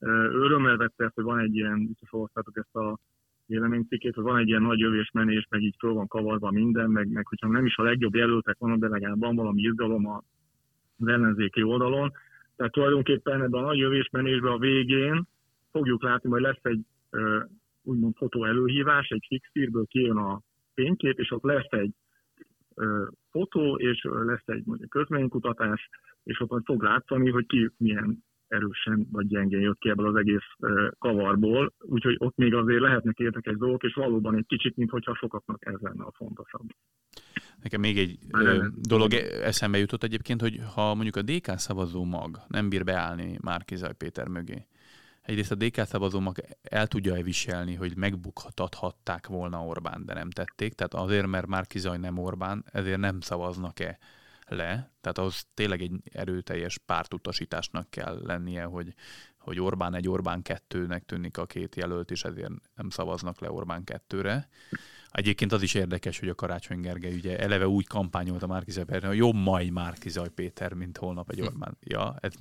Örömmel 0.00 0.76
vette 0.76 1.04
ezt, 1.04 1.14
hogy 1.14 1.24
van 1.24 1.38
egy 1.38 1.56
ilyen, 1.56 1.86
biztos 1.86 2.12
olvastátok 2.12 2.56
ezt 2.56 2.76
a 2.76 2.98
véleménycikét, 3.46 4.14
hogy 4.14 4.24
van 4.24 4.38
egy 4.38 4.48
ilyen 4.48 4.62
nagy 4.62 4.78
jövés 4.78 5.10
menés, 5.12 5.46
meg 5.50 5.62
így 5.62 5.76
föl 5.78 5.92
van 5.92 6.06
kavarva 6.06 6.50
minden, 6.50 6.90
meg, 6.90 7.08
meg 7.08 7.26
hogyha 7.26 7.48
nem 7.48 7.66
is 7.66 7.76
a 7.76 7.82
legjobb 7.82 8.14
jelöltek 8.14 8.58
vannak, 8.58 8.78
de 8.78 8.88
legalább 8.88 9.18
van 9.18 9.36
valami 9.36 9.62
izgalom 9.62 10.06
az 10.06 11.06
ellenzéki 11.06 11.62
oldalon. 11.62 12.12
Tehát 12.56 12.72
tulajdonképpen 12.72 13.42
ebben 13.42 13.62
a 13.62 13.66
nagy 13.66 13.78
jövésmenésben 13.78 14.52
a 14.52 14.58
végén 14.58 15.26
fogjuk 15.70 16.02
látni, 16.02 16.30
hogy 16.30 16.40
lesz 16.40 16.62
egy 16.62 16.80
úgymond 17.82 18.16
fotó 18.16 18.44
előhívás, 18.44 19.08
egy 19.08 19.24
fixírből 19.28 19.86
kijön 19.86 20.16
a 20.16 20.40
fénykép, 20.74 21.18
és 21.18 21.30
ott 21.30 21.42
lesz 21.42 21.70
egy 21.70 21.94
fotó, 23.30 23.76
és 23.76 24.06
lesz 24.10 24.46
egy 24.46 24.62
mondjuk 24.64 24.90
közménykutatás, 24.90 25.88
és 26.24 26.40
ott 26.40 26.50
majd 26.50 26.64
fog 26.64 26.82
látszani, 26.82 27.30
hogy 27.30 27.46
ki 27.46 27.70
milyen 27.76 28.24
erősen 28.50 29.06
vagy 29.12 29.26
gyengén 29.26 29.60
jött 29.60 29.78
ki 29.78 29.88
ebből 29.88 30.06
az 30.06 30.16
egész 30.16 30.70
kavarból, 30.98 31.72
úgyhogy 31.80 32.16
ott 32.18 32.36
még 32.36 32.54
azért 32.54 32.80
lehetnek 32.80 33.18
érdekes 33.18 33.56
dolgok, 33.56 33.82
és 33.82 33.94
valóban 33.94 34.36
egy 34.36 34.46
kicsit, 34.46 34.76
mintha 34.76 35.14
sokaknak 35.14 35.66
ez 35.66 35.80
lenne 35.80 36.04
a 36.04 36.12
fontosabb. 36.16 36.68
Nekem 37.62 37.80
még 37.80 37.98
egy 37.98 38.18
ö, 38.30 38.66
dolog 38.74 39.12
eszembe 39.42 39.78
jutott 39.78 40.02
egyébként, 40.02 40.40
hogy 40.40 40.60
ha 40.74 40.94
mondjuk 40.94 41.16
a 41.16 41.22
DK 41.22 41.58
szavazó 41.58 42.04
mag 42.04 42.38
nem 42.48 42.68
bír 42.68 42.84
beállni 42.84 43.38
Márkizaj 43.40 43.94
Péter 43.94 44.28
mögé, 44.28 44.66
egyrészt 45.22 45.52
a 45.52 45.54
DK 45.54 45.74
szavazó 45.74 46.20
mag 46.20 46.36
el 46.62 46.86
tudja-e 46.86 47.22
viselni, 47.22 47.74
hogy 47.74 47.96
megbukhathatták 47.96 49.26
volna 49.26 49.64
Orbán, 49.64 50.04
de 50.06 50.14
nem 50.14 50.30
tették, 50.30 50.72
tehát 50.72 50.94
azért, 50.94 51.26
mert 51.26 51.46
Márkizaj 51.46 51.98
nem 51.98 52.18
Orbán, 52.18 52.64
ezért 52.72 52.98
nem 52.98 53.20
szavaznak-e 53.20 53.98
le, 54.50 54.92
tehát 55.00 55.18
az 55.18 55.44
tényleg 55.54 55.82
egy 55.82 55.92
erőteljes 56.12 56.78
pártutasításnak 56.78 57.90
kell 57.90 58.20
lennie, 58.24 58.64
hogy, 58.64 58.94
hogy 59.38 59.60
Orbán 59.60 59.94
egy 59.94 60.08
Orbán 60.08 60.42
kettőnek 60.42 61.04
tűnik 61.04 61.38
a 61.38 61.46
két 61.46 61.76
jelölt, 61.76 62.10
és 62.10 62.24
ezért 62.24 62.52
nem 62.74 62.90
szavaznak 62.90 63.40
le 63.40 63.50
Orbán 63.50 63.84
kettőre. 63.84 64.48
Egyébként 65.10 65.52
az 65.52 65.62
is 65.62 65.74
érdekes, 65.74 66.18
hogy 66.18 66.28
a 66.28 66.34
Karácsony 66.34 66.80
Gergely 66.80 67.14
ugye 67.14 67.38
eleve 67.38 67.68
úgy 67.68 67.86
kampányolt 67.86 68.42
a 68.42 68.46
Márkizaj 68.46 68.84
Péter, 68.84 69.08
hogy 69.08 69.16
jobb 69.16 69.34
mai 69.34 69.70
Márkizaj 69.70 70.28
Péter, 70.28 70.72
mint 70.72 70.96
holnap 70.96 71.30
egy 71.30 71.40
Orbán. 71.40 71.76
Ja, 71.80 72.16
ez 72.20 72.32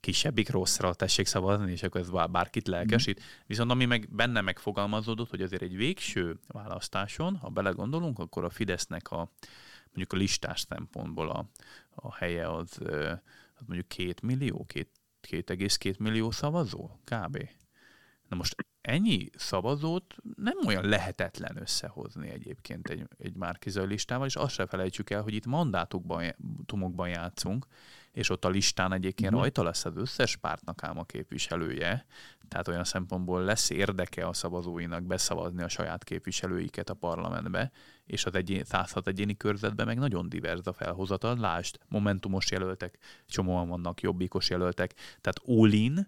kisebbik 0.00 0.50
rosszra 0.50 0.94
tessék 0.94 1.26
szavazni, 1.26 1.72
és 1.72 1.82
akkor 1.82 2.00
ez 2.00 2.10
bárkit 2.30 2.68
lelkesít. 2.68 3.22
Viszont 3.46 3.70
ami 3.70 3.84
meg 3.84 4.08
benne 4.10 4.40
megfogalmazódott, 4.40 5.30
hogy 5.30 5.42
azért 5.42 5.62
egy 5.62 5.76
végső 5.76 6.38
választáson, 6.48 7.36
ha 7.36 7.48
belegondolunk, 7.48 8.18
akkor 8.18 8.44
a 8.44 8.50
Fidesznek 8.50 9.10
a, 9.10 9.30
mondjuk 9.96 10.12
a 10.12 10.16
listás 10.16 10.60
szempontból 10.60 11.30
a, 11.30 11.48
a 11.94 12.14
helye 12.14 12.52
az, 12.52 12.78
az 13.54 13.66
mondjuk 13.66 13.88
két 13.88 14.22
millió, 14.22 14.64
két, 14.64 14.90
2,2 15.28 15.98
millió 15.98 16.30
szavazó 16.30 16.90
kb. 17.04 17.48
Na 18.28 18.36
most 18.36 18.54
ennyi 18.80 19.30
szavazót 19.34 20.14
nem 20.36 20.58
olyan 20.66 20.88
lehetetlen 20.88 21.56
összehozni 21.60 22.28
egyébként 22.28 22.88
egy, 22.88 23.08
egy 23.18 23.36
márkizai 23.36 23.86
listával, 23.86 24.26
és 24.26 24.36
azt 24.36 24.54
se 24.54 24.66
felejtsük 24.66 25.10
el, 25.10 25.22
hogy 25.22 25.34
itt 25.34 25.46
mandátumokban 25.46 27.08
játszunk, 27.08 27.66
és 28.16 28.30
ott 28.30 28.44
a 28.44 28.48
listán 28.48 28.92
egyébként 28.92 29.28
uh-huh. 29.28 29.40
rajta 29.40 29.62
lesz 29.62 29.84
az 29.84 29.96
összes 29.96 30.36
pártnak 30.36 30.82
ám 30.82 30.98
a 30.98 31.04
képviselője, 31.04 32.06
tehát 32.48 32.68
olyan 32.68 32.84
szempontból 32.84 33.42
lesz 33.42 33.70
érdeke 33.70 34.26
a 34.26 34.32
szavazóinak 34.32 35.02
beszavazni 35.02 35.62
a 35.62 35.68
saját 35.68 36.04
képviselőiket 36.04 36.90
a 36.90 36.94
parlamentbe, 36.94 37.70
és 38.04 38.24
az 38.24 38.34
egyén, 38.34 38.64
106 38.64 39.06
egyéni 39.06 39.36
körzetben 39.36 39.86
meg 39.86 39.98
nagyon 39.98 40.28
divers 40.28 40.66
a 40.66 40.72
felhozatal. 40.72 41.36
Lásd, 41.38 41.78
momentumos 41.88 42.50
jelöltek, 42.50 42.98
csomóan 43.26 43.68
vannak 43.68 44.00
jobbikos 44.00 44.50
jelöltek, 44.50 44.94
tehát 45.20 45.40
all 45.46 46.04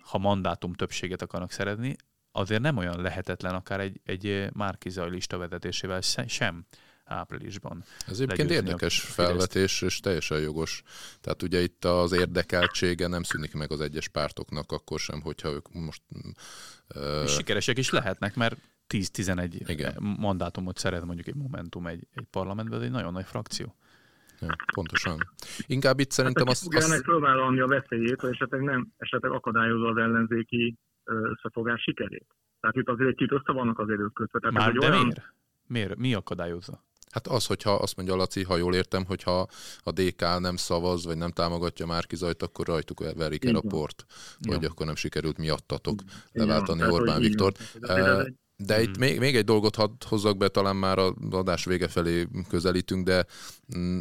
ha 0.00 0.18
mandátum 0.18 0.72
többséget 0.72 1.22
akarnak 1.22 1.50
szerezni, 1.50 1.96
azért 2.32 2.60
nem 2.60 2.76
olyan 2.76 3.00
lehetetlen 3.00 3.54
akár 3.54 3.80
egy, 3.80 4.00
egy 4.04 4.48
márkizaj 4.52 5.10
lista 5.10 5.38
vezetésével 5.38 6.00
sem 6.26 6.64
áprilisban. 7.04 7.82
Ez 8.06 8.20
egyébként 8.20 8.50
érdekes 8.50 9.00
felvetés, 9.00 9.82
és 9.82 10.00
teljesen 10.00 10.40
jogos. 10.40 10.82
Tehát 11.20 11.42
ugye 11.42 11.60
itt 11.60 11.84
az 11.84 12.12
érdekeltsége 12.12 13.06
nem 13.06 13.22
szűnik 13.22 13.54
meg 13.54 13.72
az 13.72 13.80
egyes 13.80 14.08
pártoknak 14.08 14.72
akkor 14.72 14.98
sem, 14.98 15.20
hogyha 15.20 15.48
ők 15.48 15.72
most... 15.72 16.02
Uh... 16.94 17.22
És 17.24 17.32
sikeresek 17.32 17.78
is 17.78 17.90
lehetnek, 17.90 18.34
mert 18.34 18.56
10-11 18.88 19.98
mandátumot 20.18 20.78
szeret 20.78 21.04
mondjuk 21.04 21.26
egy 21.26 21.34
Momentum 21.34 21.86
egy, 21.86 22.06
egy 22.14 22.26
parlamentben, 22.30 22.78
ez 22.78 22.84
egy 22.84 22.90
nagyon 22.90 23.12
nagy 23.12 23.24
frakció. 23.24 23.74
Ja, 24.40 24.56
pontosan. 24.74 25.18
Inkább 25.66 25.98
itt 25.98 26.10
szerintem 26.10 26.46
hát, 26.46 26.54
azt... 26.54 26.74
azt... 26.74 27.02
fölvállalni 27.02 27.60
a 27.60 27.66
veszélyét, 27.66 28.20
hogy 28.20 28.30
esetleg 28.30 28.60
nem, 28.60 28.92
esetleg 28.96 29.32
akadályozza 29.32 29.88
az 29.88 29.96
ellenzéki 29.96 30.78
összefogás 31.04 31.82
sikerét. 31.82 32.26
Tehát 32.60 32.76
itt 32.76 32.88
azért 32.88 33.08
egy 33.08 33.14
kicsit 33.14 33.32
össze 33.32 33.52
vannak 33.52 33.78
az 33.78 33.88
ők 33.88 34.12
között. 34.12 34.50
Már 34.50 34.72
de 34.72 34.86
olyan... 34.86 35.00
miért? 35.00 35.32
miért? 35.66 35.96
Mi 35.96 36.14
akadályozza? 36.14 36.84
Hát 37.12 37.26
az, 37.26 37.46
hogyha 37.46 37.72
azt 37.72 37.96
mondja 37.96 38.16
Laci, 38.16 38.42
ha 38.42 38.56
jól 38.56 38.74
értem, 38.74 39.04
hogyha 39.04 39.46
a 39.78 39.90
DK 39.90 40.20
nem 40.20 40.56
szavaz, 40.56 41.04
vagy 41.04 41.16
nem 41.16 41.30
támogatja 41.30 41.86
Márki 41.86 42.16
Zajt, 42.16 42.42
akkor 42.42 42.66
rajtuk 42.66 43.14
verik 43.14 43.44
el 43.44 43.54
a 43.54 43.62
port, 43.68 44.06
vagy 44.38 44.64
akkor 44.64 44.86
nem 44.86 44.94
sikerült 44.94 45.38
miattatok 45.38 46.00
leváltani 46.32 46.86
Orbán 46.86 47.20
Viktort. 47.20 47.58
De 48.56 48.82
itt 48.82 48.98
még, 48.98 49.18
még 49.18 49.36
egy 49.36 49.44
dolgot 49.44 49.74
hadd 49.74 49.90
hozzak 50.08 50.36
be, 50.36 50.48
talán 50.48 50.76
már 50.76 50.98
a 50.98 51.14
adás 51.30 51.64
vége 51.64 51.88
felé 51.88 52.28
közelítünk, 52.48 53.04
de 53.04 53.26
mm, 53.76 54.00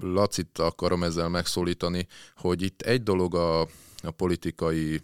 Lacit 0.00 0.58
akarom 0.58 1.02
ezzel 1.02 1.28
megszólítani, 1.28 2.06
hogy 2.36 2.62
itt 2.62 2.82
egy 2.82 3.02
dolog 3.02 3.34
a, 3.34 3.60
a 4.02 4.10
politikai 4.16 5.00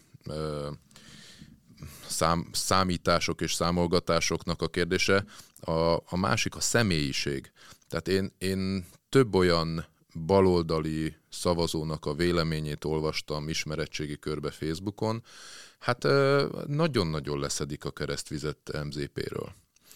szám, 2.06 2.48
számítások 2.52 3.40
és 3.40 3.52
számolgatásoknak 3.52 4.62
a 4.62 4.68
kérdése, 4.68 5.24
a, 5.66 5.96
a 5.96 6.16
másik 6.16 6.56
a 6.56 6.60
személyiség. 6.60 7.52
Tehát 7.88 8.08
én, 8.08 8.32
én 8.38 8.86
több 9.08 9.34
olyan 9.34 9.86
baloldali 10.26 11.16
szavazónak 11.28 12.06
a 12.06 12.14
véleményét 12.14 12.84
olvastam 12.84 13.48
ismeretségi 13.48 14.18
körbe 14.18 14.50
Facebookon, 14.50 15.22
hát 15.78 16.02
nagyon-nagyon 16.66 17.38
leszedik 17.38 17.84
a 17.84 17.90
keresztvizet 17.90 18.84
MZP-ről. 18.84 19.52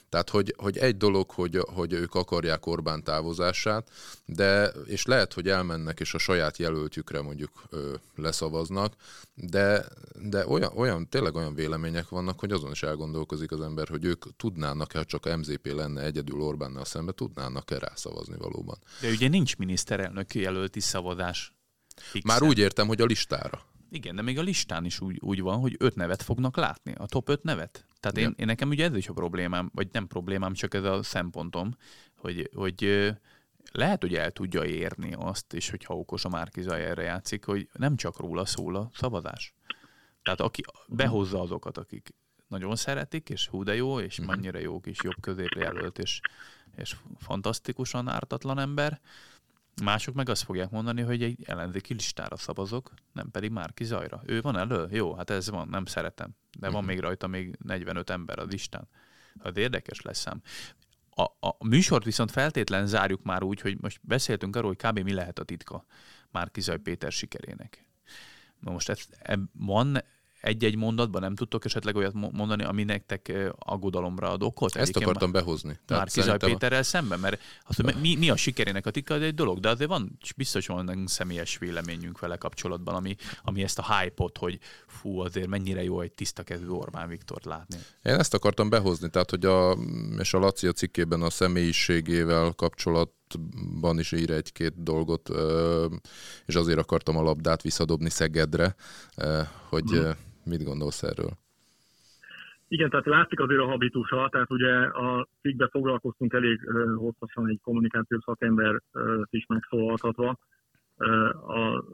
Tehát, 0.09 0.31
hogy, 0.31 0.55
hogy 0.57 0.77
egy 0.79 0.97
dolog, 0.97 1.31
hogy, 1.31 1.61
hogy 1.75 1.93
ők 1.93 2.15
akarják 2.15 2.67
Orbán 2.67 3.05
távozását, 3.05 3.91
de, 4.25 4.67
és 4.67 5.05
lehet, 5.05 5.33
hogy 5.33 5.49
elmennek, 5.49 6.01
és 6.01 6.15
a 6.15 6.19
saját 6.19 6.57
jelöltjükre 6.57 7.23
mondjuk 7.23 7.51
ö, 7.71 7.95
leszavaznak, 8.17 8.95
de, 9.35 9.85
de 10.23 10.47
olyan, 10.47 10.73
olyan, 10.77 11.09
tényleg 11.09 11.35
olyan 11.35 11.55
vélemények 11.55 12.09
vannak, 12.09 12.41
hogy 12.41 12.53
azon 12.53 12.71
is 12.71 12.83
elgondolkozik 12.83 13.51
az 13.53 13.61
ember, 13.61 13.89
hogy 13.89 14.05
ők 14.05 14.37
tudnának-e, 14.37 14.99
ha 14.99 15.05
csak 15.05 15.37
MZP 15.37 15.67
lenne 15.73 16.03
egyedül 16.03 16.41
Orbánnal 16.41 16.85
szembe, 16.85 17.13
tudnának-e 17.13 17.79
rászavazni 17.79 18.37
valóban. 18.37 18.79
De 19.01 19.09
ugye 19.09 19.29
nincs 19.29 19.57
miniszterelnök 19.57 20.35
jelölti 20.35 20.81
szavazás. 20.81 21.53
Fixen. 21.97 22.33
Már 22.35 22.43
úgy 22.43 22.59
értem, 22.59 22.87
hogy 22.87 23.01
a 23.01 23.05
listára. 23.05 23.63
Igen, 23.91 24.17
de 24.17 24.23
még 24.23 24.39
a 24.39 24.43
listán 24.43 24.85
is 24.85 25.01
úgy, 25.01 25.19
úgy 25.21 25.41
van, 25.41 25.59
hogy 25.59 25.77
öt 25.79 25.95
nevet 25.95 26.23
fognak 26.23 26.57
látni, 26.57 26.95
a 26.99 27.07
top 27.07 27.29
öt 27.29 27.43
nevet. 27.43 27.87
Tehát 28.01 28.19
én, 28.19 28.35
én 28.37 28.47
nekem 28.47 28.69
ugye 28.69 28.85
ez 28.85 28.97
is 28.97 29.09
a 29.09 29.13
problémám, 29.13 29.71
vagy 29.75 29.89
nem 29.93 30.07
problémám, 30.07 30.53
csak 30.53 30.75
ez 30.75 30.85
a 30.85 31.03
szempontom, 31.03 31.77
hogy, 32.17 32.51
hogy 32.55 33.11
lehet, 33.73 34.01
hogy 34.01 34.15
el 34.15 34.31
tudja 34.31 34.65
érni 34.65 35.13
azt, 35.13 35.53
és 35.53 35.71
hogyha 35.71 35.97
okos 35.97 36.25
a 36.25 36.29
Márkizaj 36.29 36.85
erre 36.85 37.03
játszik, 37.03 37.45
hogy 37.45 37.69
nem 37.73 37.97
csak 37.97 38.19
róla 38.19 38.45
szól 38.45 38.77
a 38.77 38.91
szavazás. 38.93 39.55
Tehát 40.23 40.41
aki 40.41 40.63
behozza 40.89 41.41
azokat, 41.41 41.79
akik 41.79 42.15
nagyon 42.49 42.77
szeretik, 42.77 43.29
és 43.29 43.47
hú 43.47 43.63
de 43.63 43.75
jó, 43.75 44.01
és 44.01 44.19
mhm. 44.19 44.27
mennyire 44.27 44.61
jó 44.61 44.81
kis 44.81 45.03
jobb 45.03 45.21
középjelölt, 45.21 45.99
és, 45.99 46.21
és 46.77 46.97
fantasztikusan 47.19 48.09
ártatlan 48.09 48.59
ember, 48.59 49.01
Mások 49.83 50.15
meg 50.15 50.29
azt 50.29 50.43
fogják 50.43 50.71
mondani, 50.71 51.03
hogy 51.03 51.23
egy 51.23 51.45
ellenzéki 51.45 51.93
listára 51.93 52.37
szavazok, 52.37 52.93
nem 53.13 53.31
pedig 53.31 53.51
Márki 53.51 53.85
Zajra. 53.85 54.23
Ő 54.27 54.41
van 54.41 54.57
elő? 54.57 54.87
Jó, 54.91 55.15
hát 55.15 55.31
ez 55.31 55.51
van, 55.51 55.69
nem 55.69 55.85
szeretem. 55.85 56.37
De 56.59 56.69
van 56.69 56.81
mhm. 56.83 56.91
még 56.91 57.01
rajta 57.01 57.27
még 57.27 57.57
45 57.65 58.11
ember 58.11 58.39
a 58.39 58.45
listán. 58.45 58.89
Hát 59.43 59.57
érdekes 59.57 60.01
lesz 60.01 60.19
szám. 60.19 60.43
A, 61.11 61.23
a 61.23 61.67
műsort 61.67 62.05
viszont 62.05 62.31
feltétlen 62.31 62.87
zárjuk 62.87 63.23
már 63.23 63.43
úgy, 63.43 63.61
hogy 63.61 63.81
most 63.81 64.01
beszéltünk 64.03 64.57
arról, 64.57 64.75
hogy 64.77 64.91
kb. 64.91 64.99
mi 64.99 65.13
lehet 65.13 65.39
a 65.39 65.45
titka 65.45 65.85
Márki 66.31 66.61
Zaj 66.61 66.79
Péter 66.79 67.13
sikerének. 67.13 67.85
Na 68.61 68.71
most 68.71 68.89
ez, 68.89 69.07
ez, 69.19 69.39
van 69.53 70.03
egy-egy 70.41 70.77
mondatban 70.77 71.21
nem 71.21 71.35
tudtok 71.35 71.65
esetleg 71.65 71.97
olyat 71.97 72.13
mondani, 72.13 72.65
ami 72.65 72.85
nektek 72.85 73.33
aggodalomra 73.59 74.31
ad 74.31 74.43
okot? 74.43 74.77
Ezt 74.77 74.97
akartam 74.97 75.31
már, 75.31 75.43
behozni. 75.43 75.79
Már 75.87 76.09
Kizaj 76.09 76.37
Péterrel 76.37 76.81
a... 76.81 76.83
szemben, 76.83 77.21
mert 77.21 77.41
hogy 77.63 77.95
mi, 78.01 78.17
mi 78.17 78.31
a 78.31 78.37
sikerének 78.37 78.87
a 78.87 78.91
titka, 78.91 79.15
egy 79.15 79.35
dolog, 79.35 79.61
de 79.61 79.69
azért 79.69 79.89
van, 79.89 80.19
biztos 80.37 80.67
van 80.67 81.05
személyes 81.07 81.59
véleményünk 81.59 82.19
vele 82.19 82.37
kapcsolatban, 82.37 82.95
ami, 82.95 83.17
ami 83.43 83.63
ezt 83.63 83.79
a 83.79 83.99
hype-ot, 83.99 84.39
hogy 84.39 84.59
fú, 84.87 85.21
azért 85.21 85.47
mennyire 85.47 85.83
jó 85.83 86.01
egy 86.01 86.13
tiszta 86.13 86.43
kezű 86.43 86.67
Orbán 86.67 87.09
Viktort 87.09 87.45
látni. 87.45 87.77
Én 88.03 88.15
ezt 88.15 88.35
akartam 88.35 88.69
behozni, 88.69 89.11
tehát 89.11 89.31
hogy 89.31 89.45
a, 89.45 89.77
és 90.19 90.35
a 90.35 90.39
Laci 90.39 90.67
a 90.67 90.73
cikkében 90.73 91.23
a 91.23 91.31
személyiségével 91.31 92.53
kapcsolat 92.57 93.11
ban 93.81 93.99
is 93.99 94.13
ír 94.13 94.31
egy-két 94.31 94.83
dolgot, 94.83 95.29
és 96.47 96.55
azért 96.55 96.79
akartam 96.79 97.17
a 97.17 97.23
labdát 97.23 97.63
visszadobni 97.63 98.11
Szegedre, 98.11 98.75
hogy 99.69 99.85
mm. 99.95 100.11
mit 100.45 100.65
gondolsz 100.65 101.03
erről? 101.03 101.31
Igen, 102.69 102.91
tehát 102.91 103.07
látszik 103.07 103.41
azért 103.41 103.61
a 103.61 103.67
habitusa, 103.67 104.29
tehát 104.33 104.51
ugye 104.51 104.73
a 104.85 105.29
cikkben 105.41 105.69
foglalkoztunk 105.69 106.33
elég 106.33 106.61
hosszasan 106.97 107.49
egy 107.49 107.61
kommunikációs 107.63 108.23
szakember 108.25 108.83
is 109.31 109.47
megszólaltatva, 109.47 110.39
a, 111.47 111.85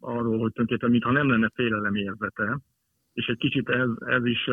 arról, 0.00 0.38
hogy 0.38 0.52
tulajdonképpen 0.52 0.90
mintha 0.90 1.10
nem 1.10 1.30
lenne 1.30 1.50
félelem 1.54 1.94
érzete, 1.94 2.60
és 3.12 3.26
egy 3.26 3.38
kicsit 3.38 3.68
ez, 3.68 3.88
ez, 3.98 4.24
is, 4.24 4.46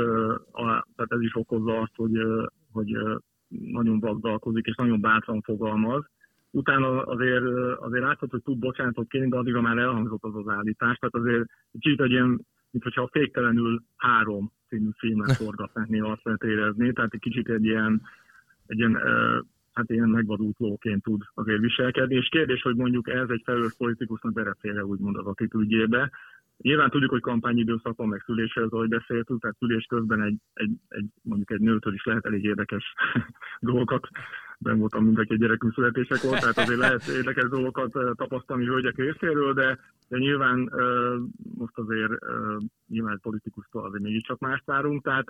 a, 0.52 0.64
tehát 0.96 1.12
ez 1.12 1.22
is 1.22 1.36
okozza 1.36 1.80
azt, 1.80 1.96
hogy, 1.96 2.20
hogy 2.72 2.98
nagyon 3.48 4.00
vagdalkozik 4.00 4.66
és 4.66 4.76
nagyon 4.76 5.02
bátran 5.02 5.42
fogalmaz, 5.42 6.04
utána 6.52 7.04
azért, 7.04 7.44
azért 7.80 8.04
látszott, 8.04 8.32
hogy 8.32 8.44
tud 8.44 8.60
bocsánatot 8.60 9.10
kérni, 9.10 9.30
de 9.30 9.38
addigra 9.38 9.62
már 9.62 9.78
elhangzott 9.78 10.24
az 10.24 10.36
az 10.36 10.48
állítás. 10.48 10.98
Tehát 10.98 11.16
azért 11.16 11.50
kicsit 11.80 12.02
egy 12.02 12.12
ilyen, 12.12 12.28
mint 12.72 12.84
hogyha 12.84 13.02
a 13.02 13.10
féktelenül 13.12 13.84
három 13.98 14.52
című 14.68 14.90
filmet 14.98 15.36
forgatnáknél 15.44 16.06
azt 16.06 16.24
lehet 16.24 16.44
érezni, 16.44 16.94
tehát 16.94 17.14
egy 17.14 17.20
kicsit 17.20 17.50
egy 17.50 17.66
ilyen, 17.66 18.02
egy 18.68 18.78
ilyen 18.78 18.98
hát 19.74 19.90
ilyen 19.90 20.10
megvadult 20.10 20.60
lóként 20.60 21.04
tud 21.04 21.22
azért 21.34 21.60
viselkedni, 21.60 22.16
és 22.16 22.30
kérdés, 22.30 22.62
hogy 22.62 22.76
mondjuk 22.76 23.10
ez 23.10 23.30
egy 23.30 23.42
felelős 23.46 23.76
politikusnak 23.78 24.34
berefélre 24.34 24.86
úgymond 24.86 25.16
az 25.16 25.26
attitűdjébe. 25.26 26.12
Nyilván 26.58 26.90
tudjuk, 26.90 27.12
hogy 27.12 27.22
kampányidőszak 27.22 27.98
van, 27.98 28.08
meg 28.08 28.22
szüléshez, 28.26 28.72
ahogy 28.72 28.90
beszéltünk, 28.90 29.42
tehát 29.42 29.58
szülés 29.58 29.86
közben 29.86 30.22
egy, 30.22 30.38
egy, 30.54 30.72
egy, 30.88 31.06
mondjuk 31.22 31.52
egy 31.52 31.60
nőtől 31.60 31.94
is 31.94 32.04
lehet 32.06 32.26
elég 32.26 32.44
érdekes 32.44 32.94
dolgokat 33.60 34.08
ben 34.60 34.80
voltam 34.80 35.04
mindenki 35.04 35.38
gyerekünk 35.38 35.74
születésekor, 35.74 36.40
tehát 36.40 36.58
azért 36.58 36.80
lehet 36.80 37.08
érdekes 37.08 37.50
dolgokat 37.50 37.92
tapasztalni 38.16 38.66
hölgyek 38.66 38.98
részéről, 38.98 39.54
de, 39.54 39.80
de 40.08 40.18
nyilván 40.18 40.72
most 41.58 41.78
azért 41.78 42.12
nyilván 42.88 43.14
egy 43.14 43.22
politikustól 43.22 43.86
azért 43.86 44.04
mégiscsak 44.04 44.40
más 44.40 44.62
várunk, 44.66 45.04
tehát 45.04 45.26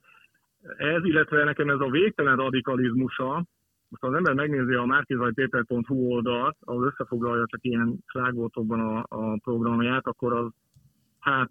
ez, 0.77 1.03
illetve 1.03 1.43
nekem 1.43 1.69
ez 1.69 1.79
a 1.79 1.89
végtelen 1.89 2.35
radikalizmusa, 2.35 3.45
most 3.89 4.03
az 4.03 4.13
ember 4.13 4.33
megnézi 4.33 4.73
a 4.73 4.85
márkizajpéper.hu 4.85 5.95
oldalt, 5.95 6.57
ahol 6.59 6.85
összefoglalja 6.85 7.45
csak 7.45 7.63
ilyen 7.63 7.97
slágoltokban 8.05 8.79
a, 8.79 9.05
a 9.09 9.37
programját, 9.43 10.07
akkor 10.07 10.33
az 10.33 10.51
hát 11.19 11.49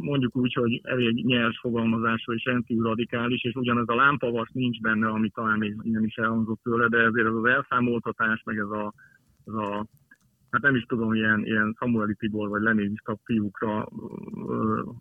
mondjuk 0.00 0.36
úgy, 0.36 0.52
hogy 0.52 0.80
elég 0.82 1.24
nyers 1.24 1.58
fogalmazású 1.58 2.32
és 2.32 2.44
rendkívül 2.44 2.84
radikális, 2.84 3.44
és 3.44 3.54
ugyanez 3.54 3.88
a 3.88 3.94
lámpavas 3.94 4.48
nincs 4.52 4.80
benne, 4.80 5.08
ami 5.08 5.28
talán 5.28 5.58
még 5.58 5.76
ilyen 5.82 6.04
is 6.04 6.14
elhangzott 6.14 6.60
tőle, 6.62 6.88
de 6.88 6.98
ezért 6.98 7.26
ez 7.26 7.34
az 7.34 7.44
elszámoltatás, 7.44 8.42
meg 8.44 8.56
ez 8.56 8.70
a, 8.70 8.92
ez 9.46 9.54
a 9.54 9.86
hát 10.50 10.62
nem 10.62 10.74
is 10.74 10.82
tudom, 10.82 11.14
ilyen, 11.14 11.44
ilyen 11.44 11.76
Samueli 11.78 12.14
Tibor 12.14 12.48
vagy 12.48 12.62
lenévista 12.62 13.18
fiúkra 13.24 13.88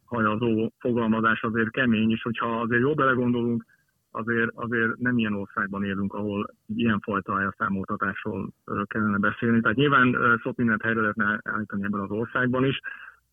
hajazó 0.05 0.72
fogalmazás 0.80 1.41
azért 1.41 1.72
kemény, 1.72 2.11
és 2.11 2.22
hogyha 2.22 2.59
azért 2.59 2.82
jól 2.82 2.93
belegondolunk, 2.93 3.65
azért, 4.11 4.49
azért 4.53 4.97
nem 4.97 5.17
ilyen 5.17 5.34
országban 5.34 5.84
élünk, 5.84 6.13
ahol 6.13 6.55
ilyenfajta 6.76 7.41
elszámoltatásról 7.41 8.49
kellene 8.86 9.17
beszélni. 9.17 9.61
Tehát 9.61 9.78
nyilván 9.78 10.15
sok 10.41 10.55
mindent 10.55 10.82
helyre 10.82 10.99
lehetne 10.99 11.39
állítani 11.43 11.84
ebben 11.84 12.01
az 12.01 12.11
országban 12.11 12.65
is, 12.65 12.80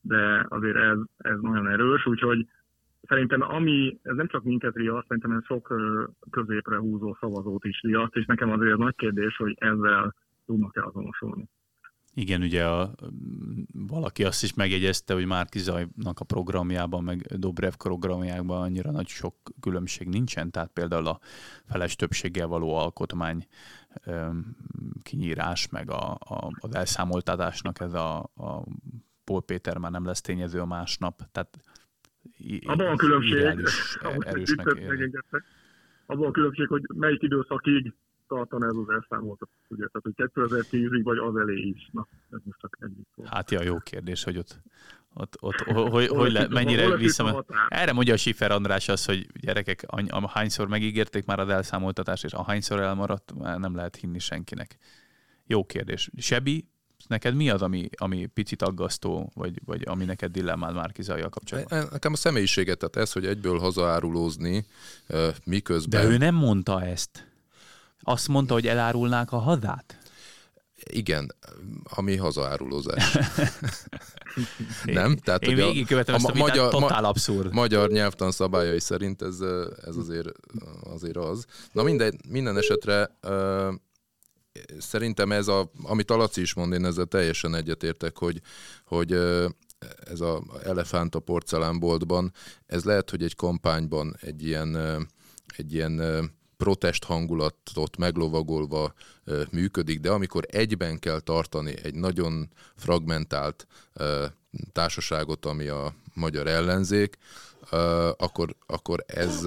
de 0.07 0.47
azért 0.49 0.77
ez, 0.77 0.99
ez 1.17 1.39
nagyon 1.41 1.69
erős, 1.69 2.07
úgyhogy 2.07 2.47
szerintem 3.09 3.43
ami, 3.43 3.99
ez 4.03 4.17
nem 4.17 4.29
csak 4.29 4.43
minket 4.43 4.75
riaszt, 4.75 5.07
szerintem 5.07 5.33
ez 5.33 5.45
sok 5.45 5.75
középre 6.31 6.77
húzó 6.77 7.17
szavazót 7.21 7.65
is 7.65 7.81
riaszt, 7.83 8.17
és 8.17 8.27
nekem 8.27 8.51
azért 8.51 8.77
nagy 8.77 8.97
kérdés, 8.97 9.37
hogy 9.37 9.57
ezzel 9.59 10.15
tudnak-e 10.47 10.83
azonosulni. 10.83 11.49
Igen, 12.19 12.43
ugye 12.43 12.65
a, 12.65 12.91
valaki 13.73 14.25
azt 14.25 14.43
is 14.43 14.55
megjegyezte, 14.55 15.15
hogy 15.15 15.27
Márki 15.27 15.59
Zajnak 15.59 16.21
a 16.21 16.25
programjában, 16.25 17.05
meg 17.05 17.21
Dobrev 17.21 17.73
programjában 17.73 18.63
annyira 18.63 18.91
nagy 18.91 19.07
sok 19.09 19.35
különbség 19.61 20.09
nincsen, 20.09 20.51
tehát 20.51 20.71
például 20.73 21.07
a 21.07 21.19
feles 21.67 21.97
többséggel 21.97 22.47
való 22.47 22.75
alkotmány 22.75 23.47
kinyírás, 25.03 25.69
meg 25.69 25.91
a, 25.91 26.11
a, 26.13 26.51
az 26.61 26.75
elszámoltatásnak 26.75 27.81
ez 27.81 27.93
a, 27.93 28.19
a 28.19 28.65
Paul 29.27 29.43
Péter 29.43 29.79
már 29.79 29.91
nem 29.91 30.05
lesz 30.05 30.21
tényező 30.21 30.61
a 30.61 30.67
másnap, 30.67 31.23
tehát 31.33 31.59
abban 32.65 32.87
a 32.87 32.97
különbség, 32.97 33.43
abban 36.07 36.27
a 36.27 36.31
különbség, 36.31 36.67
hogy 36.67 36.83
melyik 36.95 37.23
időszakig 37.23 37.93
tartana 38.29 38.67
ez 38.67 38.75
az 38.75 38.89
elszámoltat, 38.89 39.49
ugye, 39.69 39.87
tehát 39.87 40.03
hogy 40.03 40.31
2010-ig 40.71 41.01
vagy 41.03 41.19
az 41.19 41.37
elé 41.37 41.61
is. 41.61 41.89
Na, 41.93 42.07
ez 42.31 42.39
most 42.45 42.59
csak 42.61 42.79
ennyi 42.81 43.25
Hát 43.25 43.51
ja, 43.51 43.63
jó 43.63 43.79
kérdés, 43.79 44.25
hogy 44.25 44.39
ott, 44.39 44.61
ott, 45.15 45.37
ott 45.41 45.61
hogy, 45.91 46.09
hogy 46.09 46.33
le, 46.33 46.49
mennyire 46.49 46.97
vissza... 46.97 47.45
Erre 47.69 47.93
mondja 47.93 48.15
a 48.15 48.17
Sifer 48.17 48.51
András 48.51 48.89
az, 48.89 49.05
hogy 49.05 49.27
gyerekek, 49.41 49.85
hányszor 50.27 50.69
megígérték 50.69 51.25
már 51.25 51.39
az 51.39 51.49
elszámoltatást, 51.49 52.25
és 52.25 52.33
ahányszor 52.33 52.81
elmaradt, 52.81 53.35
nem 53.59 53.75
lehet 53.75 53.97
hinni 53.97 54.19
senkinek. 54.19 54.77
Jó 55.47 55.65
kérdés. 55.65 56.11
Sebi, 56.17 56.69
Neked 57.07 57.35
mi 57.35 57.51
az, 57.51 57.63
ami, 57.63 57.89
ami 57.97 58.27
picit 58.27 58.63
aggasztó, 58.63 59.31
vagy, 59.35 59.61
vagy 59.65 59.83
ami 59.87 60.05
neked 60.05 60.33
dilemmád 60.33 60.75
már 60.75 60.93
Zajjal 60.99 61.29
kapcsolatban? 61.29 61.89
Nekem 61.91 62.13
a 62.13 62.17
személyiséget, 62.17 62.79
tehát 62.79 62.97
ez, 62.97 63.13
hogy 63.13 63.27
egyből 63.27 63.59
hazaárulózni, 63.59 64.67
miközben... 65.45 66.01
De 66.01 66.09
ő 66.09 66.17
nem 66.17 66.35
mondta 66.35 66.83
ezt. 66.83 67.27
Azt 68.01 68.29
mondta, 68.29 68.55
hogy 68.55 68.67
elárulnák 68.67 69.33
a 69.33 69.39
hazát? 69.39 69.99
Igen, 70.85 71.35
ami 71.85 72.17
hazaárulózás. 72.17 73.13
Nem? 74.85 75.17
Tehát, 75.17 75.43
én 75.43 75.55
végigkövetem 75.55 76.15
ezt 76.15 76.25
a, 76.25 76.33
a 76.35 76.37
magyar, 76.37 76.71
totál 76.71 77.05
abszurd. 77.05 77.53
Magyar 77.53 77.91
nyelvtan 77.91 78.31
szabályai 78.31 78.81
szerint 78.81 79.23
ez, 79.23 79.41
ez 79.87 79.97
azért, 79.97 80.29
azért 80.83 81.17
az. 81.17 81.45
Na 81.73 81.83
minden, 81.83 82.21
minden 82.29 82.57
esetre 82.57 83.19
szerintem 84.79 85.33
ez, 85.33 85.49
a, 85.49 85.71
amit 85.83 86.11
a 86.11 86.17
Laci 86.17 86.41
is 86.41 86.55
mond, 86.55 86.73
én 86.73 86.85
ezzel 86.85 87.05
teljesen 87.05 87.55
egyetértek, 87.55 88.19
hogy, 88.19 88.41
hogy 88.85 89.13
ez 90.11 90.21
a 90.21 90.43
elefánt 90.65 91.15
a 91.15 91.21
porcelánboltban, 91.21 92.33
ez 92.67 92.85
lehet, 92.85 93.11
hogy 93.11 93.23
egy 93.23 93.35
kampányban 93.35 94.17
egy 94.21 94.47
ilyen, 94.47 94.77
egy 95.57 95.75
ilyen 95.75 96.01
protest 96.57 97.05
hangulatot 97.05 97.97
meglovagolva 97.97 98.93
működik, 99.51 100.01
de 100.01 100.11
amikor 100.11 100.45
egyben 100.51 100.99
kell 100.99 101.21
tartani 101.21 101.75
egy 101.83 101.95
nagyon 101.95 102.51
fragmentált 102.77 103.67
társaságot, 104.73 105.47
ami 105.47 105.67
a 105.67 105.95
magyar 106.15 106.47
ellenzék, 106.47 107.17
akkor, 108.17 108.57
akkor 108.67 109.05
ez, 109.07 109.45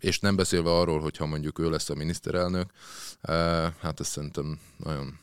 és 0.00 0.20
nem 0.20 0.36
beszélve 0.36 0.70
arról, 0.70 1.00
hogyha 1.00 1.26
mondjuk 1.26 1.58
ő 1.58 1.70
lesz 1.70 1.90
a 1.90 1.94
miniszterelnök, 1.94 2.70
hát 3.80 4.00
ez 4.00 4.06
szerintem 4.06 4.58
nagyon 4.76 5.18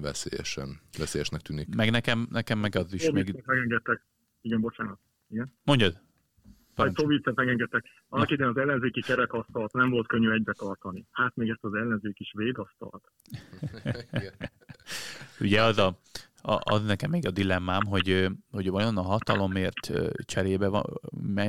veszélyesen, 0.00 0.80
veszélyesnek 0.98 1.40
tűnik. 1.40 1.74
Meg 1.74 1.90
nekem, 1.90 2.26
nekem 2.30 2.58
meg 2.58 2.76
az 2.76 2.92
is. 2.92 3.10
Még... 3.10 3.42
Megengedtek. 3.44 4.04
Igen, 4.40 4.60
bocsánat. 4.60 4.98
Igen. 5.28 5.52
Mondjad. 5.64 6.00
Egy 6.76 6.92
Szó 6.94 7.32
megengedtek. 7.34 7.84
Annak 8.08 8.30
idején 8.30 8.52
az 8.52 8.62
ellenzéki 8.62 9.00
kerekasztalt 9.00 9.72
nem 9.72 9.90
volt 9.90 10.06
könnyű 10.06 10.30
egybe 10.30 10.52
tartani. 10.52 11.06
Hát 11.10 11.36
még 11.36 11.48
ezt 11.48 11.64
az 11.64 11.74
ellenzék 11.74 12.20
is 12.20 12.32
védasztalt. 12.36 13.12
Ugye 15.40 15.62
az, 15.62 15.78
a, 15.78 15.98
az 16.42 16.82
nekem 16.82 17.10
még 17.10 17.26
a 17.26 17.30
dilemmám, 17.30 17.86
hogy, 17.86 18.28
hogy 18.50 18.70
vajon 18.70 18.96
a 18.96 19.02
hatalomért 19.02 19.90
cserébe 20.24 20.82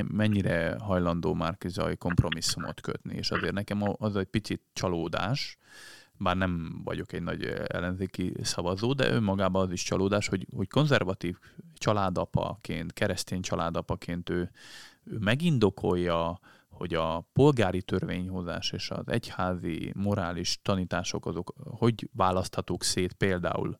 mennyire 0.08 0.76
hajlandó 0.80 1.34
már 1.34 1.58
Zaj 1.68 1.96
kompromisszumot 1.96 2.82
kötni, 2.82 3.16
és 3.16 3.32
azért 3.32 3.54
nekem 3.54 3.82
az 3.98 4.16
egy 4.16 4.28
picit 4.28 4.62
csalódás, 4.74 5.58
bár 6.18 6.38
nem 6.38 6.82
vagyok 6.84 7.14
egy 7.14 7.24
nagy 7.24 7.44
ellenzéki 7.68 8.34
szavazó, 8.42 8.94
de 8.94 9.12
önmagában 9.12 9.66
az 9.66 9.72
is 9.72 9.84
csalódás, 9.84 10.28
hogy, 10.28 10.48
hogy 10.56 10.70
konzervatív 10.70 11.38
családapaként, 11.74 12.94
keresztény 12.94 13.42
családapaként 13.42 14.30
ő, 14.30 14.52
ő 15.04 15.18
megindokolja, 15.18 16.40
hogy 16.70 16.94
a 16.94 17.30
polgári 17.34 17.82
törvényhozás 17.82 18.72
és 18.72 18.90
az 18.90 19.08
egyházi 19.08 19.92
morális 19.96 20.60
tanítások 20.62 21.26
azok 21.26 21.54
hogy 21.64 22.10
választhatók 22.14 22.84
szét 22.84 23.14
például 23.14 23.80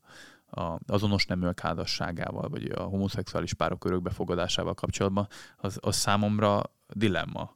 az 0.54 0.80
azonos 0.88 1.26
neműek 1.26 1.60
házasságával, 1.60 2.50
vagy 2.50 2.72
a 2.72 2.82
homoszexuális 2.82 3.54
párok 3.54 3.86
örökbefogadásával 3.86 4.74
kapcsolatban, 4.74 5.28
az, 5.58 5.78
az 5.82 5.96
számomra 5.96 6.62
dilemma 6.88 7.56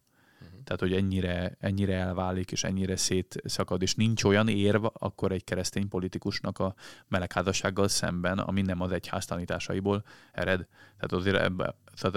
tehát 0.67 0.81
hogy 0.81 0.93
ennyire, 0.93 1.57
ennyire 1.59 1.95
elválik, 1.95 2.51
és 2.51 2.63
ennyire 2.63 2.95
szétszakad, 2.95 3.81
és 3.81 3.95
nincs 3.95 4.23
olyan 4.23 4.47
érv 4.47 4.85
akkor 4.93 5.31
egy 5.31 5.43
keresztény 5.43 5.87
politikusnak 5.87 6.59
a 6.59 6.75
melegházassággal 7.07 7.87
szemben, 7.87 8.39
ami 8.39 8.61
nem 8.61 8.81
az 8.81 8.91
egyház 8.91 9.25
tanításaiból 9.25 10.03
ered. 10.31 10.67
Tehát 10.95 11.11
azért 11.11 11.37
ebbe, 11.37 11.75
tehát 12.01 12.15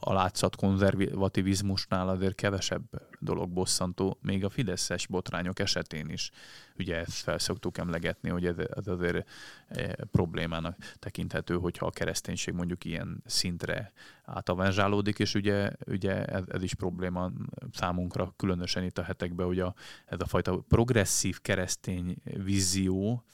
a, 0.00 0.12
látszat 0.12 0.56
konzervativizmusnál 0.56 2.08
azért 2.08 2.34
kevesebb 2.34 2.82
dolog 3.20 3.50
bosszantó, 3.50 4.18
még 4.20 4.44
a 4.44 4.48
fideszes 4.48 5.06
botrányok 5.06 5.58
esetén 5.58 6.08
is. 6.08 6.30
Ugye 6.78 6.96
ezt 6.96 7.22
felszoktuk 7.22 7.78
emlegetni, 7.78 8.28
hogy 8.28 8.46
ez, 8.46 8.58
ez 8.58 8.86
azért 8.86 9.28
e, 9.68 9.94
problémának 10.10 10.76
tekinthető, 10.98 11.54
hogyha 11.54 11.86
a 11.86 11.90
kereszténység 11.90 12.54
mondjuk 12.54 12.84
ilyen 12.84 13.22
szintre 13.26 13.92
átavanzsálódik, 14.24 15.18
és 15.18 15.34
ugye, 15.34 15.70
ugye 15.86 16.24
ez, 16.24 16.44
ez 16.48 16.62
is 16.62 16.74
probléma 16.74 17.30
számunkra, 17.72 18.34
különösen 18.36 18.84
itt 18.84 18.98
a 18.98 19.02
hetekben, 19.02 19.46
hogy 19.46 19.60
a, 19.60 19.74
ez 20.06 20.20
a 20.20 20.26
fajta 20.26 20.64
progresszív 20.68 21.40
keresztény 21.40 22.16
vízió, 22.24 23.24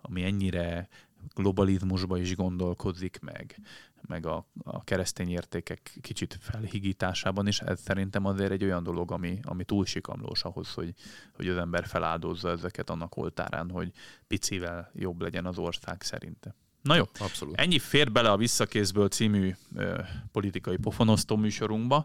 ami 0.00 0.24
ennyire 0.24 0.88
globalizmusba 1.34 2.18
is 2.18 2.36
gondolkozik 2.36 3.18
meg, 3.20 3.60
meg 4.06 4.26
a, 4.26 4.46
a 4.62 4.84
keresztény 4.84 5.30
értékek 5.30 5.98
kicsit 6.00 6.38
felhigításában, 6.40 7.46
és 7.46 7.60
ez 7.60 7.80
szerintem 7.80 8.24
azért 8.24 8.50
egy 8.50 8.64
olyan 8.64 8.82
dolog, 8.82 9.12
ami, 9.12 9.38
ami 9.42 9.64
túl 9.64 9.84
sikamlós 9.84 10.42
ahhoz, 10.42 10.72
hogy, 10.72 10.94
hogy 11.32 11.48
az 11.48 11.56
ember 11.56 11.86
feláldozza 11.86 12.50
ezeket 12.50 12.90
annak 12.90 13.16
oltárán, 13.16 13.70
hogy 13.70 13.92
picivel 14.26 14.90
jobb 14.94 15.20
legyen 15.20 15.46
az 15.46 15.58
ország 15.58 16.02
szerinte. 16.02 16.54
Na 16.84 16.94
jó, 16.94 17.04
Abszolút. 17.18 17.60
ennyi 17.60 17.78
fér 17.78 18.12
bele 18.12 18.30
a 18.30 18.36
Visszakézből 18.36 19.08
című 19.08 19.54
ö, 19.74 20.00
politikai 20.32 20.76
pofonosztó 20.76 21.36
műsorunkba. 21.36 22.04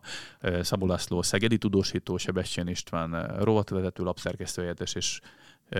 Szabó 0.61 0.85
László, 0.85 1.21
Szegedi 1.21 1.57
tudósító, 1.57 2.17
Sebestyén 2.17 2.67
István, 2.67 3.37
rovatvezető, 3.37 4.03
lapszerkesztő 4.03 4.75
és 4.93 5.19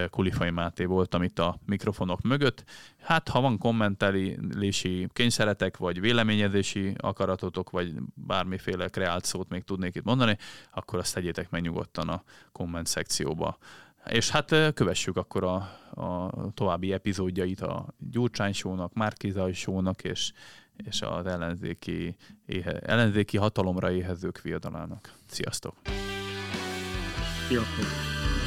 Kulifai 0.09 0.49
Máté 0.49 0.85
voltam 0.85 1.23
itt 1.23 1.39
a 1.39 1.59
mikrofonok 1.65 2.21
mögött. 2.21 2.63
Hát, 3.01 3.29
ha 3.29 3.41
van 3.41 3.57
kommentelési 3.57 5.07
kényszeretek, 5.13 5.77
vagy 5.77 5.99
véleményezési 5.99 6.93
akaratotok, 6.97 7.69
vagy 7.69 7.93
bármiféle 8.13 8.87
kreált 8.87 9.25
szót 9.25 9.49
még 9.49 9.63
tudnék 9.63 9.95
itt 9.95 10.03
mondani, 10.03 10.37
akkor 10.71 10.99
azt 10.99 11.13
tegyétek 11.13 11.49
meg 11.49 11.61
nyugodtan 11.61 12.09
a 12.09 12.23
komment 12.51 12.87
szekcióba. 12.87 13.57
És 14.05 14.29
hát 14.29 14.73
kövessük 14.73 15.17
akkor 15.17 15.43
a, 15.43 15.55
a 16.01 16.31
további 16.53 16.93
epizódjait 16.93 17.61
a 17.61 17.85
Gyurcsány 17.97 18.53
Show-nak, 18.53 18.93
Márkizaj 18.93 19.53
Show-nak, 19.53 20.03
és, 20.03 20.31
és 20.75 21.01
az 21.01 21.25
ellenzéki, 21.25 22.15
éhe, 22.45 22.79
ellenzéki 22.79 23.37
hatalomra 23.37 23.91
éhezők 23.91 24.41
viadalának. 24.41 25.13
Sziasztok! 25.25 25.75
Sziasztok! 27.47 28.38